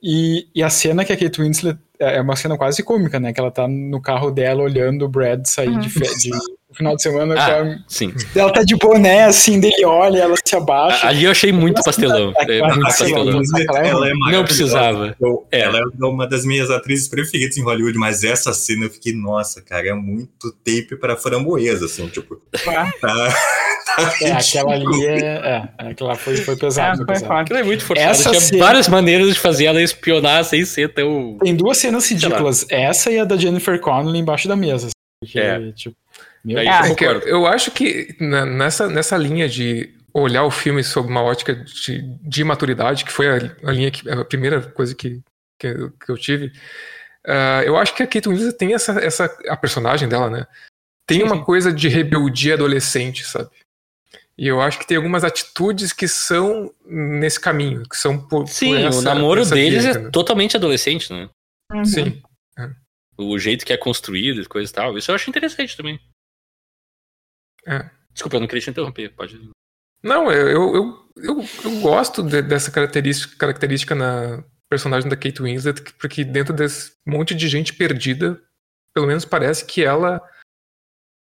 [0.04, 3.34] E, e a cena que a Kate Winslet é é uma cena quase cômica, né?
[3.34, 5.80] Que ela tá no carro dela olhando o Brad sair Uhum.
[5.80, 6.30] de, de
[6.78, 7.36] final de semana.
[7.38, 7.64] Ah.
[7.64, 8.14] com Sim.
[8.36, 11.08] Ela tá de boné, assim, dele olha, ela se abaixa.
[11.08, 12.34] Ali eu achei muito pastelão.
[12.38, 13.40] É Aquela- muito Aquela- Kate pastelão.
[13.40, 15.16] Aquela é ela é Não precisava.
[15.20, 15.60] Eu- É.
[15.62, 19.62] Ela é uma das minhas atrizes preferidas em Hollywood, mas essa cena eu fiquei, nossa,
[19.62, 22.40] cara, é muito tape para framboesa, assim, tipo.
[22.68, 22.92] Ah.
[23.02, 23.34] Tá,
[23.96, 25.18] tá É, aquela ali é.
[25.80, 26.98] é aquela foi, foi É, pesada.
[26.98, 27.34] foi pesada.
[27.40, 28.10] Aquilo é muito forçado.
[28.12, 31.38] Essa Tinha cena- várias maneiras de fazer ela espionar sem ser tão.
[31.42, 32.66] Tem duas cenas ridículas.
[32.70, 34.88] Essa e a da Jennifer Connelly embaixo da mesa.
[34.88, 35.72] assim, Porque, É.
[35.72, 35.96] tipo,
[36.48, 37.28] meu Aí eu É concordo.
[37.28, 42.02] eu acho que na- nessa, nessa linha de olhar o filme sob uma ótica de,
[42.22, 45.22] de maturidade, que foi a, a linha que a primeira coisa que,
[45.60, 46.52] que, eu, que eu tive,
[47.28, 50.48] ah, eu acho que a Kate Winslet tem essa, essa a personagem dela, né?
[51.08, 51.44] Tem Sim, uma sim.
[51.44, 53.50] coisa de rebeldia adolescente, sabe?
[54.38, 58.48] E eu acho que tem algumas atitudes que são nesse caminho, que são por, por
[58.48, 60.12] Sim, essa- o namoro deles via, é entendeu?
[60.12, 61.30] totalmente adolescente, né?
[61.74, 61.86] Uhum.
[61.86, 62.22] Sim.
[63.18, 64.98] O jeito que é construído e coisa e tal.
[64.98, 66.00] Isso eu acho interessante também.
[67.68, 67.90] É.
[68.14, 69.10] Desculpa, eu não queria te interromper.
[69.14, 69.52] Pode.
[70.02, 70.76] Não, eu, eu,
[71.18, 76.54] eu, eu, gosto de- dessa característica, característica na personagem da Kate Winslet, que- porque dentro
[76.54, 78.42] desse monte de gente perdida,
[78.94, 80.22] pelo menos parece que ela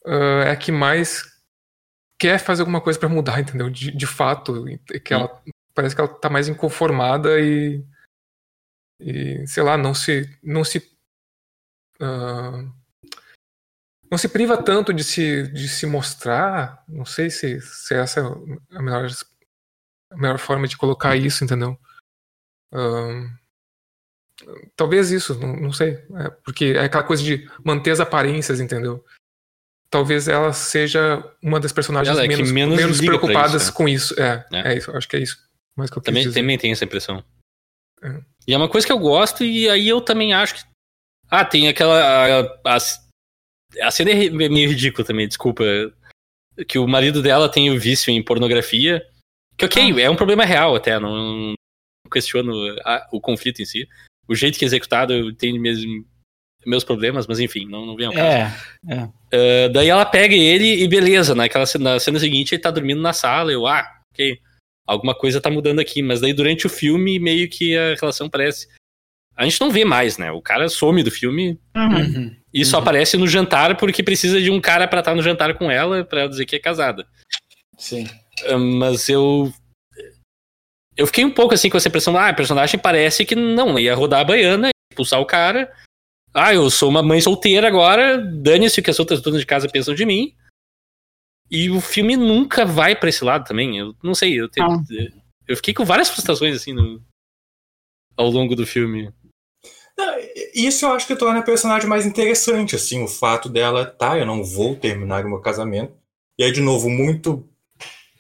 [0.07, 1.25] ah, é a que mais
[2.21, 3.69] quer fazer alguma coisa pra mudar, entendeu?
[3.71, 4.65] De, de fato,
[5.05, 5.43] que ela
[5.75, 7.85] parece que ela tá mais inconformada e,
[9.01, 10.81] e sei lá, não se não se
[12.01, 12.65] ah,
[14.11, 16.83] não se priva tanto de se, de se mostrar.
[16.89, 19.07] Não sei se, se essa é a melhor,
[20.13, 21.79] a melhor forma de colocar isso, entendeu?
[22.73, 23.29] Ahn,
[24.75, 25.95] talvez isso, não, não sei.
[26.17, 29.05] É, porque é aquela coisa de manter as aparências, entendeu?
[29.89, 33.77] Talvez ela seja uma das personagens é menos, menos menos preocupadas isso, né?
[33.77, 34.21] com isso.
[34.21, 34.73] É, É.
[34.73, 34.77] é.
[34.77, 34.91] isso.
[34.97, 35.39] Acho que é isso.
[35.77, 37.25] Mas que eu Também, também tem essa impressão.
[38.03, 38.21] É.
[38.49, 40.63] E é uma coisa que eu gosto, e aí eu também acho que.
[41.31, 42.01] Ah, tem aquela.
[42.43, 43.06] a- as-
[43.83, 45.65] A cena é meio ridícula também, desculpa.
[46.69, 49.03] Que o marido dela tem o vício em pornografia.
[49.57, 50.01] Que ok, ah.
[50.01, 51.55] é um problema real até, não,
[52.11, 52.53] questiono
[52.85, 53.89] a, o conflito em si.
[54.29, 56.05] O jeito que é executado tem mesmo
[56.67, 58.27] meus problemas, mas enfim, não, não vem ao caso.
[58.27, 59.05] É, é.
[59.05, 63.01] Uh, daí ela pega ele e beleza, naquela cena, na cena seguinte ele tá dormindo
[63.01, 64.37] na sala, eu, ah, ok,
[64.87, 68.69] alguma coisa tá mudando aqui, mas daí durante o filme meio que a relação parece.
[69.37, 70.33] A gente não vê mais, né?
[70.33, 72.35] O cara some do filme Uhum.
[72.61, 72.83] E só Uhum.
[72.83, 76.21] aparece no jantar porque precisa de um cara pra estar no jantar com ela pra
[76.21, 77.07] ela dizer que é casada.
[77.79, 78.05] Sim.
[78.49, 79.53] Uh, mas eu.
[80.97, 83.95] Eu fiquei um pouco assim com essa impressão, ah, a personagem parece que não, ia
[83.95, 85.71] rodar a baiana, expulsar o cara.
[86.33, 89.69] Ah, eu sou uma mãe solteira agora, dane-se o que as outras donas de casa
[89.69, 90.35] pensam de mim.
[91.51, 93.79] E o filme nunca vai pra esse lado também.
[93.79, 94.83] Eu não sei, eu, tenho, Ah.
[95.47, 97.03] eu fiquei com várias frustrações assim no-
[98.17, 99.13] ao longo do filme.
[100.55, 104.27] Isso eu acho que torna a personagem mais interessante, assim, o fato dela, tá, eu
[104.27, 105.95] não vou terminar o meu casamento.
[106.39, 107.49] E aí, de novo, muito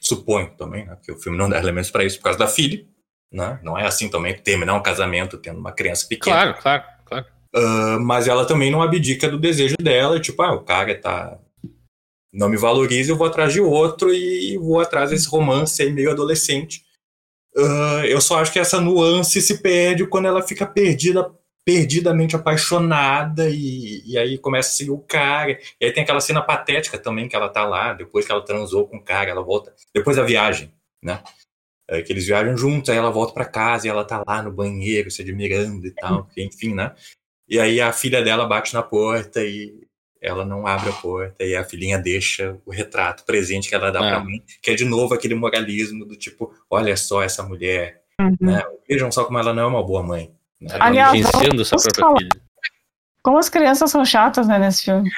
[0.00, 2.86] suponho também, né, que o filme não dá elementos pra isso por causa da filha,
[3.32, 3.58] né?
[3.62, 6.54] Não é assim também terminar um casamento tendo uma criança pequena.
[6.54, 7.26] Claro, claro, claro.
[7.54, 11.38] Ah, mas ela também não abdica do desejo dela, tipo, ah, o cara tá
[12.32, 16.10] não me valoriza, eu vou atrás de outro e vou atrás desse romance aí meio
[16.10, 16.84] adolescente.
[17.56, 21.30] Ah, eu só acho que essa nuance se perde quando ela fica perdida,
[21.66, 25.58] perdidamente apaixonada e, e aí começa a seguir o cara.
[25.80, 28.86] E aí tem aquela cena patética também que ela tá lá, depois que ela transou
[28.86, 30.72] com o cara, ela volta, depois da viagem,
[31.02, 31.20] né?
[31.90, 34.52] É, que eles viajam juntos, aí ela volta pra casa e ela tá lá no
[34.52, 36.94] banheiro, se admirando e tal, enfim, né?
[37.48, 39.86] E aí a filha dela bate na porta e
[40.20, 44.04] ela não abre a porta e a filhinha deixa o retrato presente que ela dá
[44.04, 44.10] É.
[44.10, 48.36] pra mim, que é de novo aquele moralismo do tipo, olha só essa mulher, Uhum.
[48.40, 48.62] né?
[48.88, 50.32] Vejam só como ela não é uma boa mãe.
[50.60, 50.68] Né?
[50.74, 51.30] Ela Aliás, sua
[51.78, 52.18] própria falar.
[52.18, 52.30] filha.
[53.22, 55.10] Como as crianças são chatas, né, nesse filme.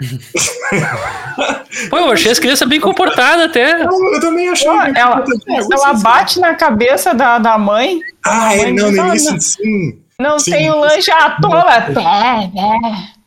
[1.90, 3.82] Pô, eu achei as crianças bem comportadas até.
[3.84, 4.66] Eu, eu também achei.
[4.68, 5.24] Pô, ela,
[5.72, 8.00] ela bate na cabeça da, da mãe.
[8.24, 10.02] Ah, é, mãe não, no "Ah, início não." sim.
[10.20, 10.50] Não Sim.
[10.50, 11.72] tem o lanche à toa.
[11.72, 13.18] É, é.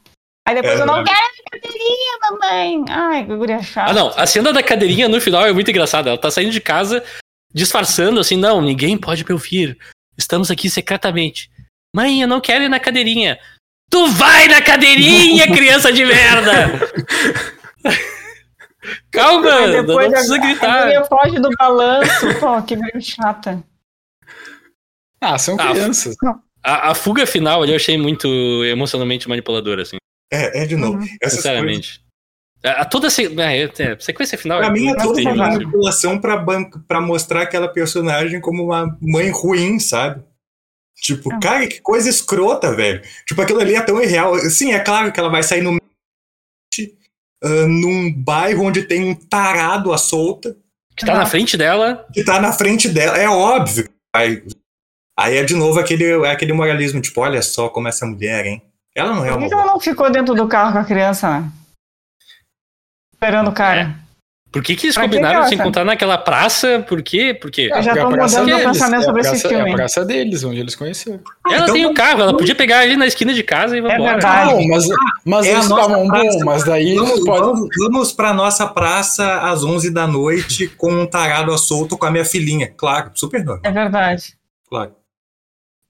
[0.45, 1.10] Aí depois É eu não verdade.
[1.18, 2.86] quero a cadeirinha, mamãe.
[2.90, 3.91] Ai, que guria chata.
[3.91, 6.10] Ah, não, a cena da cadeirinha no final é muito engraçada.
[6.10, 7.02] Ela tá saindo de casa
[7.53, 9.78] disfarçando assim, não, ninguém pode me ouvir.
[10.17, 11.49] Estamos aqui secretamente.
[11.95, 13.38] Mãe, eu não quero ir na cadeirinha.
[13.89, 16.79] Tu vai na cadeirinha, criança de merda!
[19.11, 20.83] Calma, Aí não, não depois precisa a, a gritar.
[20.83, 22.39] guria foge do balanço.
[22.39, 23.63] Pô, que guria chata.
[25.19, 26.15] Ah, são Ah, crianças.
[26.63, 28.27] A, a fuga final ali eu achei muito
[28.65, 29.97] emocionalmente manipuladora, assim,
[30.31, 30.97] É, é de novo.
[30.97, 31.03] Uhum.
[31.03, 32.01] Essas coisas, sinceramente.
[32.63, 35.47] A, a toda se, é, é, sequência final pra é mim é toda terrível, uma
[35.49, 40.23] manipulação pra, ban- pra mostrar aquela personagem como uma mãe ruim, sabe?
[40.97, 41.39] Tipo, Ah.
[41.39, 43.01] cara, que coisa escrota, velho.
[43.27, 44.38] Tipo, aquilo ali é tão irreal.
[44.41, 45.75] Sim, é claro que ela vai sair no
[47.43, 50.55] ah, num bairro onde tem um tarado à solta
[50.95, 52.05] Que tá na frente dela.
[52.13, 53.17] que tá na frente dela.
[53.17, 53.89] É óbvio.
[54.15, 54.43] Aí,
[55.17, 58.61] aí é de novo aquele, é aquele moralismo, tipo, olha só como essa mulher, hein?
[58.95, 60.85] Ela não é Por uma que, que ela não ficou dentro do carro com a
[60.85, 61.51] criança, né?
[63.23, 63.95] Esperando o cara.
[64.52, 66.84] Por que, que eles Pra combinaram de se encontrar naquela praça?
[66.89, 67.35] Por quê?
[67.39, 67.69] Por quê?
[67.72, 69.69] Eu já É a tô mudando meu pensamento é a sobre esse filme.
[69.69, 71.19] É a praça deles, onde eles conheceram.
[71.48, 73.80] Ela então tem o vamos- carro, ela podia pegar ali na esquina de casa e
[73.80, 74.02] ir embora.
[74.14, 74.52] verdade.
[74.52, 74.88] Não, mas,
[75.23, 77.41] mas É a eles estavam bom, mas daí Vamos, podem.
[77.43, 82.06] vamos, vamos pra nossa praça às 11 da noite com um tarado à solto com
[82.07, 82.73] a minha filhinha.
[82.76, 83.61] Claro, super normal.
[83.64, 84.34] É verdade.
[84.68, 84.93] Claro.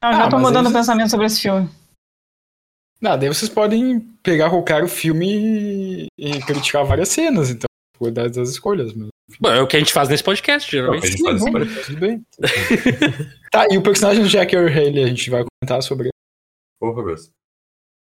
[0.03, 1.67] Eu já Ah, tô mudando o eles- pensamento sobre esse filme.
[3.01, 7.67] Não, daí vocês podem pegar qualquer filme e, e criticar várias cenas, então,
[7.97, 8.93] por das das escolhas.
[8.93, 9.09] Mas...
[9.39, 11.07] Bom, é o que a gente faz nesse podcast, É que a geralmente.
[11.07, 11.85] gente faz Sim, isso.
[11.87, 12.23] Tudo bem.
[13.51, 16.11] tá, e o personagem do Jack O'Haley, a gente vai comentar sobre ele.
[16.79, 17.29] Porra, Gus.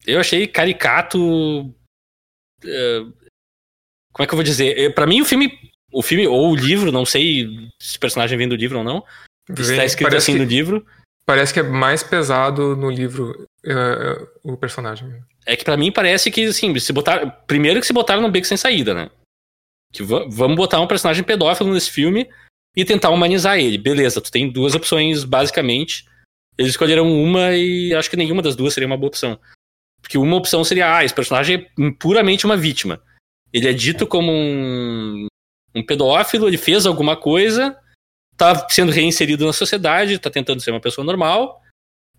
[0.05, 1.73] Eu achei caricato.
[2.63, 2.99] eh,
[4.11, 4.77] como é que eu vou dizer?
[4.77, 5.57] Eh, Pra mim, o filme.
[5.91, 7.47] O filme, ou o livro, não sei
[7.81, 9.03] se o personagem vem do livro ou não.
[9.57, 10.85] Se tá escrito parece, assim que, no livro.
[11.25, 15.21] parece que é mais pesado no livro eh, o personagem.
[15.45, 17.25] É que pra mim parece que, assim, se botar.
[17.47, 19.09] Primeiro que se botaram no beco sem saída, né?
[19.93, 22.29] Que va- vamos botar um personagem pedófilo nesse filme
[22.75, 23.77] e tentar humanizar ele.
[23.77, 26.05] Beleza, tu tem duas opções, basicamente.
[26.57, 29.39] Eles escolheram uma e acho que nenhuma das duas seria uma boa opção.
[30.01, 33.01] Porque uma opção seria, ah, esse personagem é puramente uma vítima.
[33.51, 35.25] Ele é dito como um,
[35.73, 37.77] um pedófilo, ele fez alguma coisa,
[38.37, 41.61] tá sendo reinserido na sociedade, tá tentando ser uma pessoa normal,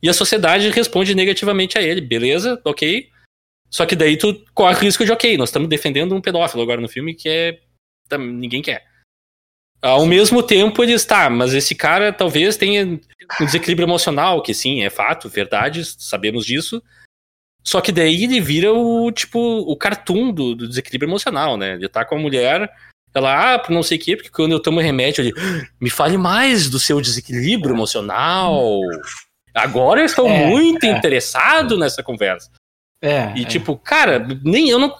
[0.02, 2.01] e a sociedade responde negativamente a ele.
[2.01, 3.09] Beleza, ok.
[3.68, 6.81] Só que daí tu corre o risco de, ok, nós estamos defendendo um pedófilo agora
[6.81, 7.60] no filme que é.
[8.09, 8.85] tá, ninguém quer.
[9.82, 14.82] Ao mesmo tempo, eles, tá, mas esse cara talvez tenha um desequilíbrio emocional, que sim,
[14.82, 16.82] é fato, verdade, sabemos disso.
[17.62, 21.74] Só que daí ele vira o, tipo, o cartoon do, do desequilíbrio emocional, né?
[21.74, 22.70] Ele tá com a mulher,
[23.14, 25.32] ela, ah, por não sei o quê, porque quando eu tomo remédio, ele,
[25.81, 28.81] me fale mais do seu desequilíbrio emocional.
[29.55, 30.90] Agora eu estou É, muito é.
[30.90, 32.51] interessado nessa conversa.
[33.02, 33.32] É.
[33.36, 33.44] E é.
[33.44, 34.94] tipo, cara, nem eu não.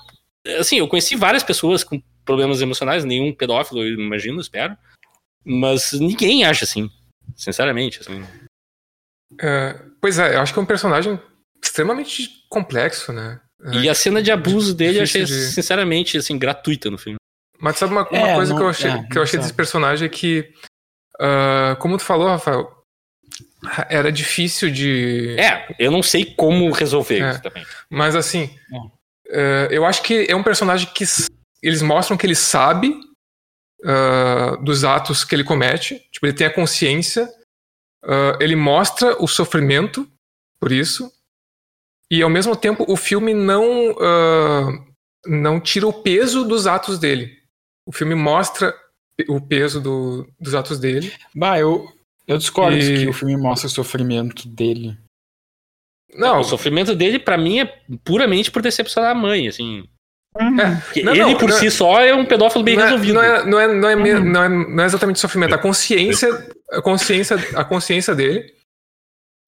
[0.59, 4.77] Assim, eu conheci várias pessoas com problemas emocionais, nenhum pedófilo, eu imagino, espero.
[5.44, 6.90] Mas ninguém acha assim.
[7.36, 8.24] Sinceramente, assim.
[9.40, 11.18] É, pois é, eu acho que é um personagem
[11.62, 13.40] extremamente complexo, né?
[13.62, 17.18] É, E a cena de abuso dele eu achei, de- sinceramente, assim, gratuita no filme.
[17.59, 19.52] Mas sabe uma, uma É, coisa não- que eu achei, é, que eu achei desse
[19.52, 20.51] personagem é que,
[21.20, 22.80] ah, como tu falou, Rafael,
[23.89, 25.37] era difícil de.
[25.39, 27.31] É, eu não sei como resolver É.
[27.31, 27.65] isso também.
[27.91, 28.51] Mas assim,
[29.28, 31.05] eh, eu acho que é um personagem que
[31.62, 32.95] eles mostram que ele sabe
[33.85, 35.99] ah, dos atos que ele comete.
[36.11, 37.28] Tipo, ele tem a consciência.
[38.05, 40.07] ah, ele mostra o sofrimento
[40.61, 41.11] por isso.
[42.11, 44.69] E ao mesmo tempo o filme não ah,
[45.27, 47.39] não tira o peso dos atos dele.
[47.87, 48.74] O filme mostra
[49.28, 51.12] o peso do- dos atos dele.
[51.35, 51.87] Bah, eu,
[52.26, 54.97] eu discordo E- que o filme mostra o sofrimento dele.
[56.14, 57.66] Não, O sofrimento dele, pra mim, é
[58.05, 59.88] puramente por decepcionar a mãe, assim.
[60.36, 62.82] É, Porque Não, ele, não, por não é- si só, é um pedófilo bem não,
[62.82, 63.14] é, resolvido.
[63.14, 64.24] não, é, não, é, não, é, Uhum.
[64.24, 65.55] não, é, não é exatamente sofrimento.
[65.55, 66.28] A consciência,
[66.70, 68.52] a consciência, a consciência dele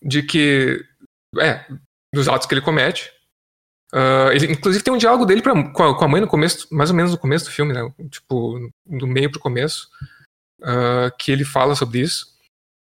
[0.04, 0.84] de que
[1.38, 1.64] é
[2.14, 3.12] dos atos que ele comete.
[3.94, 6.66] Ah, ele, inclusive tem um diálogo dele pra, com, a, com a mãe no começo,
[6.72, 7.80] mais ou menos no começo do filme, né?
[8.10, 9.88] Tipo do meio pro começo,
[10.62, 12.31] ah, que ele fala sobre isso.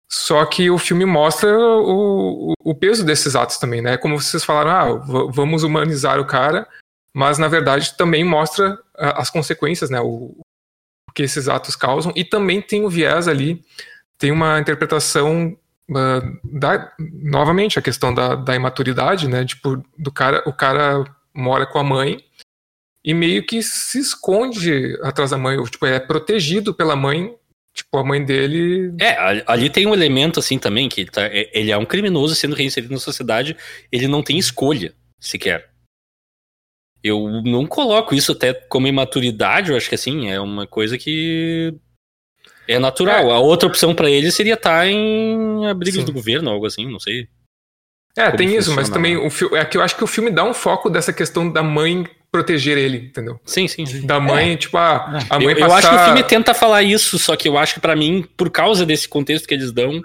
[0.09, 3.97] Só que o filme mostra o, o, peso desses atos também, né?
[3.97, 6.67] Como vocês falaram, ah, vamos humanizar o cara,
[7.13, 9.99] mas na verdade também mostra ah, as consequências, né?
[9.99, 10.37] O,
[11.09, 12.13] o que esses atos causam.
[12.15, 13.61] E também tem o viés ali,
[14.17, 15.57] tem uma interpretação
[15.93, 19.43] ah, da, novamente, a questão da, da imaturidade, né?
[19.45, 21.03] Tipo, do cara, o cara
[21.33, 22.23] mora com a mãe
[23.03, 27.33] e meio que se esconde atrás da mãe, ou, tipo, é protegido pela mãe.
[27.77, 31.47] Tipo, a mãe dele É, ali- tem um elemento, assim, também, que ele, tá- é-
[31.53, 33.55] ele é um criminoso sendo reinserido na sociedade,
[33.91, 35.69] ele não tem escolha, sequer.
[37.03, 41.71] Eu não coloco isso até como imaturidade, eu acho que, assim, é uma coisa que
[42.67, 43.29] é natural.
[43.29, 43.33] É.
[43.33, 46.05] A outra opção pra ele seria estar em abrigos Sim.
[46.05, 47.27] do governo, algo assim, não sei.
[48.17, 50.43] É, tem isso, mas funciona também o é que eu acho que o filme dá
[50.43, 53.39] um foco dessa questão da mãe proteger ele, entendeu?
[53.45, 53.85] Sim, sim.
[53.85, 54.05] sim.
[54.05, 55.77] Da mãe, tipo, ah, a mãe Eu, eu passar...
[55.77, 58.49] acho que o filme tenta falar isso, só que eu acho que pra mim, por
[58.49, 60.01] causa desse contexto que eles dão,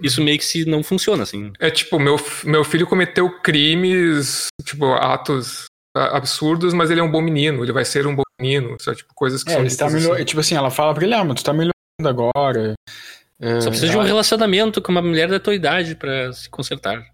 [0.00, 1.52] isso meio que se não funciona, assim.
[1.58, 5.64] É tipo, meu, meu filho cometeu crimes, tipo, atos
[5.96, 9.12] absurdos, mas ele é um bom menino, ele vai ser um bom menino, só tipo,
[9.14, 10.16] coisas que É, são ele está ditas melhor.
[10.16, 10.24] assim.
[10.24, 11.72] Tipo assim, ela fala pra ele, ah, mas tu tá melhorando
[12.04, 12.74] agora.
[13.40, 16.48] É, Só precisa de um ela- relacionamento com uma mulher da tua idade pra se
[16.50, 17.04] consertar.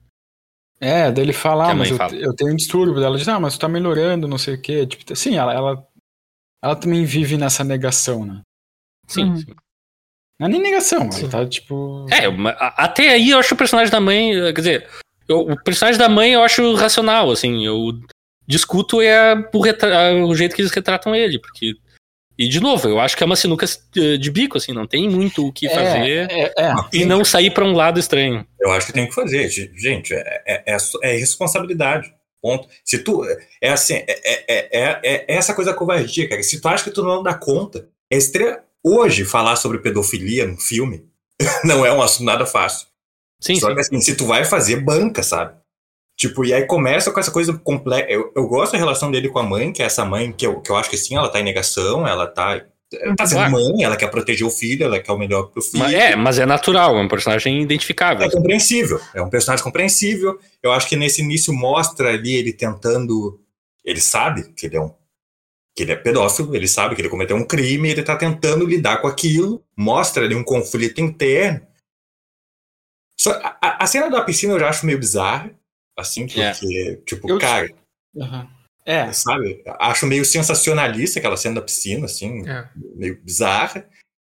[0.81, 2.15] É, daí ele fala, Que ah, mas eu, fala.
[2.17, 3.03] eu tenho um distúrbio.
[3.03, 4.87] Ela diz, ah, mas tu tá melhorando, não sei o quê.
[4.87, 5.87] Tipo, sim, ela, ela,
[6.65, 8.41] ela também vive nessa negação, né?
[9.07, 9.37] Sim, Uhum.
[9.37, 9.55] sim.
[10.39, 11.23] Não é nem negação, Sim.
[11.25, 12.07] ela tá tipo.
[12.11, 12.25] É,
[12.79, 14.33] até aí eu acho o personagem da mãe.
[14.35, 14.89] eh, Quer dizer,
[15.29, 17.63] eu- o personagem da mãe eu acho racional, assim.
[17.67, 18.01] Eu
[18.47, 21.75] discuto é o, retra- o jeito que eles retratam ele, porque.
[22.41, 25.07] E de novo, eu acho que é uma sinuca eh, de bico, assim, não tem
[25.11, 26.75] muito o que fazer É, é, é.
[26.91, 28.47] e não sair pra um lado estranho.
[28.59, 29.47] Eu acho que tem que fazer.
[29.51, 32.11] Ge- Gente, é, é, é, é responsabilidade.
[32.43, 32.67] Ponto.
[32.83, 33.23] Se tu.
[33.61, 36.43] É assim, é, é, é, é, é essa coisa covardia, cara.
[36.43, 38.57] Se tu acha que tu não dá conta, é estre...
[38.83, 41.05] hoje falar sobre pedofilia no filme
[41.63, 42.87] não é um assunto nada fácil.
[43.43, 43.75] Sim, Só sim.
[43.75, 45.60] que assim, se tu vai fazer, banca, sabe?
[46.21, 48.11] Tipo, e aí começa com essa coisa complexa.
[48.11, 50.61] Eu, eu gosto da relação dele com a mãe, que é essa mãe que eu,
[50.61, 52.63] que eu acho que sim, ela tá em negação, ela tá.
[52.93, 53.53] Ela tá sendo Claro.
[53.53, 55.83] mãe, ela quer proteger o filho, ela quer o melhor pro filho.
[55.83, 58.27] Mas é, mas é natural, é um personagem identificável.
[58.27, 59.01] É compreensível.
[59.15, 60.39] É um personagem compreensível.
[60.63, 63.41] Eu acho que nesse início mostra ali ele tentando.
[63.83, 64.93] Ele sabe que ele é um.
[65.75, 69.01] Que ele é pedófilo, ele sabe que ele cometeu um crime, ele tá tentando lidar
[69.01, 71.63] com aquilo, mostra ali um conflito interno.
[73.17, 75.59] Só, a, a cena da piscina eu já acho meio bizarra,
[76.01, 76.51] assim, É.
[76.53, 77.69] porque, tipo, Eu- cara,
[78.21, 78.49] Aham.
[78.87, 79.63] É, sabe?
[79.79, 82.67] Acho meio sensacionalista aquela cena da piscina, assim, É.
[82.97, 83.87] meio bizarra.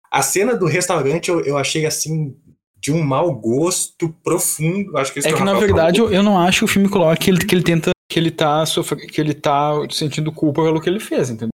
[0.09, 2.35] A cena do restaurante eu, eu achei, assim,
[2.79, 4.97] de um mau gosto profundo.
[4.97, 6.11] Acho que, isso é que o na verdade falou.
[6.11, 7.91] eu, eu não acho que o filme coloca que ele, que ele tenta.
[8.09, 9.05] Que ele tá sofrendo.
[9.07, 11.49] Que ele tá sentindo culpa pelo que ele fez, entendeu?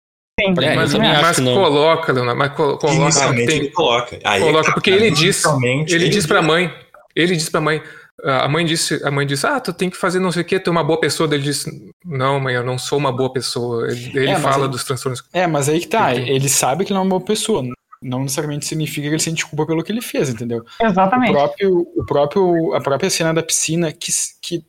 [0.42, 0.48] Sim.
[0.62, 1.54] É, mas mas que não.
[1.54, 3.00] coloca, Leonardo, mas colo- coloca.
[3.02, 4.20] Inicialmente tem- ele coloca.
[4.24, 6.74] Aí, coloca, cara, porque ele diz- inicialmente Ele diz pra mãe,
[7.16, 7.84] ele diz pra mãe,
[8.24, 10.60] a mãe disse, a mãe disse, ah, tu tem que fazer não sei o que,
[10.60, 11.28] tu é uma boa pessoa.
[11.28, 13.90] Daí Ele disse, não, mãe, eu não sou uma boa pessoa.
[13.92, 15.24] Ele, ele É, fala ele- dos transtornos.
[15.34, 16.14] É, mas aí que tá.
[16.16, 16.32] Entendi.
[16.32, 17.64] Ele sabe que ele não é uma boa pessoa.
[18.02, 20.64] não necessariamente significa que ele sente culpa pelo que ele fez, entendeu?
[20.82, 21.32] Exatamente.
[21.32, 24.10] O próprio, o próprio, a própria cena da piscina, que,
[24.42, 24.64] que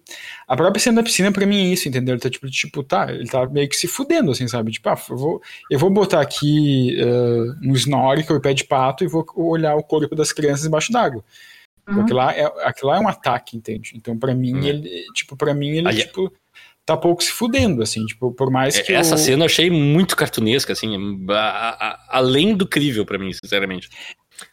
[0.49, 2.15] a própria cena da piscina pra mim é isso, entendeu?
[2.15, 4.73] Ele tá tipo, tipo, tá, ele tá meio que se fudendo, assim, sabe?
[4.73, 5.41] Tipo, ah, eu vou,
[5.71, 9.83] eu vou botar aqui uh, um snorkel e pé de pato e vou olhar o
[9.85, 11.23] corpo das crianças embaixo d'água.
[11.91, 12.03] Uhum.
[12.03, 13.93] Aquilo, lá é, aquilo lá é um ataque, entende?
[13.97, 14.63] Então, pra mim, Uhum.
[14.65, 16.33] ele, tipo, pra mim, ele, Ali- tipo,
[16.87, 20.17] tá pouco se fudendo, assim, tipo, por mais que Essa o- cena eu achei muito
[20.17, 20.97] cartunesca, assim,
[21.31, 23.89] a- a- além do crível pra mim, sinceramente.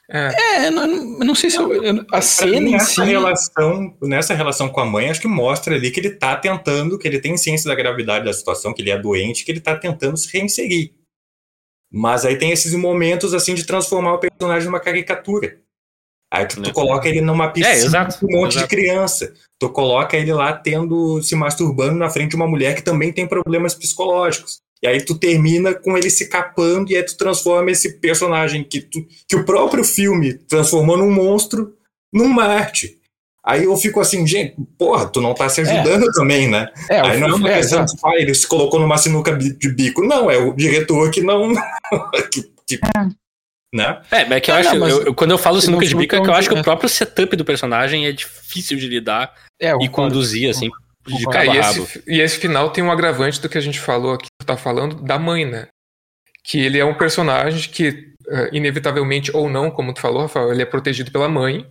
[0.10, 0.28] É,
[0.66, 0.84] É, eu não,
[1.20, 3.10] eu não sei se eu, eu- a cena mim, em nessa si...
[3.10, 7.08] relação, nessa relação com a mãe, acho que mostra ali que ele tá tentando, que
[7.08, 10.18] ele tem ciência da gravidade da situação, que ele é doente, que ele tá tentando
[10.18, 10.94] se reinserir.
[11.90, 15.62] Mas aí tem esses momentos assim de transformar o personagem numa caricatura.
[16.34, 16.74] Aí tu, tu É.
[16.74, 18.68] coloca ele numa piscina exato, com um monte exato.
[18.68, 19.34] de criança.
[19.60, 23.26] Tu coloca ele lá tendo se masturbando na frente de uma mulher que também tem
[23.28, 24.60] problemas psicológicos.
[24.84, 28.82] E aí tu termina com ele se capando e aí tu transforma esse personagem que,
[28.82, 31.74] tu- que o próprio filme transformou num monstro
[32.14, 32.98] num Marte.
[33.44, 36.70] Aí eu fico assim, gente, porra, tu não tá se ajudando também, né?
[36.90, 39.70] É, aí não é uma é, questão de, ah, ele se colocou numa sinuca de
[39.70, 40.04] bico.
[40.06, 41.54] Não, é o diretor que não.
[42.32, 42.80] que, que-
[43.74, 44.02] né?
[44.12, 45.84] É, mas é que eu Não, acho, não, eu- eu- quando eu falo se sinuca
[45.84, 48.78] não de bico, é que eu acho que o próprio setup do personagem é difícil
[48.78, 49.92] de lidar É, e concordo.
[49.92, 50.70] conduzir, assim,
[51.06, 54.14] de a e, esse, e esse final tem um agravante do que a gente falou
[54.14, 55.68] aqui, tu tá falando, da mãe, né?
[56.44, 60.62] Que ele é um personagem que, eh, inevitavelmente ou não, como tu falou, Rafael, ele
[60.62, 61.66] é protegido pela mãe,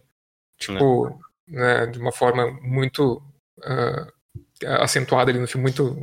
[0.59, 1.19] tipo,
[1.49, 3.23] né, de uma forma muito
[3.63, 4.07] ah,
[4.83, 6.03] acentuada ali no filme, muito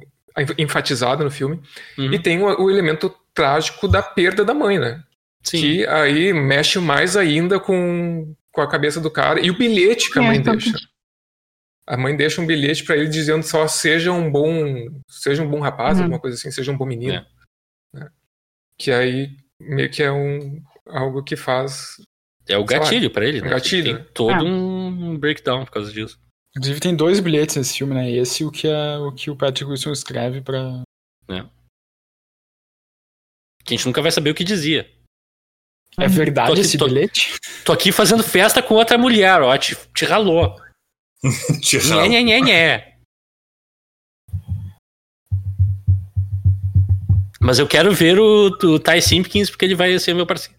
[0.58, 1.62] enfatizada no filme.
[1.98, 2.14] Uhum.
[2.14, 5.04] E tem o, o elemento trágico da perda da mãe, né?
[5.44, 5.60] Sim.
[5.62, 9.40] Que aí mexe mais ainda com, com a cabeça do cara.
[9.42, 10.78] E o bilhete que a É, mãe tá- deixa.
[11.86, 14.56] A mãe deixa um bilhete pra ele dizendo só seja um bom,
[15.10, 16.04] seja um bom rapaz, Uhum.
[16.06, 17.14] alguma coisa assim, seja um bom menino.
[17.16, 17.26] É.
[18.00, 18.10] né?
[18.78, 21.98] Que aí meio que é um algo que faz.
[22.48, 23.50] É o gatilho pra ele, né?
[23.50, 24.44] gatilho, Tem todo Ah.
[24.44, 26.18] um breakdown por causa disso.
[26.56, 28.10] Inclusive tem dois bilhetes nesse filme, né?
[28.12, 30.84] Esse e o que, é, o, que o Patrick Wilson escreve pra...
[33.66, 34.90] Que a gente nunca vai saber o que dizia.
[36.00, 37.36] É verdade Tô aqui- esse tô- bilhete?
[37.64, 40.56] Tô aqui fazendo festa com outra mulher, ó, te, te ralou.
[41.62, 42.08] Te Nhé, ralo.
[42.10, 42.94] nhé, nhé, nhé.
[47.40, 50.58] Mas eu quero ver o, o Ty Simpkins porque ele vai ser meu parceiro.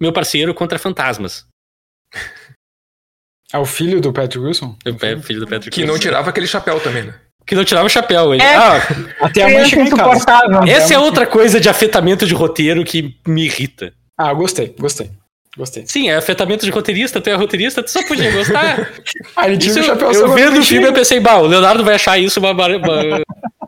[0.00, 1.46] Meu parceiro contra fantasmas.
[3.52, 4.76] É o filho do Patrick Wilson?
[4.86, 6.02] O pé- filho do Patrick Que não Wilson.
[6.08, 7.20] tirava aquele chapéu também, né?
[7.46, 8.34] Que não tirava o chapéu.
[8.34, 8.56] Ele, É.
[8.56, 8.78] ah,
[9.20, 10.24] Até a mãe chega em casa.
[10.68, 13.94] essa é outra coisa de afetamento de roteiro que me irrita.
[14.18, 15.10] Ah, gostei, gostei.
[15.56, 15.84] Gostei.
[15.86, 18.92] Sim, é afetamento de roteirista, tu é roteirista, tu só podia gostar.
[19.44, 21.84] Ele tira Isso o eu, chapéu eu vendo o filme eu pensei, bah, o Leonardo
[21.84, 23.22] vai achar isso uma, uma,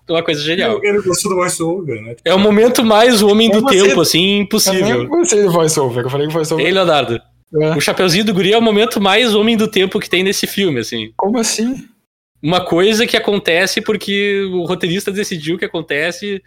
[0.08, 0.80] uma coisa genial.
[0.82, 2.16] Ele gostou do voice-over, né?
[2.24, 5.06] É o momento mais homem do Eu gostei- tempo, assim, Eu impossível.
[5.06, 6.04] gostei do voice-over.
[6.04, 6.66] Eu falei que o voice-over...
[6.66, 7.20] Ei, Leonardo,
[7.60, 7.76] É.
[7.76, 10.80] o Chapeuzinho do Guri é o momento mais homem do tempo que tem nesse filme,
[10.80, 11.12] assim.
[11.16, 11.84] Como assim?
[12.42, 16.42] Uma coisa que acontece porque o roteirista decidiu que acontece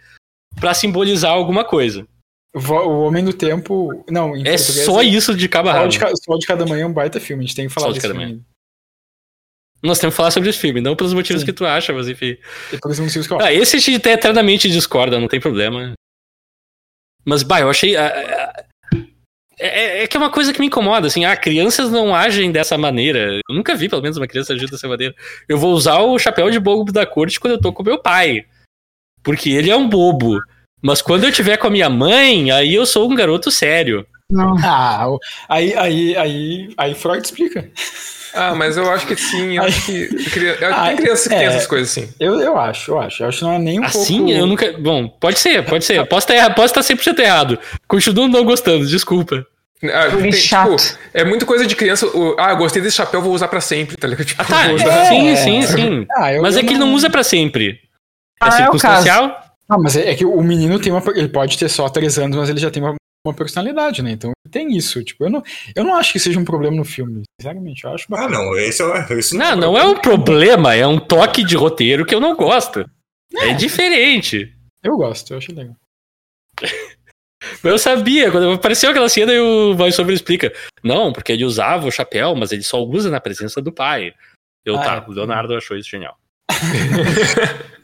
[0.60, 2.06] pra simbolizar alguma coisa.
[2.54, 4.04] O Homem do Tempo...
[4.08, 7.44] Não, É só isso de cabo a Sol de, Cada Manhã é um baita filme.
[7.44, 8.44] A gente tem que falar Sol de Cada filme.
[9.82, 11.46] Nós temos que falar sobre esse filme, não pelos motivos Sim.
[11.46, 12.36] que tu acha, mas enfim.
[12.82, 15.94] Por isso motivos que eu Ah, esse a gente até eternamente discorda, não tem problema.
[17.24, 17.96] Mas, bah, eu achei.
[17.96, 18.64] ah, ah,
[19.58, 22.76] É, é que é uma coisa que me incomoda, assim, ah, crianças não agem dessa
[22.76, 23.40] maneira.
[23.48, 25.14] Eu nunca vi, pelo menos, uma criança agir dessa maneira.
[25.48, 28.46] Eu vou usar o chapéu de bobo da corte quando eu tô com meu pai.
[29.22, 30.40] Porque ele é um bobo.
[30.82, 34.06] Mas quando eu tiver com a minha mãe, aí eu sou um garoto sério.
[34.30, 34.54] Não.
[34.64, 35.06] Ah,
[35.48, 37.68] aí, aí, aí, aí Freud explica.
[38.32, 40.08] Ah, mas eu acho que sim, eu acho que.
[40.72, 41.38] Ah, Tem crianças que é.
[41.38, 42.08] tem essas coisas assim.
[42.20, 43.22] Eu, eu acho, eu acho.
[43.24, 44.30] Eu acho que não é nem um Assim, pouco...
[44.32, 44.72] eu nunca.
[44.78, 46.06] Bom, pode ser, pode ser.
[46.06, 47.58] Posso estar, erra- posso estar 100% errado.
[47.88, 49.44] Continuo não gostando, desculpa.
[49.82, 50.76] Ah, Ele tem, tipo,
[51.12, 52.06] é muito coisa de criança.
[52.06, 54.26] o- ah, gostei desse chapéu, vou usar pra sempre, tá ligado?
[54.26, 55.36] Tipo, Tá, vou usar- sim, É.
[55.36, 56.06] sim, sim.
[56.16, 57.80] Ah, eu- Mas eu é que ele não usa pra sempre.
[58.40, 59.42] É Ah, é o circunstancial?
[59.70, 61.02] Não, mas é, é que o menino tem uma.
[61.14, 64.10] Ele pode ter só três anos, mas ele já tem uma, uma personalidade, né?
[64.10, 65.02] Então tem isso.
[65.04, 65.42] Tipo, eu não,
[65.76, 67.22] eu não acho que seja um problema no filme.
[67.40, 70.98] Sinceramente, eu acho Ah, não, esse é, isso Não, não é um problema, é um
[70.98, 72.84] toque de roteiro que eu não gosto.
[73.32, 74.52] É diferente.
[74.82, 75.76] Eu gosto, eu acho legal.
[77.64, 80.52] Eu sabia, quando apareceu aquela cena e o voiceover explica.
[80.84, 84.12] Não, porque ele usava o chapéu, mas ele só usa na presença do pai.
[84.62, 85.10] Eu, Ah, tá, é.
[85.10, 86.18] o Leonardo achou isso genial.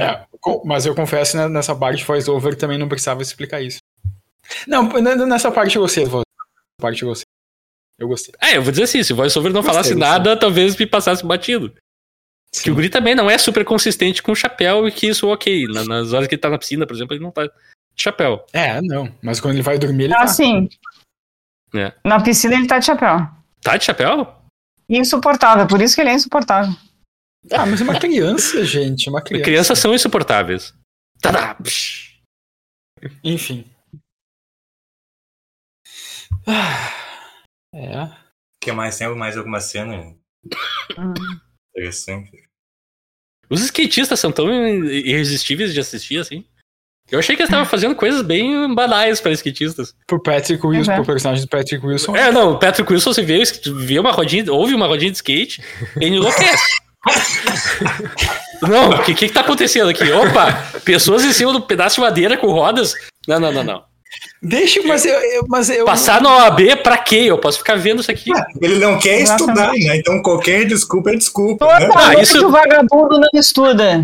[0.00, 3.78] É, co- mas eu confesso, né, nessa parte de voice-over também não precisava explicar isso.
[4.66, 4.88] Não,
[5.26, 6.04] nessa parte eu gostei.
[6.04, 6.22] Nessa
[6.80, 7.24] parte eu gostei.
[7.98, 8.34] Eu gostei.
[8.40, 10.08] É, eu vou dizer assim, se o voiceover não Gostei, falasse gostei.
[10.08, 11.74] nada, talvez me passasse batido.
[12.62, 15.66] Que o Guri também não é super consistente com o chapéu e que isso, ok.
[15.66, 17.52] na- Nas horas que ele tá na piscina, por exemplo, ele não tá de
[17.96, 18.44] chapéu.
[18.52, 19.12] É, não.
[19.20, 20.26] Mas quando ele vai dormir, ele Ah, tá.
[20.28, 20.68] sim.
[21.74, 21.92] É.
[22.04, 23.28] Na piscina ele tá de chapéu.
[23.62, 24.36] Tá de chapéu?
[24.88, 26.72] Insuportável, por isso que ele é insuportável.
[27.52, 29.08] Ah, mas é uma criança, gente.
[29.08, 29.44] é Uma criança.
[29.44, 30.74] Crianças são insuportáveis.
[31.20, 31.54] Tadá!
[31.56, 32.20] Psh.
[33.22, 33.64] Enfim.
[36.46, 36.94] Ah,
[37.74, 38.04] É.
[38.04, 38.96] O que mais?
[38.98, 40.16] Tem mais alguma cena
[40.98, 41.14] Hum.
[41.76, 42.48] interessante?
[43.50, 44.50] Os skatistas são tão
[44.86, 46.44] irresistíveis de assistir assim.
[47.10, 49.94] Eu achei que eles estavam fazendo coisas bem banais para skatistas.
[50.06, 50.96] Pro Patrick Wilson, Uhum.
[50.98, 52.14] pro personagem do Patrick Wilson.
[52.16, 53.42] É, não, o Patrick Wilson se vê,
[53.86, 55.62] vê uma rodinha, ouve uma rodinha de skate,
[55.96, 56.62] ele enlouquece.
[58.62, 60.10] não, o que, que que tá acontecendo aqui?
[60.10, 60.52] Opa,
[60.84, 62.94] pessoas em cima do pedaço de madeira com rodas.
[63.26, 63.82] Não, não, não, não.
[64.42, 65.14] Deixa, mas eu.
[65.14, 67.24] eu- mas eu Passar na OAB pra quê?
[67.26, 68.30] Eu posso ficar vendo isso aqui.
[68.60, 69.86] Ele não quer estudar, Exatamente.
[69.86, 69.96] né?
[69.96, 71.66] Então qualquer desculpa é desculpa.
[71.66, 71.94] Toda Né?
[71.94, 74.02] Ah, isso- o vagabundo não estuda.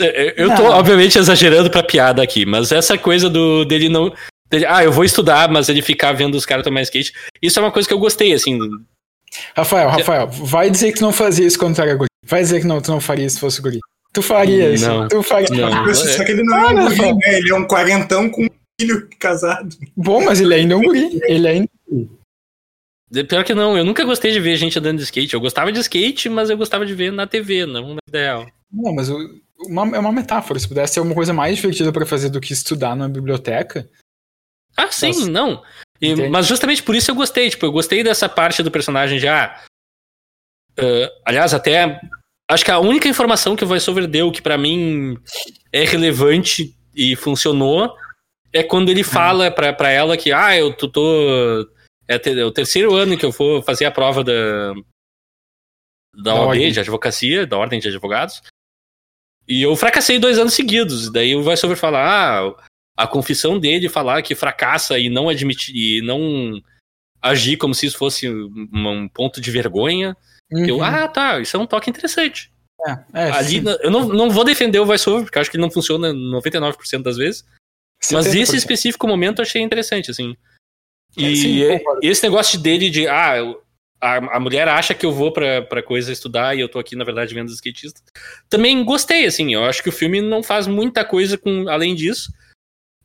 [0.00, 0.70] É, Eu tô, Não.
[0.70, 4.12] obviamente, exagerando pra piada aqui, mas essa coisa do dele não.
[4.50, 7.12] dele, ah, eu vou estudar, mas ele ficar vendo os caras tomar skate.
[7.42, 8.58] Isso é uma coisa que eu gostei, assim.
[9.56, 12.08] Rafael, Rafael, vai dizer que tu não fazia isso quando tu era guri.
[12.26, 13.78] Vai dizer que não, tu não faria isso se fosse guri.
[14.12, 14.88] Tu faria isso.
[14.88, 15.06] Não.
[15.08, 15.48] Tu faria.
[15.50, 15.94] Não.
[15.94, 17.38] Só que ele não é um guri, né?
[17.38, 18.48] Ele é um quarentão com um
[18.80, 19.68] filho casado.
[19.96, 21.20] Bom, mas ele ainda é um guri.
[21.28, 21.68] Ele ainda.
[23.28, 25.34] Pior que não, eu nunca gostei de ver gente andando de skate.
[25.34, 28.46] Eu gostava de skate, mas eu gostava de ver na TV, não na vida real.
[28.72, 29.18] Não, mas o-
[29.66, 30.58] uma- é uma metáfora.
[30.58, 33.88] Se pudesse ser alguma coisa mais divertida pra fazer do que estudar numa biblioteca.
[34.76, 35.30] Ah, sim, Nossa.
[35.30, 35.62] não.
[36.00, 37.50] E- mas justamente por isso eu gostei.
[37.50, 39.28] Tipo, eu gostei dessa parte do personagem de.
[39.28, 39.60] Ah,
[40.78, 42.00] ah, aliás, até.
[42.50, 45.16] Acho que a única informação que o VoiceOver deu que pra mim
[45.72, 47.94] é relevante e funcionou
[48.52, 50.88] é quando ele fala pra, pra ela que, ah, eu tô.
[50.88, 51.70] tô-
[52.08, 54.72] é, é o terceiro ano que eu vou fazer a prova da.
[56.12, 56.72] Da, Da OAB, ordem.
[56.72, 58.42] de advocacia, da Ordem de Advogados.
[59.50, 61.10] E eu fracassei dois anos seguidos.
[61.10, 62.64] Daí o VoiceOver fala, ah,
[62.96, 66.62] a confissão dele falar que fracassa e não admitir e não
[67.20, 70.16] agir como se isso fosse um, ponto de vergonha.
[70.50, 70.82] Eu, Uhum.
[70.84, 72.50] ah, tá, isso é um toque interessante.
[72.86, 72.90] É,
[73.26, 73.64] é, Ali, sim.
[73.82, 77.02] eu não, não vou defender o VoiceOver, porque eu acho que ele não funciona 99%
[77.02, 77.44] das vezes.
[78.12, 78.40] Mas 70%.
[78.42, 80.34] esse específico momento eu achei interessante, assim.
[81.16, 81.24] E
[81.64, 83.60] É, sim, esse negócio dele de, ah, eu-
[84.00, 86.96] a, a mulher acha que eu vou pra, pra coisa estudar e eu tô aqui,
[86.96, 88.02] na verdade, vendo os skatistas.
[88.48, 89.52] Também gostei, assim.
[89.54, 92.32] Eu acho que o filme não faz muita coisa com além disso.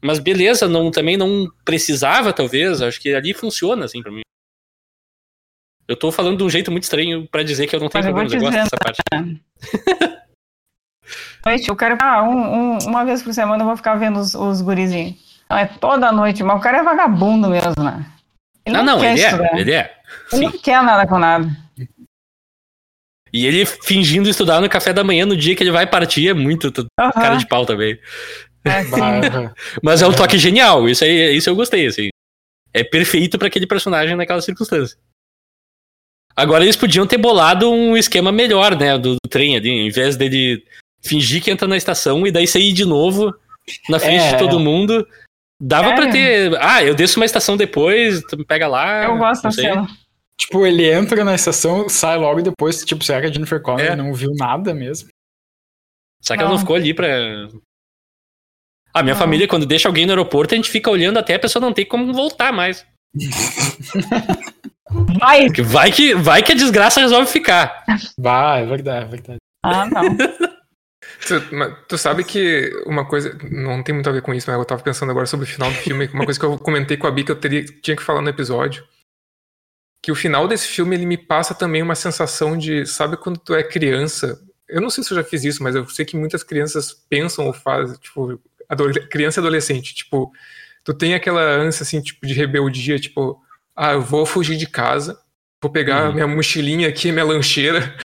[0.01, 2.81] Mas beleza, não, também não precisava, talvez.
[2.81, 4.21] Acho que ali funciona, assim, pra mim.
[5.87, 8.33] Eu tô falando de um jeito muito estranho pra dizer que eu não tenho Mas
[8.33, 9.01] eu gosto dessa parte.
[11.45, 11.95] Noite, eu quero.
[12.01, 15.15] Ah, um- um- uma vez por semana eu vou ficar vendo os, os gurizinhos.
[15.47, 18.03] Não, é toda noite, mas o cara é vagabundo mesmo, né?
[18.65, 19.59] Ele Não, não, quer ele é.
[19.61, 19.95] Ele é.
[20.33, 20.51] Ele Sim.
[20.53, 21.47] não quer nada com nada.
[23.33, 26.33] E ele fingindo estudar no café da manhã no dia que ele vai partir é
[26.33, 26.71] muito
[27.13, 27.99] cara de pau também.
[28.63, 29.51] é.
[29.83, 32.09] Mas é um toque genial, isso aí, isso eu gostei, assim.
[32.73, 34.97] É perfeito pra aquele personagem naquela circunstância.
[36.35, 40.17] Agora eles podiam ter bolado um esquema melhor, né, do, do trem ali, em vez
[40.17, 40.63] dele
[41.01, 43.33] fingir que entra na estação e daí sair de novo
[43.89, 44.31] na frente É.
[44.33, 45.07] de todo mundo.
[45.61, 46.51] Dava pra Sério?
[46.51, 46.57] ter.
[46.61, 49.05] Ah, eu desço uma estação depois, tu me pega lá.
[49.05, 49.87] Eu gosto da cena.
[50.39, 52.83] Tipo, ele entra na estação, sai logo depois.
[52.83, 53.95] Tipo, será que a Jennifer Connelly É.
[53.95, 55.09] não viu nada mesmo?
[56.21, 56.61] Será que ela não Não.
[56.61, 57.07] ficou ali pra.
[58.93, 59.19] A minha Não.
[59.19, 61.85] família, quando deixa alguém no aeroporto, a gente fica olhando até a pessoa não ter
[61.85, 62.85] como voltar mais.
[65.19, 65.47] Vai!
[65.63, 67.83] Vai que, vai que a desgraça resolve ficar.
[68.17, 69.37] Bah, é verdade, é verdade.
[69.63, 70.03] Ah, não.
[71.27, 73.35] Tu, mas tu sabe que uma coisa.
[73.49, 75.69] Não tem muito a ver com isso, mas eu tava pensando agora sobre o final
[75.71, 76.07] do filme.
[76.07, 78.29] Uma coisa que eu comentei com a Bi que eu teria, tinha que falar no
[78.29, 78.83] episódio.
[80.05, 82.85] Que o final desse filme ele me passa também uma sensação de.
[82.85, 84.39] Sabe quando tu é criança?
[84.69, 87.47] Eu não sei se eu já fiz isso, mas eu sei que muitas crianças pensam
[87.47, 87.97] ou fazem.
[87.97, 88.39] Tipo,
[89.09, 89.95] criança e adolescente.
[89.95, 90.31] Tipo,
[90.83, 92.99] tu tem aquela ânsia assim, tipo, de rebeldia.
[92.99, 93.41] Tipo,
[93.75, 95.19] ah, eu vou fugir de casa.
[95.59, 96.13] Vou pegar Uhum.
[96.13, 97.97] minha mochilinha aqui, minha lancheira.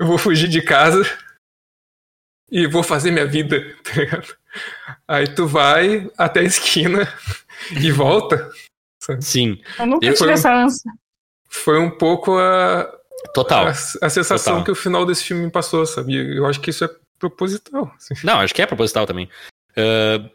[0.00, 1.08] eu vou fugir de casa
[2.50, 4.36] e vou fazer minha vida, tá ligado?
[5.06, 7.06] Aí tu vai até a esquina
[7.80, 8.50] e volta.
[9.20, 10.90] Sim, Eu nunca Eu- tive essa ânsia.
[11.50, 12.86] Foi um pouco a,
[13.34, 13.66] total.
[13.66, 13.74] a, a
[14.10, 14.64] sensação Total.
[14.64, 16.14] que o final desse filme me passou, sabe?
[16.36, 17.90] Eu acho que isso é proposital.
[17.96, 18.14] assim.
[18.22, 19.28] Não, acho que é proposital também.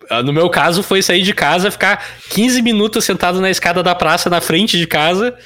[0.09, 3.93] Ah, no meu caso, foi sair de casa, ficar 15 minutos sentado na escada da
[3.93, 5.37] praça na frente de casa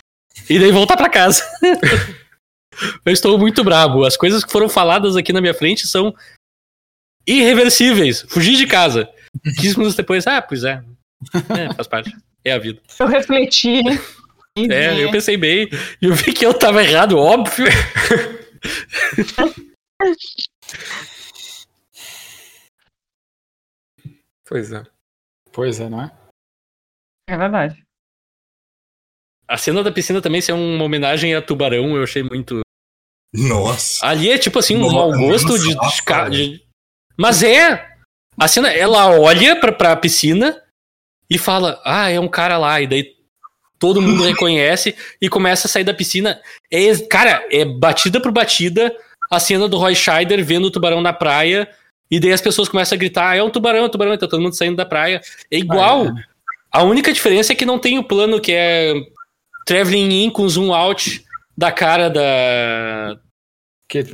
[0.50, 1.44] e daí voltar pra casa.
[3.04, 4.06] Eu estou muito brabo.
[4.06, 6.14] As coisas que foram faladas aqui na minha frente são
[7.26, 8.22] irreversíveis.
[8.30, 9.10] Fugir de casa.
[9.60, 10.82] 15 minutos depois, ah, pois é.
[11.60, 12.16] É, faz parte.
[12.44, 12.82] É a vida.
[13.00, 13.82] Eu refleti.
[14.72, 15.70] É, eu pensei bem.
[16.02, 17.68] E eu vi que eu tava errado, óbvio.
[24.48, 24.84] Pois é.
[25.52, 26.12] Pois é, não é?
[27.30, 27.84] É verdade.
[29.48, 32.62] A cena da piscina também, se é uma homenagem a Tubarão, eu achei muito.
[33.34, 34.06] Nossa.
[34.06, 35.64] Ali é tipo assim, um Nossa, mau gosto nossa,
[36.30, 36.68] de, de- de-
[37.18, 37.96] Mas é!
[38.40, 40.64] A cena, ela olha pra, pra piscina
[41.30, 42.82] e fala: Ah, é um cara lá.
[42.82, 43.16] E daí
[43.80, 46.40] todo mundo reconhece e começa a sair da piscina.
[46.72, 48.96] É, cara, é batida por batida
[49.30, 51.68] a cena do Roy Scheider vendo o tubarão na praia.
[52.10, 54.14] E daí as pessoas começam a gritar: É um tubarão, é um tubarão.
[54.14, 55.22] E tá todo mundo saindo da praia.
[55.52, 56.08] É igual.
[56.72, 58.94] A única diferença é que não tem o plano que é
[59.66, 61.24] traveling in com zoom out
[61.58, 63.18] da cara da,
[63.90, 64.06] Que-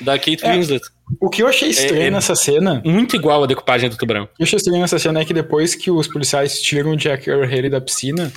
[0.00, 0.52] da Kate É.
[0.52, 0.82] Winslet.
[1.20, 4.24] O que eu achei estranho É- é- nessa cena, Muito igual a decupagem do tubarão.
[4.24, 6.96] o que eu achei estranho nessa cena é que depois que os policiais tiram o
[6.96, 8.32] Jack Earl da piscina,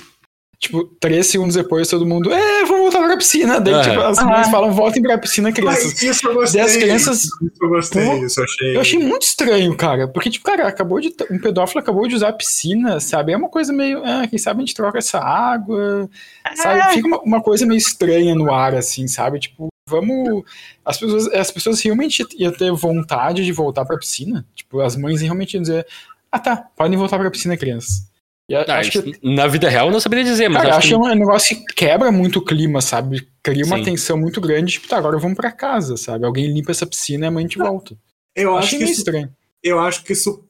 [0.58, 3.58] tipo, três segundos depois todo mundo, é, vamos voltar pra piscina.
[3.60, 3.82] Daí, Aham.
[3.82, 5.84] tipo, as mães falam, voltem pra piscina, crianças.
[5.94, 6.60] Mas isso eu gostei.
[6.60, 7.32] As crianças- Isso
[7.62, 8.76] eu gostei, Pô, isso eu achei.
[8.76, 10.06] Eu achei muito estranho, cara.
[10.06, 11.12] Porque, tipo, cara, acabou de.
[11.30, 13.32] Um pedófilo acabou de usar a piscina, sabe?
[13.32, 14.02] É uma coisa meio.
[14.04, 16.08] Ah, quem sabe a gente troca essa água.
[16.54, 16.92] Sabe?
[16.94, 19.40] Fica uma, uma coisa meio estranha no ar, assim, sabe?
[19.40, 20.44] Tipo, vamos.
[20.84, 24.46] As pessoas, as pessoas realmente iam ter vontade de voltar pra piscina.
[24.54, 25.86] Tipo, as mães realmente iam dizer.
[26.32, 28.08] Ah, tá, podem voltar pra piscina, crianças.
[28.48, 29.18] E a- Ah, acho que.
[29.22, 31.18] Na vida real eu não saberia dizer, mas Cara, acho acho que que é um
[31.18, 33.28] negócio que quebra muito o clima, sabe?
[33.42, 33.84] Cria uma Sim.
[33.84, 36.24] tensão muito grande, tipo, tá, agora vamos pra casa, sabe?
[36.24, 37.96] Alguém limpa essa piscina e a mãe te volta.
[38.34, 39.36] Eu acho Achei que meio isso estranho.
[39.62, 40.44] eu acho que isso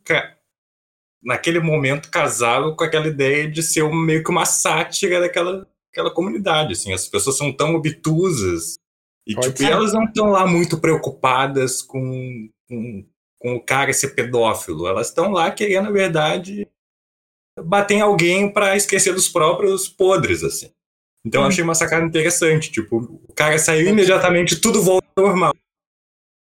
[1.23, 6.11] naquele momento casava com aquela ideia de ser um- meio que uma sátira daquela aquela
[6.11, 8.79] comunidade assim as pessoas são tão obtusas
[9.32, 13.07] e tipo e elas não estão lá muito preocupadas com, com,
[13.39, 16.69] com o cara ser pedófilo elas estão lá querendo na verdade
[17.62, 20.73] bater em alguém para esquecer dos próprios podres assim
[21.24, 22.97] então eu achei uma sacada interessante tipo
[23.28, 25.55] o cara saiu imediatamente tudo volta ao normal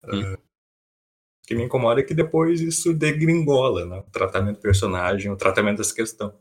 [0.04, 0.34] Hum.
[0.34, 3.98] O que me incomoda é que depois isso degringola, né?
[3.98, 6.38] O tratamento do personagem, o tratamento dessa questão.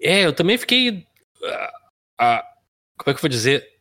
[0.00, 1.06] É, eu também fiquei.
[1.44, 2.44] ah, ah,
[2.96, 3.75] como é que eu vou dizer?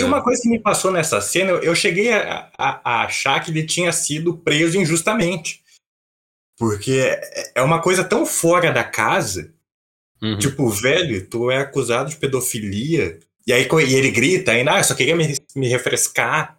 [0.00, 3.50] E uma coisa que me passou nessa cena, eu- cheguei a, a- a achar que
[3.50, 5.62] ele tinha sido preso injustamente.
[6.58, 9.52] Porque é- é uma coisa tão fora da casa.
[10.22, 10.38] uhum.
[10.38, 13.20] Tipo, velho, tu é acusado de pedofilia.
[13.46, 16.58] E aí e ele grita ainda, ah, eu só queria me, me refrescar.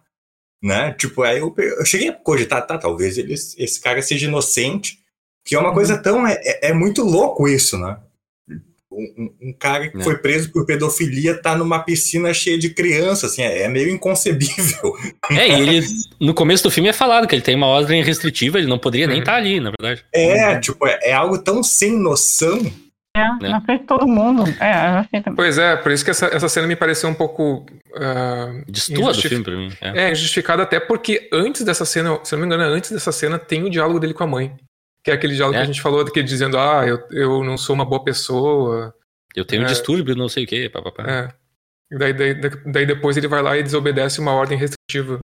[0.62, 0.92] Né?
[0.94, 4.98] Tipo, aí eu, eu cheguei a cogitar, tá, talvez ele, esse cara seja inocente.
[5.44, 6.26] Que é uma coisa tão.
[6.26, 7.98] É, é- é muito louco isso, né?
[8.92, 10.02] Um, um- cara que É.
[10.02, 14.94] foi preso por pedofilia tá numa piscina cheia de crianças, assim, é, é meio inconcebível.
[15.30, 15.86] É, e ele.
[16.20, 19.06] No começo do filme é falado que ele tem uma ordem restritiva, ele não poderia
[19.06, 19.22] nem Uhum.
[19.22, 20.04] estar ali, na verdade.
[20.12, 22.58] É, tipo, é, é algo tão sem noção.
[23.16, 23.48] É, Né?
[23.48, 24.44] na frente de todo mundo.
[24.60, 25.04] É.
[25.34, 27.66] Pois é, por isso que essa, essa cena me pareceu um pouco.
[27.96, 29.72] ah, Destoa do filme pra mim.
[29.80, 30.06] É.
[30.06, 33.62] É, injustificado até porque antes dessa cena, se não me engano, antes dessa cena tem
[33.64, 34.52] o diálogo dele com a mãe.
[35.02, 35.60] Que é aquele diálogo É.
[35.60, 38.94] que a gente falou, daquele dizendo, ah, eu, eu não sou uma boa pessoa.
[39.34, 39.68] Eu tenho um É.
[39.68, 41.04] distúrbio, não sei o quê, papapá.
[41.08, 41.40] É.
[41.96, 42.34] Daí, daí,
[42.66, 45.18] daí depois ele vai lá e desobedece uma ordem restritiva.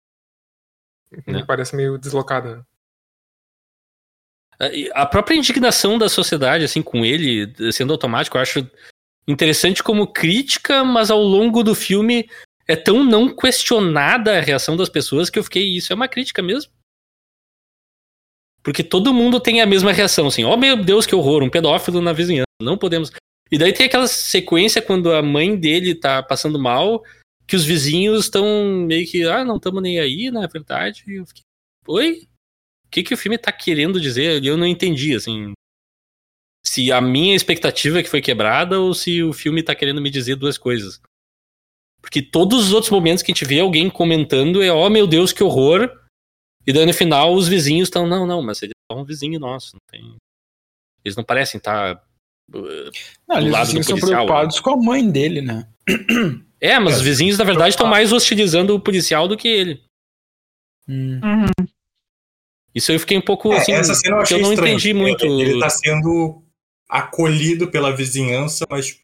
[1.28, 1.46] Me É.
[1.46, 2.66] parece meio deslocada.
[4.60, 4.76] né?
[4.76, 8.70] E A própria indignação da sociedade, assim, com ele sendo automático, eu acho
[9.28, 12.30] interessante como crítica, mas ao longo do filme
[12.68, 16.42] é tão não questionada a reação das pessoas que eu fiquei, isso é uma crítica
[16.42, 16.72] mesmo?
[18.64, 22.02] Porque todo mundo tem a mesma reação, assim, oh meu Deus, que horror, um pedófilo
[22.02, 23.12] na vizinhança, não podemos.
[23.52, 27.04] E daí tem aquela sequência quando a mãe dele tá passando mal,
[27.46, 28.46] que os vizinhos estão
[28.88, 31.04] meio que, ah, não estamos nem aí, na verdade.
[31.08, 31.44] E eu fiquei,
[31.88, 32.28] oi?
[32.86, 34.44] O que, que o filme tá querendo dizer?
[34.44, 35.52] Eu não entendi, assim.
[36.66, 40.10] Se a minha expectativa é que foi quebrada ou se o filme tá querendo me
[40.10, 41.02] dizer duas coisas.
[42.02, 45.34] Porque todos os outros momentos que a gente vê alguém comentando é, oh meu Deus,
[45.34, 45.92] que horror.
[46.66, 49.74] E daí no final os vizinhos estão, não, não, mas ele é um vizinho nosso.
[49.76, 50.16] Não tem...
[51.04, 52.02] Eles não parecem estar.
[52.50, 55.68] Não, eles lado do assim, são policial, preocupados com a mãe dele, né?
[56.62, 59.84] É, mas É, os vizinhos, na verdade, estão mais hostilizando o policial do que ele.
[60.88, 61.20] Hum.
[61.24, 61.66] Uhum.
[62.74, 63.74] Isso eu fiquei um pouco É, assim.
[63.74, 64.72] essa cena eu achei eu não estranho.
[64.74, 65.26] entendi muito.
[65.26, 66.42] Ele, ele tá sendo
[66.90, 69.00] acolhido pela vizinhança, mas,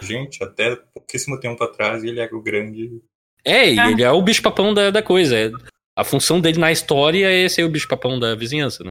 [0.00, 3.00] gente, até pouquíssimo tempo atrás ele era o grande.
[3.44, 3.90] É, É.
[3.90, 5.52] ele é o bicho-papão da, da coisa.
[6.00, 8.82] É- A função dele na história é ser o bicho-papão da vizinhança.
[8.84, 8.90] Né?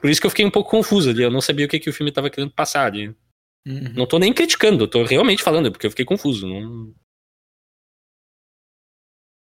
[0.00, 1.22] Por isso que eu fiquei um pouco confuso ali.
[1.22, 2.86] Eu não sabia o que, que o filme tava querendo passar.
[2.86, 3.08] ali.
[3.66, 3.92] Uhum.
[3.94, 6.46] Não tô nem criticando, eu tô realmente falando, porque eu fiquei confuso.
[6.46, 6.94] Não...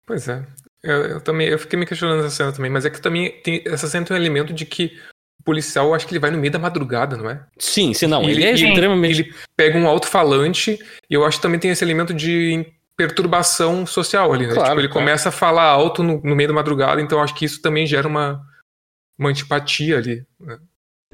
[0.06, 0.46] Pois é.
[0.82, 3.62] Eu, eu também eu fiquei me questionando essa cena também, mas é que também tem,
[3.66, 4.98] essa cena tem um elemento de que
[5.40, 7.46] o policial, acho que ele vai no meio da madrugada, não é?
[7.58, 8.22] Sim, sim, não.
[8.22, 9.20] E Ele, ele- é extremamente.
[9.22, 10.78] Ele pega um alto-falante
[11.10, 12.64] e eu acho que também tem esse elemento de
[12.98, 14.52] perturbação social ali, né?
[14.54, 15.06] Claro, tipo, ele claro.
[15.06, 18.08] começa a falar alto no, no meio da madrugada, então acho que isso também gera
[18.08, 18.44] uma,
[19.18, 20.26] uma antipatia ali.
[20.40, 20.58] Né?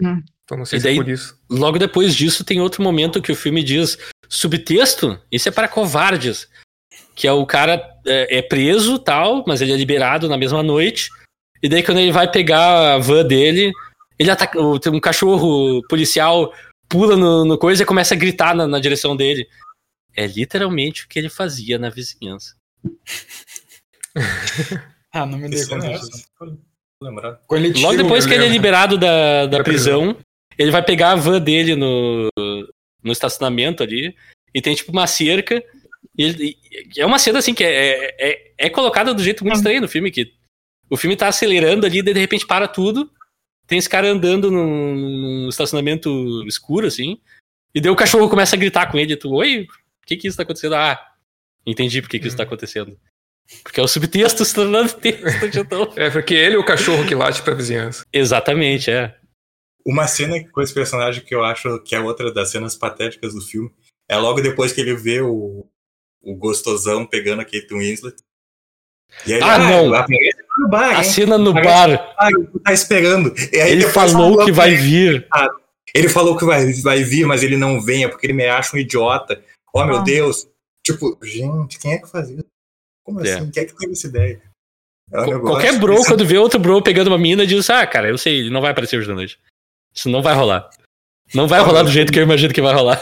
[0.01, 0.23] Hum.
[0.44, 1.39] Então não sei E se é daí- por isso.
[1.51, 3.98] Logo depois disso, tem outro momento que o filme diz:
[4.28, 6.48] subtexto, isso é para covardes.
[7.15, 7.74] Que é o cara
[8.06, 11.11] é, é preso tal, mas ele é liberado na mesma noite.
[11.62, 13.73] E daí, quando ele vai pegar a van dele,
[14.19, 14.61] ele ataca.
[14.61, 16.52] o- tem Um cachorro policial
[16.89, 19.47] pula no, no coisa e começa a gritar na, na direção dele.
[20.16, 22.55] É literalmente o que ele fazia na vizinhança.
[25.16, 26.24] Ah, não me dei Esse conta disso.
[27.81, 30.16] Logo depois que ele é liberado da, da Da prisão,
[30.59, 32.28] ele vai pegar a van dele no,
[33.01, 34.16] no estacionamento ali,
[34.53, 35.62] e tem tipo uma cerca.
[36.19, 36.57] E ele-
[36.97, 39.89] e é uma cena assim que é, é, é colocada do jeito muito estranho no
[39.89, 40.32] filme, que
[40.91, 43.09] o filme tá acelerando ali, daí de repente para tudo.
[43.69, 44.95] Tem esse cara andando num,
[45.45, 47.20] num estacionamento escuro, assim.
[47.73, 49.66] E daí o cachorro começa a gritar com ele, tu, oi,
[50.07, 50.75] que que isso tá acontecendo?
[50.75, 50.99] Ah,
[51.67, 52.99] entendi por que que isso tá acontecendo.
[53.63, 55.93] Porque é o subtexto se tornando texto de então.
[55.97, 58.05] É, porque ele é o cachorro que late pra vizinhança.
[58.13, 59.15] Exatamente, é.
[59.87, 63.41] Uma cena com esse personagem que eu acho que é outra das cenas patéticas do
[63.43, 63.71] filme
[64.09, 65.67] é logo depois que ele vê o,
[66.23, 68.17] o gostosão pegando a Kate Winslet.
[69.27, 69.95] E aí, Ah, não.
[69.95, 71.05] aparece no bar, A hein?
[71.05, 73.35] cena no Parece- bar, Ah, ele tá esperando.
[73.53, 75.29] E aí ele falou que vai vir.
[75.95, 78.75] Ele falou que vai, vai vir, mas ele não vem, é porque ele me acha
[78.75, 79.41] um idiota.
[79.75, 80.03] Oh, meu Ah.
[80.03, 80.49] Deus.
[80.87, 82.45] Tipo, gente, quem é que faz isso?
[83.05, 83.33] Como É.
[83.35, 83.51] assim?
[83.51, 84.43] Quem é que teve essa ideia?
[85.13, 88.17] É um Qualquer bro, quando vê outro bro pegando uma mina, diz: Ah, cara, eu
[88.17, 89.39] sei, ele não vai aparecer hoje da noite.
[89.95, 90.71] Isso não vai rolar.
[91.35, 93.01] Não vai rolar do jeito que eu imagino que vai rolar.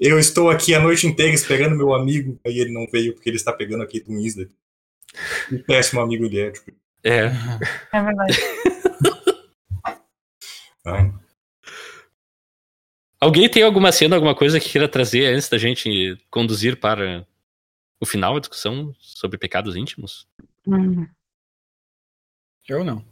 [0.00, 3.36] Eu estou aqui a noite inteira esperando meu amigo, aí ele não veio porque ele
[3.36, 4.50] está pegando a Kate Winslet.
[5.48, 6.50] Que péssimo amigo ele é.
[6.50, 6.72] Tipo,
[7.04, 7.26] É.
[7.92, 8.38] É verdade.
[10.86, 11.12] ai.
[13.22, 17.24] Alguém tem alguma cena, alguma coisa que queira trazer antes da gente conduzir para
[18.00, 20.26] o final da discussão sobre pecados íntimos?
[20.66, 21.06] Hum.
[22.68, 23.04] Eu não.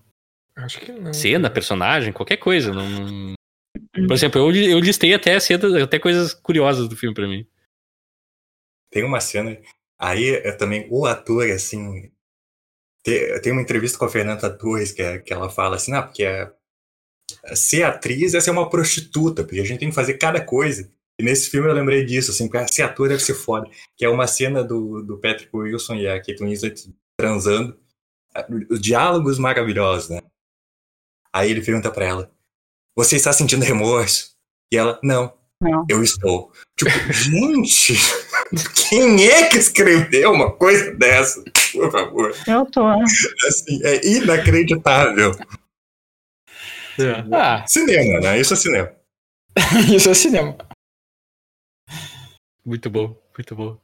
[0.56, 1.12] Acho que não.
[1.12, 2.72] Cena, personagem, qualquer coisa.
[2.74, 3.34] Não, não-
[4.08, 7.46] Por exemplo, eu, eu listei até cenas, até coisas curiosas do filme pra mim.
[8.90, 9.56] Tem uma cena.
[9.96, 12.10] Aí é também o ator, assim.
[13.04, 16.02] Tem, tem uma entrevista com a Fernanda Torres que, é- que ela fala assim: não,
[16.02, 16.52] porque é-
[17.54, 20.90] ser atriz é ser uma prostituta, porque a gente tem que fazer cada coisa.
[21.18, 23.68] E nesse filme eu lembrei disso, assim, porque ser ator deve ser foda.
[23.96, 27.78] Que é uma cena do, do Patrick Wilson e a Kate Winslet transando.
[28.70, 30.22] Os diálogos maravilhosos, né?
[31.32, 32.30] Aí ele pergunta pra ela:
[32.96, 34.30] Você está sentindo remorso?
[34.72, 35.84] E ela: Não, Não.
[35.88, 36.52] eu estou.
[36.76, 37.94] Tipo, gente,
[38.88, 41.42] quem é que escreveu uma coisa dessa?
[41.72, 42.34] Por favor.
[42.46, 42.86] Eu tô.
[42.86, 45.32] Assim, é inacreditável.
[47.32, 48.40] Ah, Cinema, né?
[48.40, 48.92] Isso é cinema.
[49.94, 50.56] isso é cinema.
[52.64, 53.78] Muito bom, muito bom.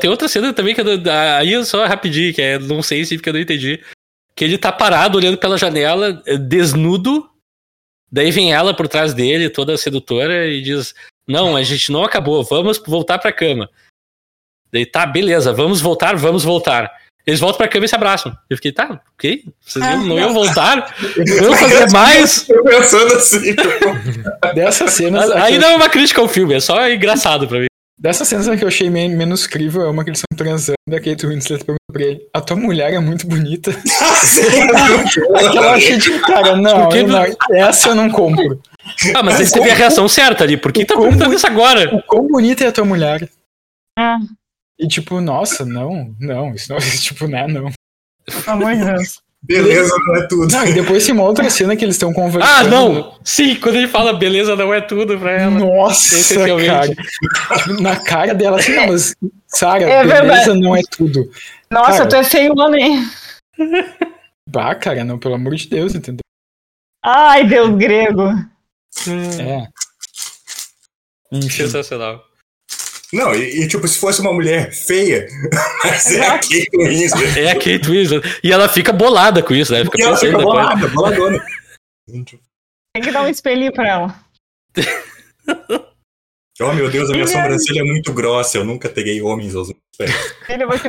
[0.00, 3.04] Tem outra cena também que eu, não- aí é só rapidinho, que é não sei
[3.04, 3.82] se porque eu não entendi.
[4.34, 7.30] Que ele tá parado olhando pela janela, eh, desnudo.
[8.10, 10.94] Daí vem ela por trás dele, toda sedutora, e diz:
[11.26, 13.70] Não, a gente não acabou, vamos voltar pra cama.
[14.72, 17.05] Daí tá, beleza, vamos voltar, vamos voltar.
[17.26, 18.36] Eles voltam pra cama e se abraçam.
[18.48, 19.44] Eu fiquei, tá, ok.
[19.60, 20.94] Vocês Ah, não iam voltar?
[21.16, 22.48] Não iam fazer mais?
[22.48, 23.64] Eu pensando assim, tipo,
[24.54, 25.30] Dessas cenas.
[25.32, 27.66] Aí eu- não é uma crítica ao filme, é só engraçado pra mim.
[27.98, 30.94] Dessas cenas que eu achei men- menos crível é uma que eles estão transando e
[30.94, 33.70] a Kate Winslet pergunta pra ele: A tua mulher é muito bonita.
[34.12, 34.42] assim,
[35.50, 38.60] Que eu achei tipo, cara, não, Porque- eu não, essa eu não compro.
[39.14, 40.56] Ah, mas ele teve a reação certa ali.
[40.58, 41.92] Por que tá perguntando isso agora?
[41.92, 43.28] O quão bonita é a tua mulher?
[43.98, 44.18] Ah,
[44.78, 47.70] E tipo, nossa, não, não, isso não, isso, tipo, né, não.
[48.26, 49.20] pelo amor de Deus.
[49.42, 50.52] beleza, não é tudo.
[50.52, 52.68] Não, e depois tem uma outra cena que eles estão Ah, conversando.
[52.70, 53.18] não!
[53.24, 55.50] Sim, quando ele fala beleza não é tudo pra ela.
[55.50, 56.68] Nossa, Essencialmente.
[56.68, 56.88] cara.
[57.64, 59.14] Tipo, na cara dela, assim, não, mas,
[59.46, 60.60] Sara, É beleza verdade.
[60.60, 61.30] não é tudo.
[61.70, 62.08] Nossa, Cara.
[62.08, 63.02] tu é feio, homem.
[64.48, 66.20] Bah, cara, não, pelo amor de Deus, entendeu?
[67.02, 68.22] Ai, Deus grego.
[69.40, 69.68] É.
[71.32, 71.48] Enfim.
[71.64, 72.22] Sensacional.
[73.16, 75.26] Não, e, e, tipo, se fosse uma mulher feia,
[75.84, 77.38] mas é a Kate Winslet.
[77.40, 78.40] É a Kate Winslet.
[78.44, 79.84] E ela fica bolada com isso, né?
[79.84, 80.44] Fica E ela fica depois.
[80.44, 81.42] bolada, boladona.
[82.08, 84.20] Tem que dar um espelhinho pra ela.
[86.58, 89.54] Oh, meu Deus, a minha Ele é- sobrancelha é muito grossa, eu nunca peguei homens
[89.54, 90.34] aos meus pés.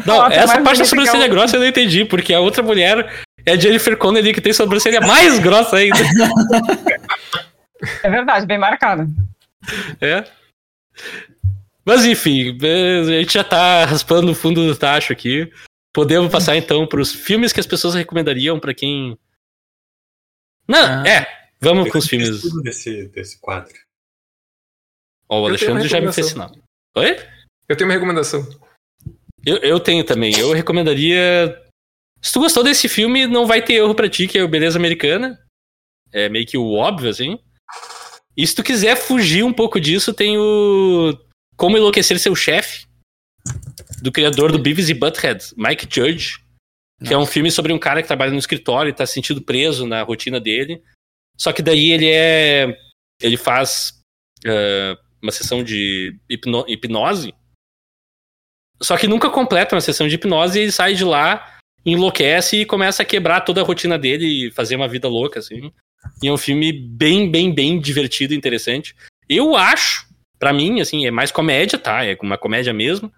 [0.06, 1.28] Não, é essa parte da sobrancelha outra.
[1.36, 3.14] grossa eu não entendi, porque a outra mulher
[3.45, 5.98] é a Jennifer Connelly que tem sobrancelha mais grossa ainda.
[8.02, 9.10] É verdade, bem marcada.
[9.99, 10.24] É.
[11.88, 15.49] Mas enfim, eh, a gente já tá raspando o fundo do tacho aqui.
[15.93, 19.18] Podemos passar então pros filmes que as pessoas recomendariam pra quem.
[20.68, 21.07] Não, Ah.
[21.07, 21.26] é.
[21.61, 22.41] Vamos com os filmes.
[22.41, 23.73] tudo desse, desse quadro.
[25.30, 26.51] Ó, o tenho uma Alexandre já me fez sinal.
[26.97, 27.18] Oi?
[27.69, 28.45] Eu tenho uma recomendação.
[29.45, 30.38] Eu, eu tenho também.
[30.38, 31.57] Eu recomendaria.
[32.22, 34.77] Se tu gostou desse filme, não vai ter erro pra ti, que é o Beleza
[34.77, 35.39] Americana.
[36.11, 37.39] É meio que o óbvio, assim.
[38.35, 41.18] E se tu quiser fugir um pouco disso, tem o
[41.58, 42.86] Como Enlouquecer Seu Chefe,
[44.00, 46.40] do criador do Beavis e Butthead, Mike Judge,
[47.04, 49.42] que é um filme sobre um cara que trabalha no escritório e tá se sentindo
[49.42, 50.82] preso na rotina dele.
[51.36, 52.78] Só que daí ele é.
[53.20, 54.00] Ele faz
[54.46, 57.34] uh, uma sessão de hipno hipnose.
[58.82, 62.66] Só que nunca completa uma sessão de hipnose e ele sai de lá, enlouquece e
[62.66, 65.72] começa a quebrar toda a rotina dele e fazer uma vida louca, assim.
[66.22, 68.96] E é um filme bem, bem, bem divertido e interessante.
[69.28, 70.07] Eu acho,
[70.39, 72.05] para mim, assim, é mais comédia, tá?
[72.05, 73.11] É uma comédia mesmo.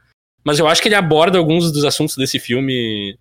[0.44, 3.18] Mas eu acho que ele aborda alguns dos assuntos desse filme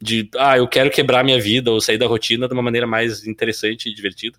[0.00, 3.26] de, ah, eu quero quebrar minha vida ou sair da rotina de uma maneira mais
[3.26, 4.38] interessante e divertida.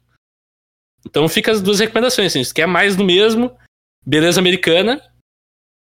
[1.05, 3.57] Então fica as duas recomendações, assim, se quer mais do mesmo,
[4.05, 5.01] beleza americana,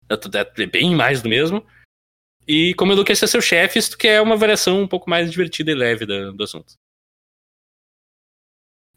[0.10, 1.66] é, é bem mais do mesmo,
[2.48, 5.76] e como enlouquecer seu chefe, se tu quer uma variação um pouco mais divertida e
[5.76, 6.74] leve do, do assunto.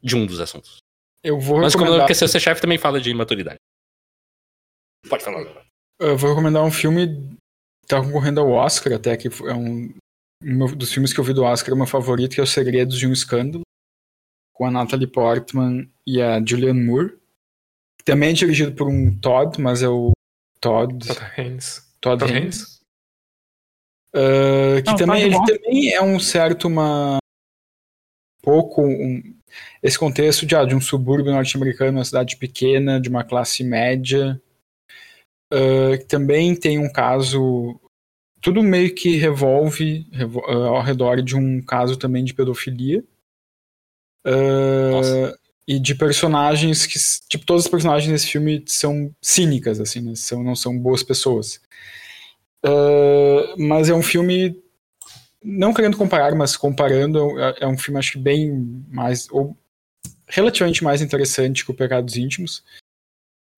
[0.02, 0.78] De um dos assuntos.
[1.22, 3.58] Eu vou Mas como enlouquecer seu chefe também fala de maturidade.
[5.08, 5.64] Pode falar agora.
[6.00, 9.92] Eu vou recomendar um filme que tá concorrendo ao Oscar, até que é um,
[10.42, 12.50] um dos filmes que eu vi do Oscar, é o meu favorito, que é Os
[12.50, 13.62] Segredos de um Escândalo,
[14.52, 17.18] com a Natalie Portman e a Julianne Moore.
[18.04, 20.12] Também é dirigido por um Todd, mas é o
[20.60, 21.06] Todd.
[21.06, 21.94] Todd Haynes.
[22.00, 22.78] Todd Todd Haynes.
[24.14, 27.18] Uh, que Não, também, ele também é um certo uma
[28.42, 29.22] pouco um,
[29.82, 34.40] esse contexto de, ah, de um subúrbio norte-americano, uma cidade pequena, de uma classe média,
[35.52, 37.80] uh, também tem um caso
[38.40, 43.04] tudo meio que revolve revo- uh, ao redor de um caso também de pedofilia
[44.26, 45.32] Uh,
[45.66, 46.98] e de personagens que
[47.30, 50.14] tipo todas as personagens desse filme são cínicas assim né?
[50.16, 51.60] são não são boas pessoas
[53.56, 54.60] mas é um filme
[55.42, 59.56] não querendo comparar, mas comparando, é, é um filme acho que bem mais ou
[60.26, 62.62] relativamente mais interessante que o Pecados Íntimos.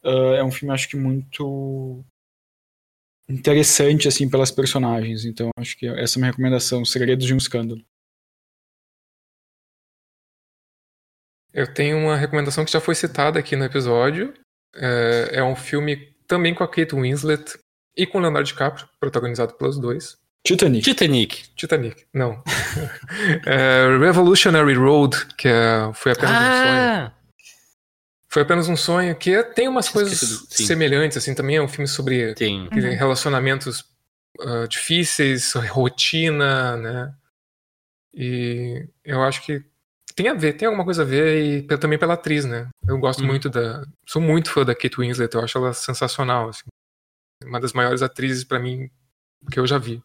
[0.03, 2.05] Uh, é um filme acho que muito
[3.29, 5.25] interessante assim pelas personagens.
[5.25, 7.83] Então acho que essa é a minha recomendação, Segredos de um Escândalo.
[11.53, 14.33] Eu tenho uma recomendação que já foi citada aqui no episódio.
[14.75, 15.97] É, é um filme
[16.27, 17.59] também com a Kate Winslet
[17.97, 20.17] e com o Leonardo DiCaprio, protagonizado pelos dois.
[20.47, 20.83] Titanic.
[20.85, 21.55] Titanic.
[21.55, 22.43] Titanic, não.
[23.47, 27.13] É, Revolutionary Road, que é- foi apenas um sonho.
[28.33, 30.65] Foi apenas um sonho, que tem umas Tinha coisas sim.
[30.65, 32.67] semelhantes, assim, também é um filme sobre Tem.
[32.67, 33.85] aquele relacionamentos
[34.41, 37.15] ah, difíceis, rotina, né?
[38.15, 39.65] E eu acho que
[40.15, 42.69] tem a ver, tem alguma coisa a ver e também pela atriz, né?
[42.87, 43.27] Eu gosto Uhum.
[43.27, 43.85] muito da.
[44.07, 46.65] Sou muito fã da Kate Winslet, eu acho ela sensacional, assim.
[47.45, 48.91] Uma das maiores atrizes pra mim
[49.51, 50.03] que eu já vi.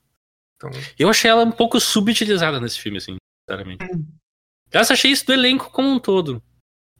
[0.55, 3.85] Então, Eu achei ela um pouco subutilizada nesse filme, assim, sinceramente.
[4.71, 6.41] Eu achei isso do elenco como um todo.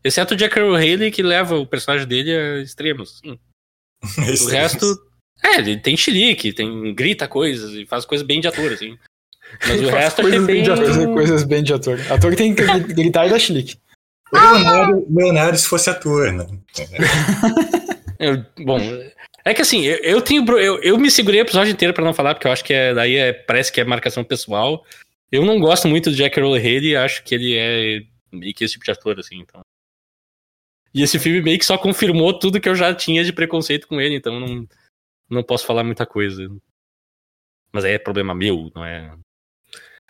[0.06, 3.20] Exceto o Jack Earl Haley, que leva o personagem dele a extremos.
[4.06, 4.46] sim.
[4.46, 4.86] O resto.
[5.44, 8.98] É, ele tem chilique, tem grita coisas e faz coisas bem de ator, assim.
[9.68, 10.64] Mas o resto achei coisas bem bem.
[10.64, 10.86] de ator.
[10.86, 12.00] Coisa- coisas bem de ator.
[12.12, 13.78] Ator tem que gri- gritar e dar chilique.
[14.32, 16.46] O Leonardo, Leonardo se fosse ator, né?
[18.20, 18.80] Eu- bom,
[19.44, 20.44] é que assim, eu, eu tenho.
[20.58, 22.94] Eu, eu me segurei o episódio inteiro pra não falar, porque eu acho que é,
[22.94, 24.86] daí é, parece que é marcação pessoal.
[25.32, 28.02] Eu não gosto muito do Jack Earl Haley, acho que ele é
[28.32, 29.62] meio que esse tipo de ator, assim, então.
[30.96, 34.00] E esse filme meio que só confirmou tudo que eu já tinha de preconceito com
[34.00, 34.66] ele, então não,
[35.30, 36.50] não posso falar muita coisa.
[37.74, 39.14] Mas aí é problema meu, não é.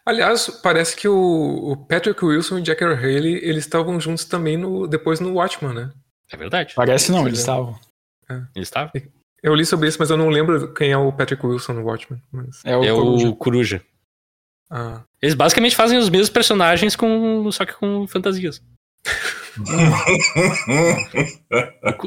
[0.06, 4.86] aliás, parece que o, o Patrick Wilson e Jack Haley, eles estavam juntos também no,
[4.86, 5.92] depois no Watchman, né?
[6.32, 6.76] É verdade.
[6.76, 7.42] Parece não, eles é.
[7.42, 7.80] estavam.
[8.30, 8.92] Ele estava.
[9.42, 12.22] Eu li sobre isso, mas eu não lembro quem é o Patrick Wilson no Watchmen.
[12.32, 12.64] Mas...
[12.64, 13.30] É o, É Coruja.
[13.30, 13.86] o Coruja.
[14.70, 18.62] Ah, Eles basicamente fazem os mesmos personagens, com, só que com fantasias.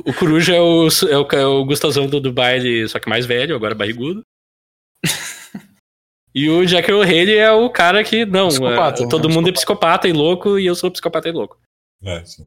[0.04, 3.26] O Coruja é o, é o, é o Gustavzão do, do baile, só que mais
[3.26, 4.22] velho, agora barrigudo.
[6.34, 9.10] E o Jack Haley é o cara que, não, Psicopata, é, né?
[9.10, 11.60] todo É um mundo é psicopata e louco, e eu sou psicopata e louco.
[12.02, 12.46] É, sim.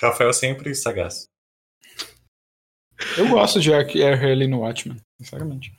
[0.00, 1.26] Rafael sempre sagaz.
[3.18, 5.74] Eu gosto de Jack Haley no Watchmen, sinceramente.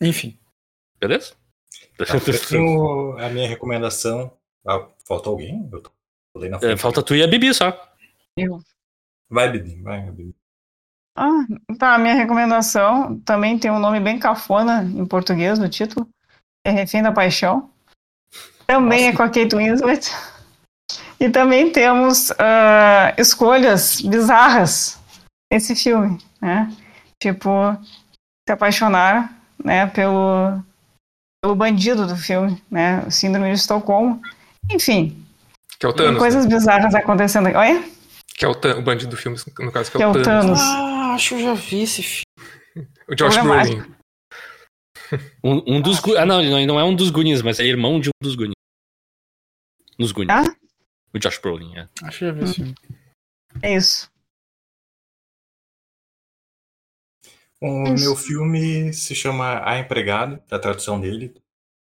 [0.00, 0.38] Enfim.
[0.98, 1.34] Beleza?
[1.96, 4.36] Tá, eu tenho a minha recomendação.
[5.10, 5.68] Faltou alguém?
[5.72, 5.90] Eu tô
[6.32, 6.78] falei na É, frente.
[6.80, 7.76] falta tu e a Bibi só.
[8.36, 8.60] Eu.
[9.28, 10.36] Vai, Bibi, vai, Bibi.
[11.16, 11.44] Ah,
[11.76, 11.96] tá.
[11.96, 16.08] A minha recomendação também tem um nome bem cafona em português no título.
[16.64, 17.72] É Refém da Paixão.
[18.68, 20.12] Também é com a Kate Winslet.
[21.18, 24.96] E também temos ah, escolhas bizarras
[25.52, 26.72] nesse filme, né?
[27.20, 27.50] Tipo,
[28.48, 30.62] se apaixonar, né, pelo,
[31.42, 34.22] pelo bandido do filme, né, o síndrome de Estocolmo.
[34.70, 35.26] Enfim,
[35.78, 36.18] Que é o tem Thanos.
[36.20, 36.50] coisas né?
[36.54, 37.46] bizarras acontecendo.
[37.48, 37.82] Olha,
[38.36, 40.24] Que é o, o bandido do filme, no caso, que que é é o Thanos.
[40.24, 40.60] Thanos.
[40.60, 42.88] Ah, acho que eu já vi esse filme.
[43.08, 43.36] O Josh.
[43.36, 43.82] Brolin.
[45.42, 45.98] Um, um dos.
[46.16, 48.54] Ah, não, ele não é um dos Goonies, mas é irmão de um dos Goonies.
[49.98, 50.32] Nos Goonies.
[50.32, 50.54] Ah?
[51.12, 51.88] O Josh Brolin, é.
[52.04, 52.74] Acho que já vi esse filme.
[53.60, 54.08] É isso.
[57.60, 58.04] O Isso.
[58.04, 61.34] meu filme se chama A Empregado, a tradução dele,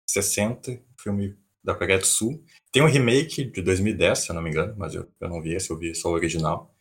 [0.09, 2.43] 60, filme da Coreia do Sul.
[2.71, 5.55] Tem um remake de 2010, se eu não me engano, mas eu, eu não vi
[5.55, 6.75] esse, eu vi só o original.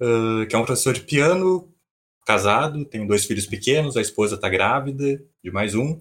[0.00, 1.72] Ah, que é um professor de piano,
[2.26, 6.00] casado, tem dois filhos pequenos, a esposa está grávida de mais um,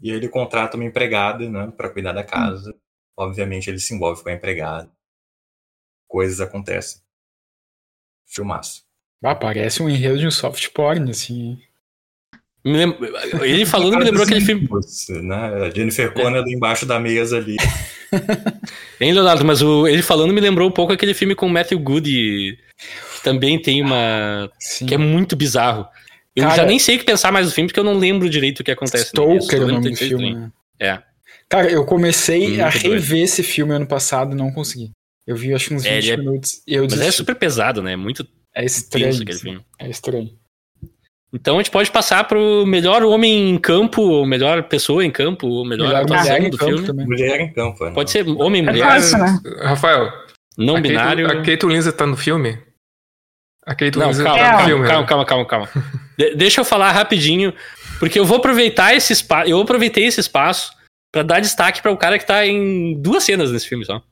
[0.00, 2.74] e ele contrata uma empregada né, para cuidar da casa.
[3.16, 4.90] Obviamente ele se envolve com a empregada.
[6.08, 7.02] Coisas acontecem.
[8.26, 8.84] Filmaço.
[9.22, 11.62] Ah, parece um enredo de um soft porn, assim.
[12.64, 12.96] Me lem-
[13.42, 14.68] Ele falando me lembrou aquele filme.
[15.22, 15.36] Né?
[15.66, 17.56] A Jennifer Connelly embaixo da mesa ali.
[19.00, 19.44] Hein, Leonardo?
[19.44, 19.86] Mas o...
[19.86, 22.10] ele falando me lembrou um pouco aquele filme com o Matthew Good,
[23.16, 24.50] que também tem uma.
[24.58, 24.86] Sim.
[24.86, 25.86] que é muito bizarro.
[26.34, 28.28] Eu Cara- já nem sei o que pensar mais do filme, porque eu não lembro
[28.28, 29.06] direito o que acontece.
[29.06, 30.52] Stoker é o nome do filme, né?
[30.78, 30.98] É.
[31.48, 32.88] Cara, eu comecei Muito a doido.
[32.92, 34.90] rever esse filme ano passado e não consegui.
[35.26, 37.34] Eu vi acho que uns É, 20 ele é- minutos e eu Mas é super
[37.34, 37.92] pesado, né?
[37.92, 39.08] É muito É estranho.
[39.14, 39.40] aquele assim.
[39.40, 39.60] filme.
[39.78, 40.30] É estranho.
[41.32, 45.46] Então a gente pode passar pro melhor homem em campo, ou melhor pessoa em campo,
[45.46, 46.86] ou melhor, Melhor atuação mulher em do campo filme.
[46.86, 47.06] também.
[47.06, 47.84] Mulher em campo.
[47.84, 47.92] né?
[47.92, 49.40] Pode ser homem, É mulher, fácil, né?
[49.62, 50.10] Rafael,
[50.58, 51.26] não a Kate, binário.
[51.30, 52.58] a Kate Winslet tá no filme?
[53.64, 54.86] A Kate Não, Winslet calma, tá no calma, filme.
[54.88, 55.06] calma, né?
[55.08, 55.68] calma, calma, calma.
[56.18, 57.54] De- deixa eu falar rapidinho,
[58.00, 59.48] porque eu vou aproveitar esse espaço.
[59.48, 60.72] Eu aproveitei esse espaço
[61.12, 64.02] pra dar destaque para o cara que tá em duas cenas nesse filme só.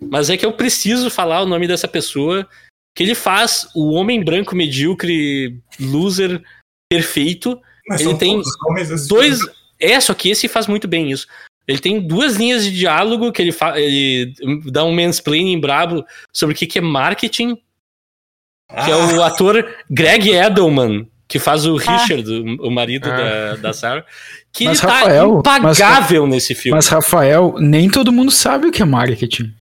[0.00, 2.46] Mas é que eu preciso falar o nome dessa pessoa,
[2.94, 6.42] que ele faz o homem branco medíocre, loser,
[6.88, 7.60] perfeito.
[7.88, 8.40] Mas ele tem
[8.74, 9.38] desse Dois.
[9.38, 9.54] filme.
[9.80, 11.26] É, só que esse faz muito bem isso.
[11.66, 13.78] Ele tem duas linhas de diálogo que ele, fa...
[13.78, 14.32] ele
[14.70, 20.30] dá um mansplaining brabo sobre o que, que é marketing, que é o ator Greg
[20.30, 23.16] Edelman, que faz o Richard, o, o marido Ah.
[23.16, 24.04] da, da Sarah,
[24.52, 26.76] que Mas, ele tá Rafael, impagável nesse filme.
[26.76, 29.52] Mas, Rafael, nem todo mundo sabe o que é marketing.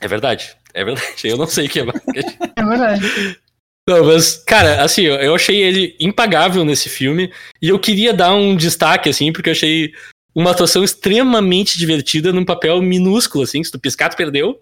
[0.00, 1.06] É verdade, é verdade.
[1.24, 2.36] Eu não sei o que é marketing.
[2.56, 3.38] É verdade.
[3.88, 7.32] Não, mas, cara, assim, eu achei ele impagável nesse filme.
[7.60, 9.92] E eu queria dar um destaque, assim, porque eu achei
[10.34, 13.64] uma atuação extremamente divertida num papel minúsculo, assim.
[13.64, 14.60] Se tu piscar, tu perdeu.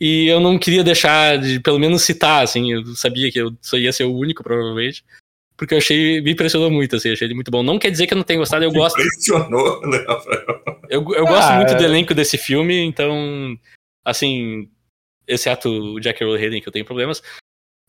[0.00, 2.72] E eu não queria deixar de, pelo menos, citar, assim.
[2.72, 5.04] Eu sabia que eu só ia ser o único, provavelmente.
[5.56, 7.12] Porque eu achei, me impressionou muito, assim.
[7.12, 7.62] Achei ele muito bom.
[7.62, 9.00] Não quer dizer que eu não tenha gostado, eu gosto.
[9.00, 10.62] Impressionou, né, Rafael?
[10.88, 11.74] Eu, eu gosto Ah, muito é.
[11.74, 13.58] do elenco desse filme, então,
[14.04, 14.70] assim,
[15.26, 17.22] exceto o Jack Earl Hayden, que eu tenho problemas,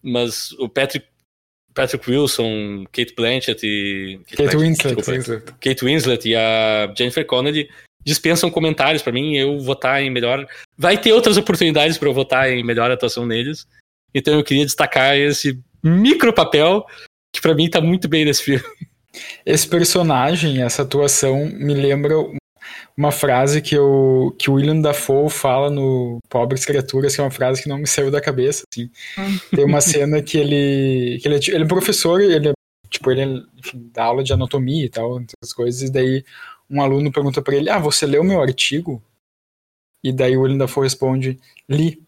[0.02, 1.06] mas o Patrick,
[1.74, 4.20] Patrick Wilson, Kate Blanchett e...
[4.30, 4.96] Kate Winslet.
[4.96, 5.54] desculpa, Winslet.
[5.60, 7.70] Kate Winslet e a Jennifer Connelly
[8.04, 10.48] dispensam comentários pra mim, eu votar em melhor...
[10.78, 13.68] Vai ter outras oportunidades pra eu votar em melhor atuação neles,
[14.14, 16.86] então eu queria destacar esse micro papel
[17.34, 18.64] que pra mim tá muito bem nesse filme.
[19.46, 22.16] Esse personagem, essa atuação, me lembra
[22.98, 27.30] uma frase que, eu, que o William Dafoe fala no Pobres Criaturas, que é uma
[27.30, 28.64] frase que não me saiu da cabeça.
[28.72, 28.90] Assim.
[29.56, 31.20] Tem uma cena que ele.
[31.22, 32.54] Que ele, é, ele é professor, ele é,
[32.90, 33.26] tipo, ele é,
[33.60, 36.26] enfim, dá aula de anatomia e tal, essas coisas, e daí
[36.70, 39.02] um aluno pergunta pra ele: Ah, você leu meu artigo?
[40.04, 42.04] E daí o William Dafoe responde: Li.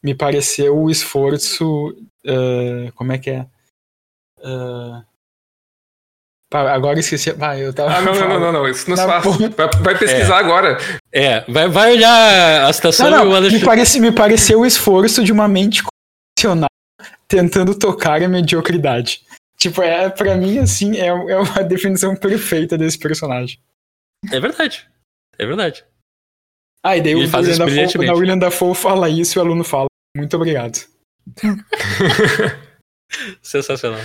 [0.00, 1.96] Me pareceu o esforço.
[2.24, 3.46] eh, como é que é?
[4.42, 5.07] Pá,
[6.52, 7.34] agora eu esqueci.
[7.40, 8.68] Ah, eu tava Ah, não, não, não, não, não.
[8.68, 9.36] Isso não se Na faz.
[9.36, 10.78] Vai, vai pesquisar agora.
[11.12, 13.60] É, vai, vai olhar a citação Não, e o não, Alexandre...
[13.60, 16.68] me, parece, me pareceu o esforço de uma mente convencional
[17.28, 19.20] tentando tocar a mediocridade.
[19.58, 23.60] Tipo, é, pra mim, assim, é, é uma definição perfeita desse personagem.
[24.32, 24.88] É verdade.
[25.38, 25.84] É verdade.
[26.82, 29.64] Ah, e daí o faz William Dafoe, o William Dafoe fala isso e o aluno
[29.64, 30.78] fala, muito obrigado.
[33.42, 34.00] Sensacional.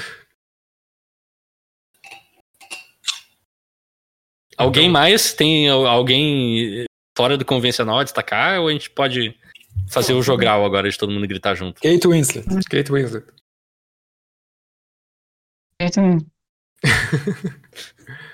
[4.57, 5.33] Alguém mais?
[5.33, 6.85] Tem al- alguém
[7.17, 8.59] fora do convencional a destacar?
[8.61, 9.35] Ou a gente pode
[9.89, 11.81] fazer o jogral agora de todo mundo gritar junto?
[11.81, 12.45] Kate Winslet.
[12.69, 13.25] Kate Winslet.
[15.81, 16.19] Jeito nenhum.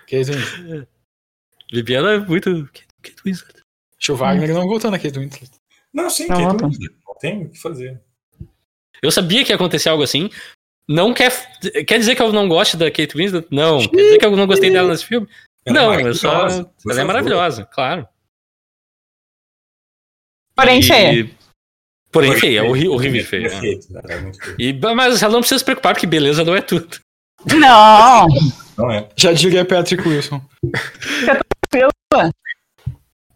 [0.07, 0.87] Kate Winslet.
[1.71, 2.69] Bibiana é muito.
[3.01, 3.59] Kate Winslet.
[4.01, 5.51] Acho o Wagner não voltou na Kate Winslet.
[5.93, 6.63] Não, sim, Não, Kate.
[6.65, 6.95] Winslet.
[7.07, 8.01] Não tem o que fazer.
[9.01, 10.29] Eu sabia que ia acontecer algo assim.
[10.87, 11.31] Não quer.
[11.85, 13.47] Quer dizer que eu não gosto da Kate Winslet?
[13.51, 13.79] Não.
[13.87, 15.27] Quer dizer que eu não gostei dela nesse filme?
[15.69, 16.47] É não, eu só.
[16.47, 17.05] Ela é favor.
[17.05, 18.07] maravilhosa, claro.
[20.55, 21.29] Porém, E- feia.
[22.11, 23.49] Porém feia, horri- horrível feia.
[23.49, 24.55] Perfeito, é feia.
[24.57, 26.97] E, mas ela não precisa se preocupar, porque beleza não é tudo.
[27.53, 28.27] Não!
[28.77, 29.07] Não é.
[29.15, 30.41] Já diria Patrick Wilson.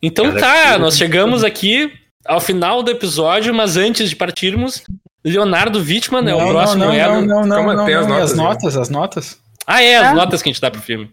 [0.02, 1.92] Então Ela é tá, nós chegamos aqui
[2.26, 4.84] ao final do episódio, mas antes de partirmos,
[5.24, 7.22] Leonardo Wittmann é o próximo não, elo.
[7.22, 8.18] não, não, não, Calma, não, tem as não.
[8.18, 8.46] E as notas aí.
[8.46, 9.40] notas, as notas?
[9.66, 10.14] Ah, é, as É.
[10.14, 11.10] notas que a gente dá pro filme.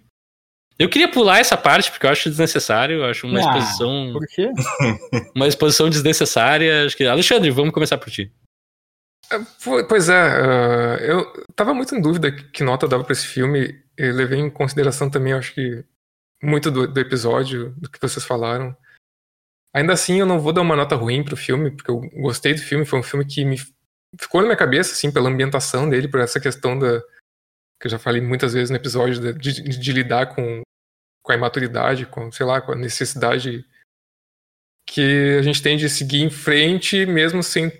[0.81, 4.13] Eu queria pular essa parte, porque eu acho desnecessário, eu acho uma Ah, exposição.
[4.15, 4.49] Por quê?
[5.37, 6.87] Uma exposição desnecessária.
[6.87, 7.05] Acho que.
[7.07, 8.33] Alexandre, vamos começar por ti.
[9.59, 13.27] Foi- Pois é, ah, eu tava muito em dúvida que nota eu dava pra esse
[13.27, 13.79] filme.
[13.97, 15.85] Eu levei em consideração também, acho que,
[16.43, 18.75] muito do, do episódio, do que vocês falaram.
[19.75, 22.61] Ainda assim, eu não vou dar uma nota ruim pro filme, porque eu gostei do
[22.63, 22.85] filme.
[22.87, 23.57] Foi um filme que me
[24.19, 27.01] ficou na minha cabeça, assim, pela ambientação dele, por essa questão da.
[27.81, 30.63] que eu já falei muitas vezes no episódio, de, de- de lidar com,
[31.31, 33.65] com a imaturidade, com, sei lá, com a necessidade
[34.85, 37.71] que a gente tem de seguir em frente, mesmo sem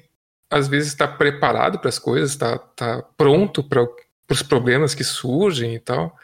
[0.49, 3.83] às vezes estar preparado para as coisas, tá, tá pronto para
[4.31, 6.17] os problemas que surgem e tal.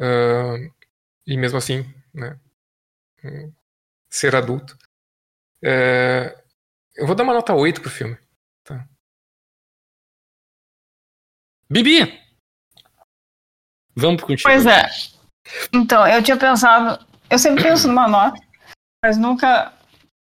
[0.00, 0.56] Ah,
[1.26, 2.38] e mesmo assim, né,
[4.10, 4.78] ser adulto.
[5.62, 6.42] É,
[6.96, 8.16] eu vou dar uma nota 8 pro filme.
[11.68, 12.20] Bibi!
[13.96, 14.48] Vamos contigo.
[14.48, 15.13] Pois é.
[15.72, 17.04] Então, eu tinha pensado.
[17.28, 18.40] Eu sempre penso numa nota,
[19.04, 19.72] mas nunca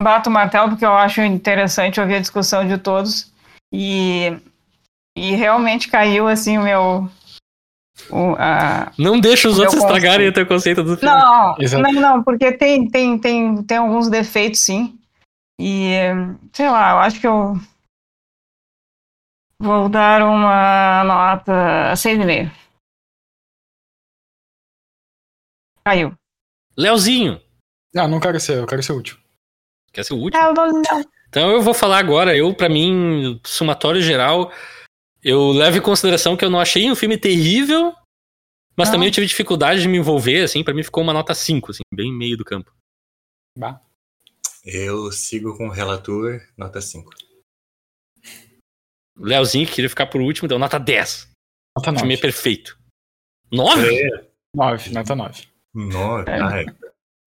[0.02, 3.32] bato o martelo, porque eu acho interessante ouvir a discussão de todos.
[3.72, 4.38] E,
[5.18, 7.10] e realmente caiu assim o meu.
[8.10, 8.92] O, a...
[8.98, 9.96] Não deixa os outros conceito.
[9.96, 11.16] estragarem o teu conceito do filme.
[11.16, 11.84] Não, Exato.
[11.84, 14.98] não, não, porque tem, tem, tem, tem alguns defeitos, sim.
[15.60, 15.92] E,
[16.52, 17.56] sei lá, eu acho que eu
[19.60, 22.63] vou dar uma nota 6,5.
[25.86, 26.14] Caiu.
[26.78, 27.42] Leozinho.
[27.94, 29.18] Não, não quero ser, eu quero ser útil.
[29.92, 30.42] Quer ser o último?
[30.42, 31.06] É, não, não.
[31.30, 32.36] Então eu vou falar agora.
[32.36, 34.52] Eu, pra mim, somatório geral,
[35.22, 37.94] eu levo em consideração que eu não achei um filme terrível,
[38.76, 38.94] mas Ah.
[38.94, 41.82] também eu tive dificuldade de me envolver, assim, pra mim ficou uma nota 5, assim,
[41.94, 42.74] bem meio do campo.
[43.58, 43.80] Bah.
[44.66, 47.12] Eu sigo com o relator, nota 5.
[49.16, 51.30] Leozinho, que queria ficar por último, deu nota 10.
[51.78, 52.22] Nota O filme é 9.
[52.22, 52.80] perfeito.
[53.52, 54.30] 9?
[54.56, 55.48] 9, nota 9.
[55.74, 56.30] 9.
[56.30, 56.66] É.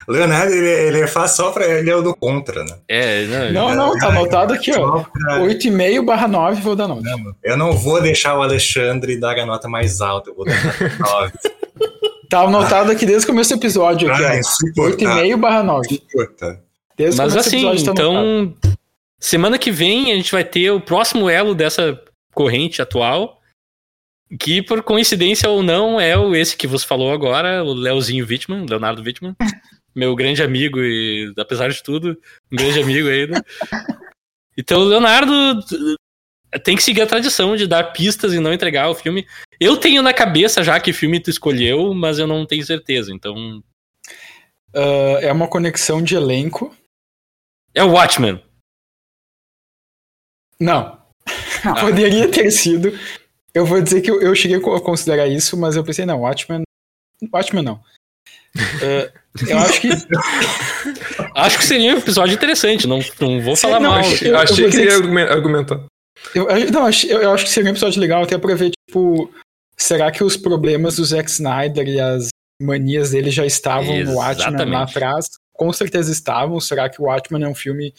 [0.07, 1.65] Leonardo, ele, ele faz só pra.
[1.65, 2.77] Ele é o do contra, né?
[2.87, 5.03] É, não, Não, não, tá anotado aqui, ó.
[5.03, 7.01] Pra- 8,5 barra 9, vou dar 9.
[7.43, 10.29] Eu não vou deixar o Alexandre dar a nota mais alta.
[10.29, 11.33] Eu vou dar nota 9.
[12.29, 14.09] Tá anotado aqui desde o começo do episódio.
[14.11, 14.35] Aqui, Ah, ó.
[14.37, 15.25] insuportável.
[15.25, 15.87] 8,5 barra 9.
[15.91, 16.59] Insuportável.
[16.97, 18.53] Desde Mas assim, tá então,
[19.19, 21.99] semana que vem a gente vai ter o próximo elo dessa
[22.33, 23.36] corrente atual,
[24.39, 28.65] que por coincidência ou não é o esse que você falou agora, o Leozinho Wittmann,
[28.65, 29.35] Leonardo Wittmann,
[29.95, 32.17] meu grande amigo e, apesar de tudo,
[32.51, 33.41] um grande amigo aí, né?
[34.57, 35.33] Então, o Leonardo
[36.63, 39.25] tem que seguir a tradição de dar pistas e não entregar o filme.
[39.59, 43.63] Eu tenho na cabeça já que filme tu escolheu, mas eu não tenho certeza, então...
[44.73, 46.75] Ah, é uma conexão de elenco.
[47.73, 48.43] É o Watchmen.
[50.59, 51.01] Não.
[51.63, 51.75] Não.
[51.75, 52.91] Poderia ter sido.
[53.57, 56.61] Eu vou dizer que eu, eu cheguei a considerar isso, mas eu pensei, não, Watchmen.
[57.33, 57.79] Watchmen não.
[58.57, 59.11] Ah,
[59.49, 59.89] eu acho que.
[61.35, 64.01] Acho que seria um episódio interessante, não, não vou falar não, mal.
[64.01, 65.83] eu- Achei, eu achei vou que ia argumentar.
[66.35, 68.71] Eu, eu- não, acho- eu, eu acho que seria um episódio legal até pra ver,
[68.87, 69.31] tipo,
[69.75, 72.29] será que os problemas do Zack Snyder e as
[72.61, 74.75] manias dele já estavam no Watchmen lá Exatamente.
[74.97, 75.25] atrás?
[75.53, 76.59] Com certeza estavam.
[76.59, 77.93] Será que o Watchmen é um filme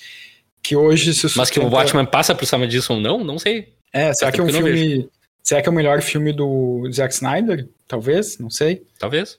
[0.63, 3.39] que hoje se Mas que o sustenta- Watchmen passa por cima disso ou não, não
[3.39, 3.73] sei.
[3.93, 5.09] É, será que é um eu filme.
[5.49, 7.67] Será que é o melhor filme do Zack Snyder?
[7.87, 8.87] Talvez, não sei.
[8.99, 9.39] Talvez.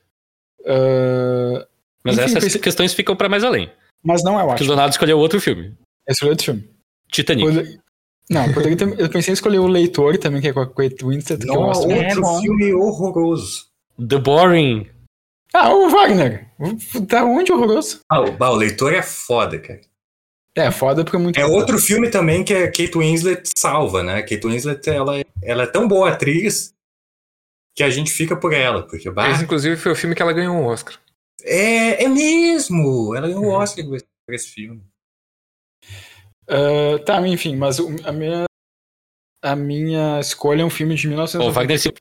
[0.65, 1.67] Ah,
[2.03, 3.69] Mas Enfim, essas pensei- questões ficam pra mais além.
[4.03, 4.67] mas não é o Porque o.
[4.67, 5.75] Leonardo escolheu outro filme.
[6.07, 6.67] Esse é outro filme.
[7.11, 7.45] Titanic.
[7.53, 7.79] Pode-
[8.29, 11.03] Não, poderia ter- eu pensei em escolher o Leitor também, que é com a Kate
[11.05, 12.01] Winslet, que eu Não, gosto muito.
[12.01, 12.41] É outro bom.
[12.41, 13.65] filme horroroso.
[14.07, 14.87] The Boring.
[15.53, 16.47] Ah, o Wagner!
[17.07, 17.99] Da onde horroroso?
[18.09, 19.81] Ah, o, bah, o leitor é foda, cara.
[20.57, 21.39] É, foda porque é muito.
[21.39, 24.15] É outro filme também que a Kate Winslet salva, né?
[24.17, 25.13] A Kate Winslet, ela,
[25.43, 26.73] ela é tão boa atriz
[27.77, 28.85] que a gente fica por ela.
[28.87, 30.99] Porque, bah, Esse, inclusive, foi o filme que ela ganhou um Oscar.
[31.43, 33.15] é, é mesmo!
[33.15, 33.53] Ela ganhou o Uhum.
[33.53, 34.83] Oscar por esse- filme.
[36.47, 38.45] Ah, tá, enfim, mas o- a minha.
[39.41, 41.53] A minha escolha é um filme de Ó, o 1990.
[41.53, 41.93] Wagner se...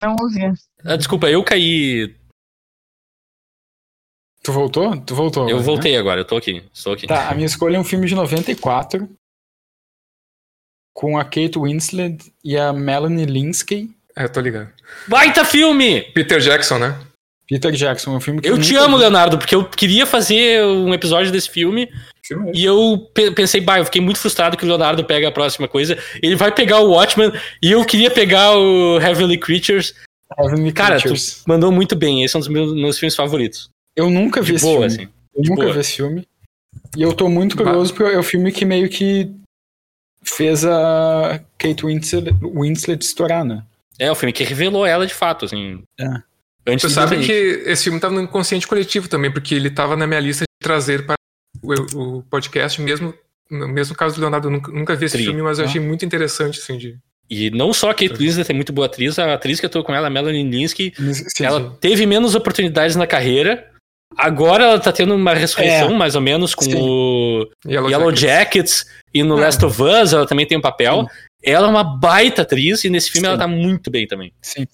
[0.00, 0.40] Não ouvi.
[0.84, 2.14] Ah, desculpa, eu caí.
[4.42, 4.96] Tu voltou?
[5.02, 5.44] Tu voltou.
[5.44, 6.62] Eu agora, voltei agora, eu tô aqui.
[6.72, 7.08] Estou aqui.
[7.08, 7.14] Né?
[7.14, 9.08] Tá, a minha escolha é um filme de 94.
[10.94, 13.90] Com a Kate Winslet e a Melanie Linsky.
[14.14, 14.68] É, tô ligado.
[15.08, 16.02] Baita filme!
[16.12, 16.98] Peter Jackson, né?
[17.48, 19.02] Peter Jackson, é um filme que Eu te amo, vi.
[19.02, 21.88] Leonardo, porque eu queria fazer um episódio desse filme
[22.24, 25.28] Filme é e eu pe- pensei, bah, eu fiquei muito frustrado que o Leonardo pega
[25.28, 25.98] a próxima coisa.
[26.22, 27.32] Ele vai pegar o Watchmen
[27.62, 29.94] e eu queria pegar o Heavenly Creatures.
[30.38, 31.42] Heavenly Cara, tu Creatures.
[31.46, 32.22] mandou muito bem.
[32.22, 33.68] Esse é um dos meus, meus filmes favoritos.
[33.96, 35.04] Eu nunca vi De esse boa, filme.
[35.04, 35.12] assim.
[35.34, 35.74] Eu de nunca boa.
[35.74, 36.26] vi esse filme.
[36.96, 39.30] E eu tô muito curioso porque é o filme que meio que
[40.22, 43.62] fez a Kate Winslet, Winslet estourar, né?
[43.98, 45.82] É o filme que revelou ela de fato, assim.
[46.00, 46.06] É.
[46.66, 47.32] Antes do sabe que
[47.66, 51.04] esse filme tava no inconsciente coletivo também, porque ele tava na minha lista de trazer
[51.06, 51.16] para
[51.62, 53.12] o, o podcast, mesmo
[53.50, 55.24] no mesmo caso do Leonardo, eu nunca, nunca vi esse Tri.
[55.26, 55.68] filme, mas eu Ah.
[55.68, 56.96] achei muito interessante, assim, de...
[57.28, 59.84] E não só a Kate Winslet é muito boa atriz, a atriz que eu tô
[59.84, 61.76] com ela, a Melanie Linsky, Sim, ela sim.
[61.80, 63.70] teve menos oportunidades na carreira.
[64.16, 65.94] Agora ela tá tendo uma ressurreição, É.
[65.96, 66.74] mais ou menos, com Sim.
[66.76, 68.80] o Yellow, Yellow Jackets.
[68.80, 69.40] Jackets e no Ah.
[69.42, 71.06] Last of Us ela também tem um papel.
[71.44, 73.30] Ela é uma baita atriz e nesse filme Sim.
[73.30, 74.32] ela tá muito bem também.
[74.40, 74.66] Sim.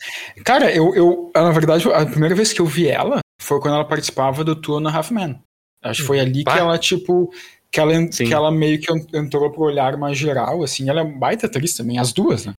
[0.44, 3.84] Cara, eu, eu, na verdade, a primeira vez que eu vi ela foi quando ela
[3.86, 5.38] participava do Two and a Half Men.
[5.82, 6.52] Acho que foi ali Bah.
[6.52, 7.32] que ela, tipo,
[7.72, 8.26] que ela, Sim.
[8.26, 10.90] que ela meio que en- entrou pro olhar mais geral, assim.
[10.90, 12.52] Ela é uma baita atriz também, as duas, né?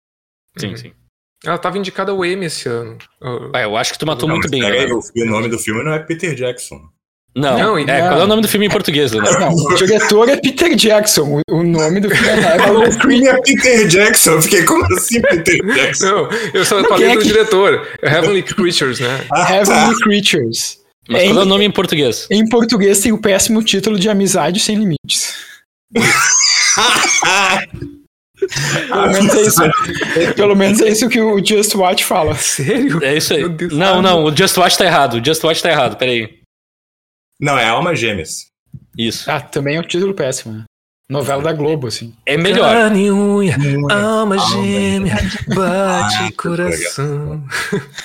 [0.57, 0.77] Sim, Uhum.
[0.77, 0.91] sim.
[1.45, 2.97] Ela tava indicada ao Emmy esse ano.
[3.53, 4.93] Ah, eu acho que tu matou Não, muito bem, pera aí, né?
[4.93, 6.81] o, o nome do filme não é Peter Jackson.
[7.35, 9.39] Não, Não, é, e- qual é o nome do filme em português, Leonardo?
[9.39, 11.41] Não, o diretor é Peter Jackson.
[11.49, 14.31] O, o nome do filme é Heavenly O filme é Peter Jackson.
[14.31, 16.05] Eu fiquei, como assim Peter Jackson?
[16.07, 17.87] Não, eu só Não, falei é do que- diretor.
[18.01, 19.25] Heavenly Creatures, né?
[19.49, 20.79] Heavenly Creatures.
[21.07, 22.27] Mas qual é o nome em português?
[22.29, 25.35] Em português tem o péssimo título de Amizade Sem Limites.
[28.87, 29.61] Pelo menos é isso,
[30.35, 32.35] pelo menos é isso que o Just Watch fala.
[32.39, 33.03] Sério?
[33.03, 33.43] É isso aí.
[33.71, 35.15] Não, não, o Just Watch tá errado.
[35.15, 36.39] O Just Watch tá errado, peraí.
[37.39, 38.47] Não, é Alma Gêmeas.
[38.97, 39.29] Isso.
[39.29, 40.63] Ah, também é um título péssimo, né?
[41.09, 42.13] Novela da Globo, assim.
[42.23, 42.71] É melhor.
[42.71, 43.55] Carne unha,
[43.89, 45.15] Alma gêmea,
[45.55, 47.43] bate Ah, coração.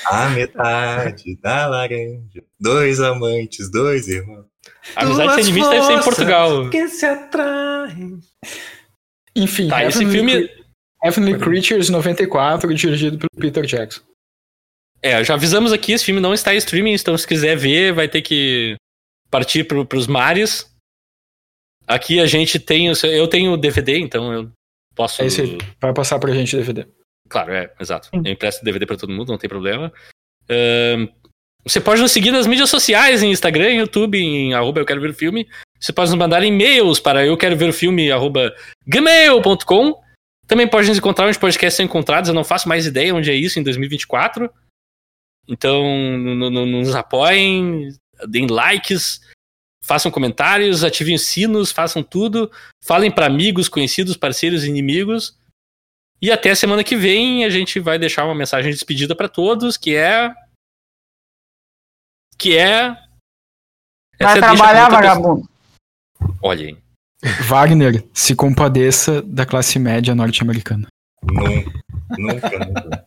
[0.07, 2.43] A metade da laranja.
[2.59, 4.47] Dois amantes, dois irmãos.
[4.97, 6.71] Amizade Sem Limites deve ser em Portugal.
[6.71, 8.21] Que se atraem.
[9.37, 10.65] Enfim, Tá, esse Heavenly filme.
[11.03, 14.01] Heavenly Creatures 94, dirigido pelo Peter Jackson.
[15.03, 18.09] É, já avisamos aqui, esse filme não está em streaming, então se quiser ver, vai
[18.09, 18.75] ter que
[19.31, 20.71] partir pro, pros mares.
[21.87, 22.89] Aqui a gente tem.
[22.91, 24.51] o seu- Eu tenho o DVD, então eu
[24.95, 25.21] posso.
[25.23, 25.59] É isso aí.
[25.81, 26.87] Vai passar pra gente DVD.
[27.29, 28.09] Claro, é, exato.
[28.13, 29.93] Eu empresto DVD pra todo mundo, não tem problema.
[30.49, 31.07] Ahn,
[31.63, 35.01] você pode nos seguir nas mídias sociais, em Instagram, em YouTube, em arroba eu quero
[35.03, 35.47] ver o filme.
[35.85, 38.55] Você pode nos mandar e-mails para eu quero ver o filme, arroba
[38.87, 40.03] gmail.com.
[40.47, 42.29] Também pode nos encontrar onde podcasts são encontrados.
[42.29, 44.51] Eu não faço mais ideia onde é isso em 2024.
[45.47, 45.83] Então,
[46.19, 47.95] no- no- nos apoiem,
[48.27, 49.21] deem likes,
[49.85, 52.51] façam comentários, ativem os sinos, façam tudo.
[52.83, 55.39] Falem para amigos, conhecidos, parceiros e inimigos.
[56.23, 59.29] E até a semana que vem a gente vai deixar uma mensagem de despedida para
[59.29, 60.33] todos, que é.
[62.39, 62.89] Que é.
[64.19, 65.54] Vai deixa trabalhar, vagabundo.
[66.43, 66.77] Olha aí.
[67.47, 70.87] Wagner, se compadeça da classe média norte-americana.
[71.23, 71.71] Nunca,
[72.19, 73.05] nunca, nunca.